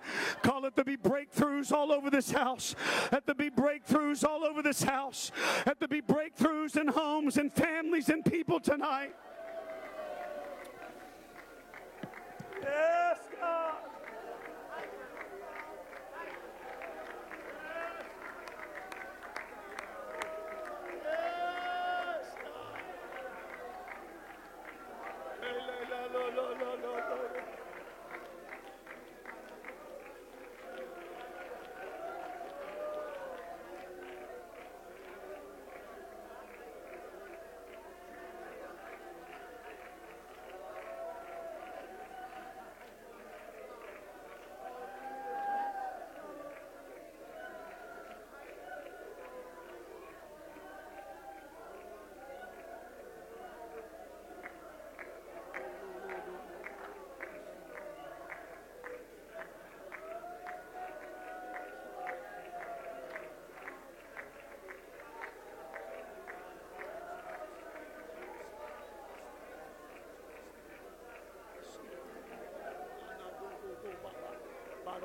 [0.43, 2.75] Call it to be breakthroughs all over this house.
[3.13, 5.31] Let there be breakthroughs all over this house.
[5.67, 9.15] Let there be breakthroughs in homes and families and people tonight.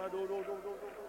[0.10, 1.01] どうどうどどう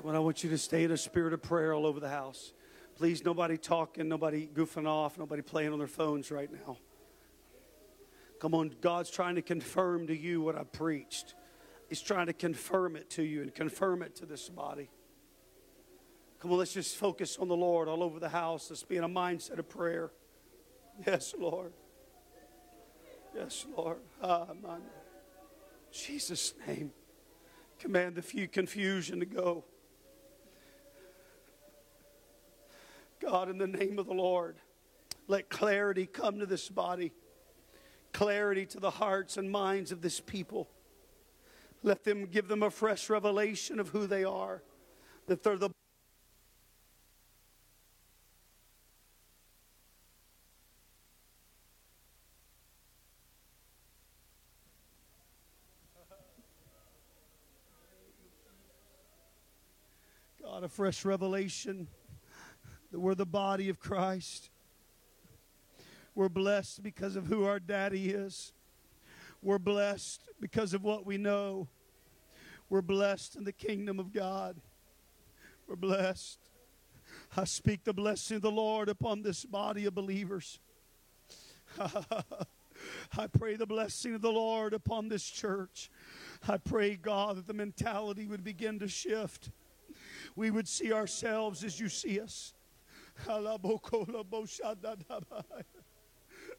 [0.00, 2.08] Come on, I want you to stay in a spirit of prayer all over the
[2.08, 2.54] house.
[2.96, 6.78] Please, nobody talking, nobody goofing off, nobody playing on their phones right now.
[8.40, 11.34] Come on, God's trying to confirm to you what I preached.
[11.90, 14.88] He's trying to confirm it to you and confirm it to this body.
[16.38, 18.70] Come on, let's just focus on the Lord all over the house.
[18.70, 20.12] Let's be in a mindset of prayer.
[21.06, 21.74] Yes, Lord.
[23.36, 23.98] Yes, Lord.
[24.22, 24.80] Ah, man.
[25.92, 26.90] Jesus' name.
[27.78, 29.64] Command the few confusion to go.
[33.20, 34.56] God, in the name of the Lord,
[35.28, 37.12] let clarity come to this body,
[38.12, 40.68] clarity to the hearts and minds of this people.
[41.82, 44.62] Let them give them a fresh revelation of who they are,
[45.26, 45.70] that they're the
[60.42, 61.86] God, a fresh revelation
[62.90, 64.50] that we're the body of Christ.
[66.14, 68.52] We're blessed because of who our daddy is.
[69.42, 71.68] We're blessed because of what we know.
[72.68, 74.56] We're blessed in the kingdom of God.
[75.66, 76.38] We're blessed.
[77.36, 80.58] I speak the blessing of the Lord upon this body of believers.
[81.78, 85.90] I pray the blessing of the Lord upon this church.
[86.48, 89.50] I pray, God, that the mentality would begin to shift.
[90.34, 92.54] We would see ourselves as you see us.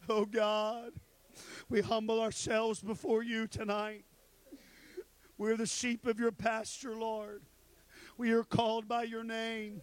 [0.10, 0.92] Oh God,
[1.70, 4.06] we humble ourselves before you tonight.
[5.38, 7.44] We're the sheep of your pasture, Lord.
[8.18, 9.82] We are called by your name.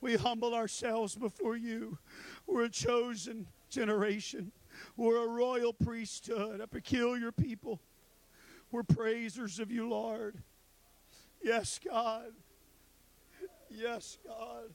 [0.00, 1.98] We humble ourselves before you.
[2.46, 4.52] We're a chosen generation.
[4.96, 7.80] We're a royal priesthood, a peculiar people.
[8.70, 10.38] We're praisers of you, Lord.
[11.42, 12.32] Yes, God.
[13.68, 14.72] Yes, God.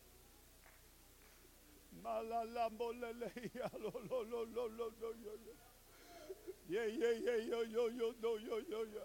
[6.69, 9.01] Yeah, yeah, yeah, yo, yo, yo, no, yo, yo, yo.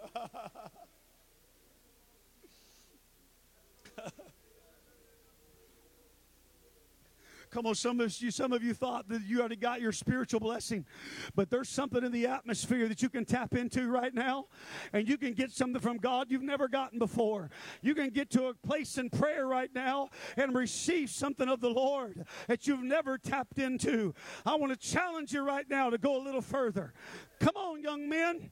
[7.53, 10.41] Come on, some of you, some of you thought that you already got your spiritual
[10.41, 10.87] blessing,
[11.35, 14.47] but there's something in the atmosphere that you can tap into right now,
[14.95, 17.51] and you can get something from God you've never gotten before.
[17.83, 20.09] You can get to a place in prayer right now
[20.39, 24.15] and receive something of the Lord that you've never tapped into.
[24.47, 26.95] I want to challenge you right now to go a little further.
[27.39, 28.51] Come on, young men.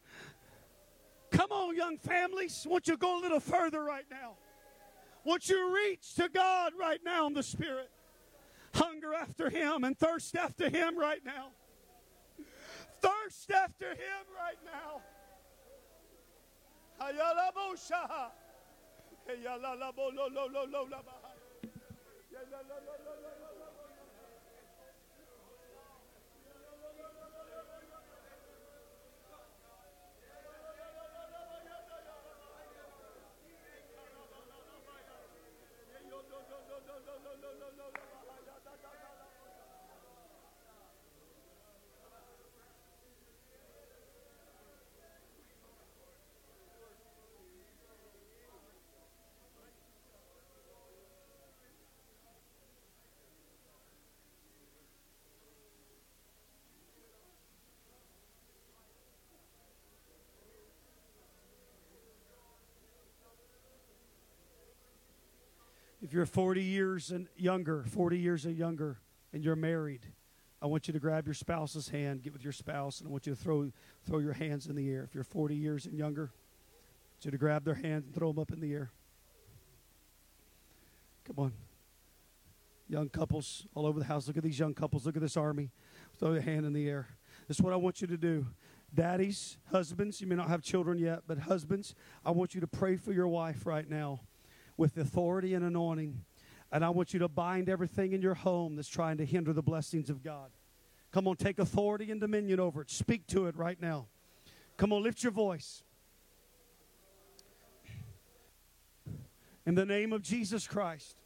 [1.30, 2.66] Come on, young families.
[2.68, 4.34] Won't you go a little further right now?
[5.24, 7.90] Won't you reach to God right now in the Spirit?
[8.74, 11.52] Hunger after Him and thirst after Him right now.
[13.00, 15.02] Thirst after Him right now.
[66.10, 68.98] If you're 40 years and younger, 40 years and younger,
[69.32, 70.04] and you're married,
[70.60, 73.28] I want you to grab your spouse's hand, get with your spouse, and I want
[73.28, 73.70] you to throw,
[74.02, 75.04] throw your hands in the air.
[75.04, 78.32] If you're 40 years and younger, I want you to grab their hands and throw
[78.32, 78.90] them up in the air.
[81.26, 81.52] Come on.
[82.88, 84.26] Young couples all over the house.
[84.26, 85.06] Look at these young couples.
[85.06, 85.70] Look at this army.
[86.18, 87.06] Throw your hand in the air.
[87.46, 88.48] This is what I want you to do.
[88.92, 92.96] Daddies, husbands, you may not have children yet, but husbands, I want you to pray
[92.96, 94.22] for your wife right now
[94.80, 96.24] with authority and anointing.
[96.72, 99.62] And I want you to bind everything in your home that's trying to hinder the
[99.62, 100.50] blessings of God.
[101.12, 102.90] Come on, take authority and dominion over it.
[102.90, 104.06] Speak to it right now.
[104.78, 105.82] Come on, lift your voice.
[109.66, 111.20] In the name of Jesus Christ.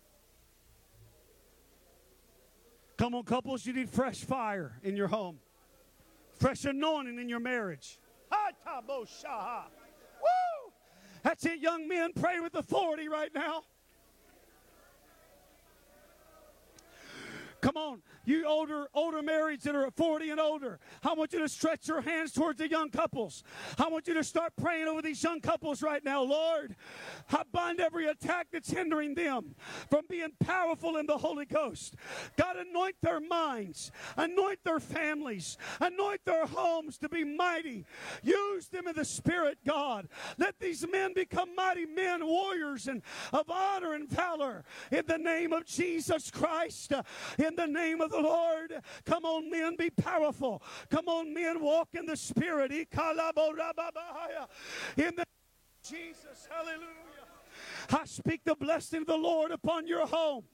[2.98, 5.38] Come on, couples, you need fresh fire in your home,
[6.40, 8.00] fresh anointing in your marriage.
[11.24, 12.12] That's it, young men.
[12.12, 13.62] Pray with authority right now.
[17.62, 20.78] Come on, you older older marrieds that are 40 and older.
[21.02, 23.42] I want you to stretch your hands towards the young couples.
[23.78, 26.22] I want you to start praying over these young couples right now.
[26.22, 26.76] Lord,
[27.30, 29.54] I bind every attack that's hindering them
[29.90, 31.96] from being powerful in the Holy Ghost.
[32.36, 37.84] God, anoint their minds, anoint their families, anoint their homes to be mighty.
[38.22, 40.08] Use them in the Spirit, God.
[40.38, 43.02] Let these men become mighty men, warriors, and
[43.32, 46.92] of honor and valor in the name of Jesus Christ.
[47.38, 48.82] In the name of the Lord.
[49.04, 50.62] Come on, men, be powerful.
[50.90, 52.72] Come on, men, walk in the Spirit.
[52.72, 52.86] In
[55.16, 55.24] the
[55.82, 57.33] Jesus, hallelujah.
[57.90, 60.44] I speak the blessing of the Lord upon your home.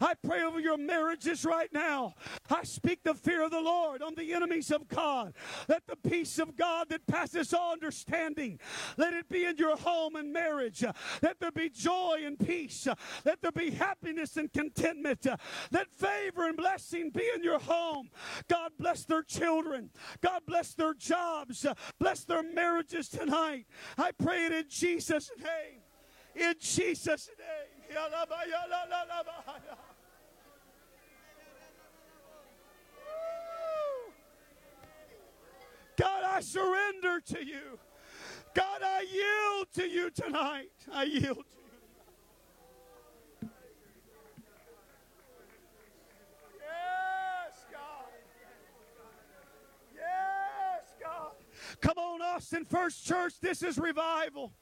[0.00, 2.14] I pray over your marriages right now.
[2.50, 5.34] I speak the fear of the Lord on the enemies of God.
[5.68, 8.58] Let the peace of God that passes all understanding,
[8.96, 10.84] let it be in your home and marriage.
[11.22, 12.86] Let there be joy and peace.
[13.24, 15.26] Let there be happiness and contentment.
[15.70, 18.10] Let favor and blessing be in your home.
[18.48, 19.90] God bless their children.
[20.20, 21.66] God bless their jobs.
[21.98, 23.66] Bless their marriages tonight.
[23.96, 25.79] I pray it in Jesus' name
[26.34, 27.96] in Jesus' name.
[35.96, 37.78] God, I surrender to you.
[38.54, 40.70] God, I yield to you tonight.
[40.92, 41.56] I yield to
[43.42, 43.48] you.
[46.58, 48.08] Yes, God.
[49.94, 51.32] Yes, God.
[51.80, 53.34] Come on, Austin First Church.
[53.40, 54.52] This is revival.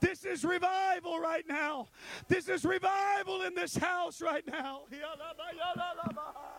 [0.00, 1.88] This is revival right now.
[2.28, 4.82] This is revival in this house right now.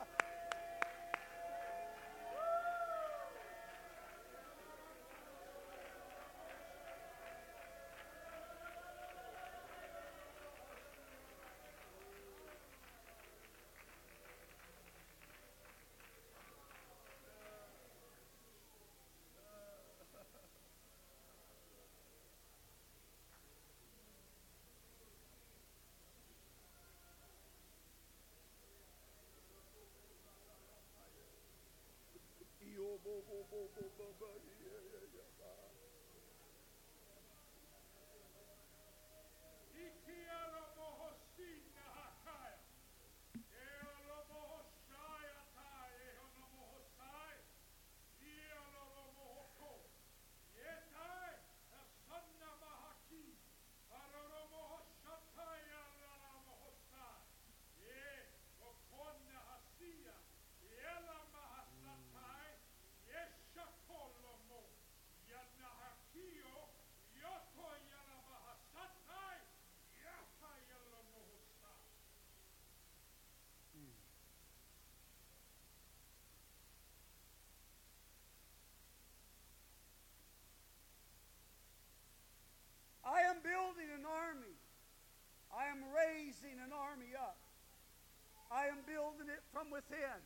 [89.80, 90.20] within.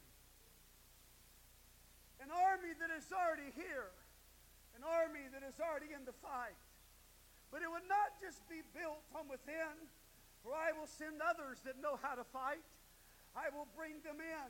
[2.17, 3.93] An army that is already here,
[4.73, 6.57] an army that is already in the fight.
[7.53, 9.77] But it would not just be built from within,
[10.41, 12.65] for I will send others that know how to fight.
[13.37, 14.49] I will bring them in,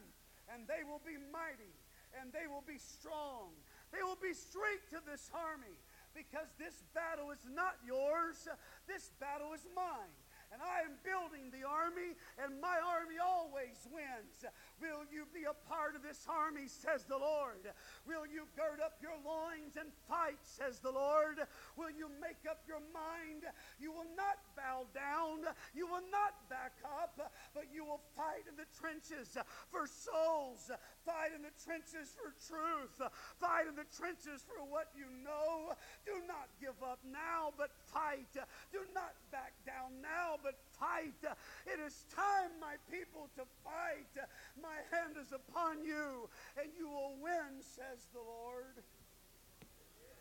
[0.55, 1.75] and they will be mighty,
[2.15, 3.51] and they will be strong.
[3.91, 5.75] They will be strength to this army,
[6.15, 8.47] because this battle is not yours,
[8.87, 10.15] this battle is mine
[10.53, 14.45] and I am building the army, and my army always wins.
[14.77, 17.65] Will you be a part of this army, says the Lord?
[18.05, 21.41] Will you gird up your loins and fight, says the Lord?
[21.73, 23.49] Will you make up your mind?
[23.81, 27.17] You will not bow down, you will not back up,
[27.57, 29.33] but you will fight in the trenches
[29.73, 30.69] for souls,
[31.01, 33.01] fight in the trenches for truth,
[33.41, 35.73] fight in the trenches for what you know.
[36.05, 38.29] Do not give up now, but fight.
[38.69, 41.23] Do not back down now, but fight.
[41.65, 44.27] It is time, my people, to fight.
[44.61, 46.29] My hand is upon you,
[46.59, 48.83] and you will win, says the Lord.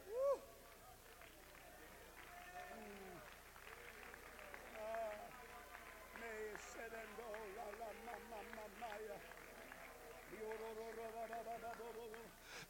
[0.07, 0.41] Woo.
[2.79, 3.19] Mm.
[4.79, 5.33] Ah,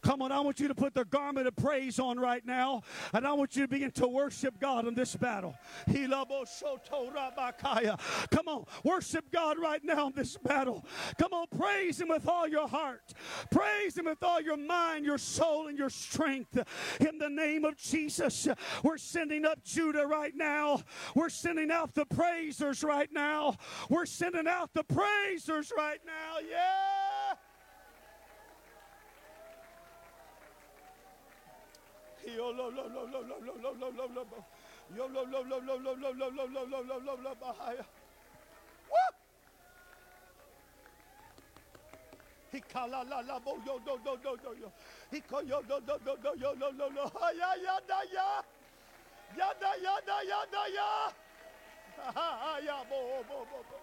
[0.02, 3.26] Come on, I want you to put the garment of praise on right now, and
[3.26, 5.54] I want you to begin to worship God in this battle.
[8.30, 10.84] Come on, worship God right now in this battle.
[11.18, 13.12] Come on, praise Him with all your heart,
[13.50, 16.58] praise Him with all your mind, your soul, and your strength.
[17.00, 18.48] In the name of Jesus,
[18.82, 20.82] we're sending up Judah right now.
[21.14, 23.56] We're sending out the praisers right now.
[23.88, 26.38] We're sending out the praisers right now.
[26.48, 27.11] Yeah.
[42.52, 44.70] He kala la la bo yo do do do do yo.
[45.10, 48.42] He ko yo do do do do yo lo lo ha ya ya da ya.
[49.38, 51.12] Ya da ya da ya da ya.
[51.96, 53.76] Ha ha ya bo bo bo bo.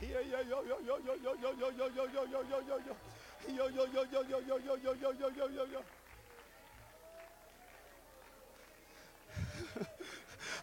[0.00, 2.80] Yo yo yo yo yo yo yo yo yo yo yo yo yo yo yo
[2.80, 2.96] yo.
[3.48, 5.82] Yo yo yo yo yo yo yo yo yo yo yo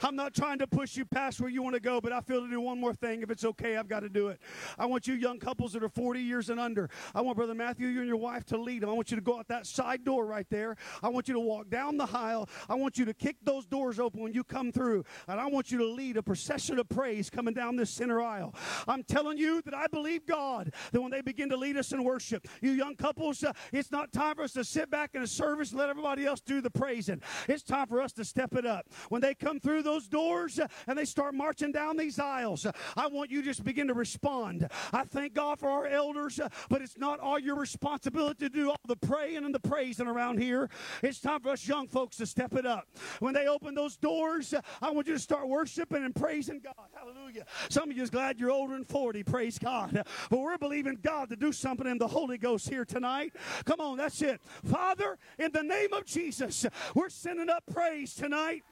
[0.01, 2.41] I'm not trying to push you past where you want to go, but I feel
[2.41, 3.21] to do one more thing.
[3.21, 4.39] If it's okay, I've got to do it.
[4.77, 7.87] I want you young couples that are 40 years and under, I want Brother Matthew,
[7.87, 8.89] you and your wife to lead them.
[8.89, 10.77] I want you to go out that side door right there.
[11.03, 12.49] I want you to walk down the aisle.
[12.67, 15.03] I want you to kick those doors open when you come through.
[15.27, 18.55] And I want you to lead a procession of praise coming down this center aisle.
[18.87, 22.03] I'm telling you that I believe God that when they begin to lead us in
[22.03, 25.27] worship, you young couples, uh, it's not time for us to sit back in a
[25.27, 27.21] service and let everybody else do the praising.
[27.47, 28.87] It's time for us to step it up.
[29.09, 33.31] When they come through those doors and they start marching down these aisles, I want
[33.31, 34.69] you to just begin to respond.
[34.93, 36.39] I thank God for our elders,
[36.69, 40.39] but it's not all your responsibility to do all the praying and the praising around
[40.39, 40.69] here.
[41.01, 42.87] It's time for us young folks to step it up.
[43.19, 46.87] When they open those doors, I want you to start worshiping and praising God.
[46.93, 47.45] Hallelujah.
[47.69, 49.23] Some of you is glad you're older than 40.
[49.23, 50.03] Praise God.
[50.29, 53.33] But we're believing God to do something in the Holy Ghost here tonight.
[53.65, 54.41] Come on, that's it.
[54.65, 58.63] Father, in the name of Jesus, we're sending up praise tonight.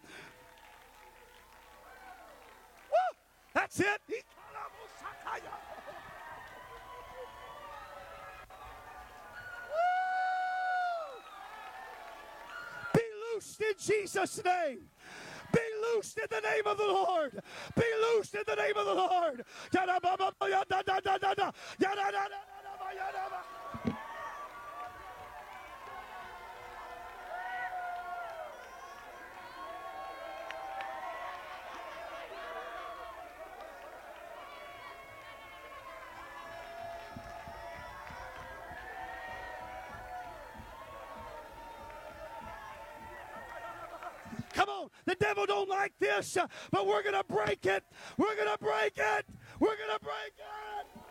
[3.58, 4.02] That's it.
[4.08, 4.16] Be
[13.34, 14.82] loosed in Jesus' name.
[15.52, 17.40] Be loosed in the name of the Lord.
[17.76, 19.44] Be loosed in the name of the Lord.
[45.38, 47.84] Devil don't like this, uh, but we're going to break it.
[48.18, 49.26] We're going to break it.
[49.60, 51.07] We're going to break it.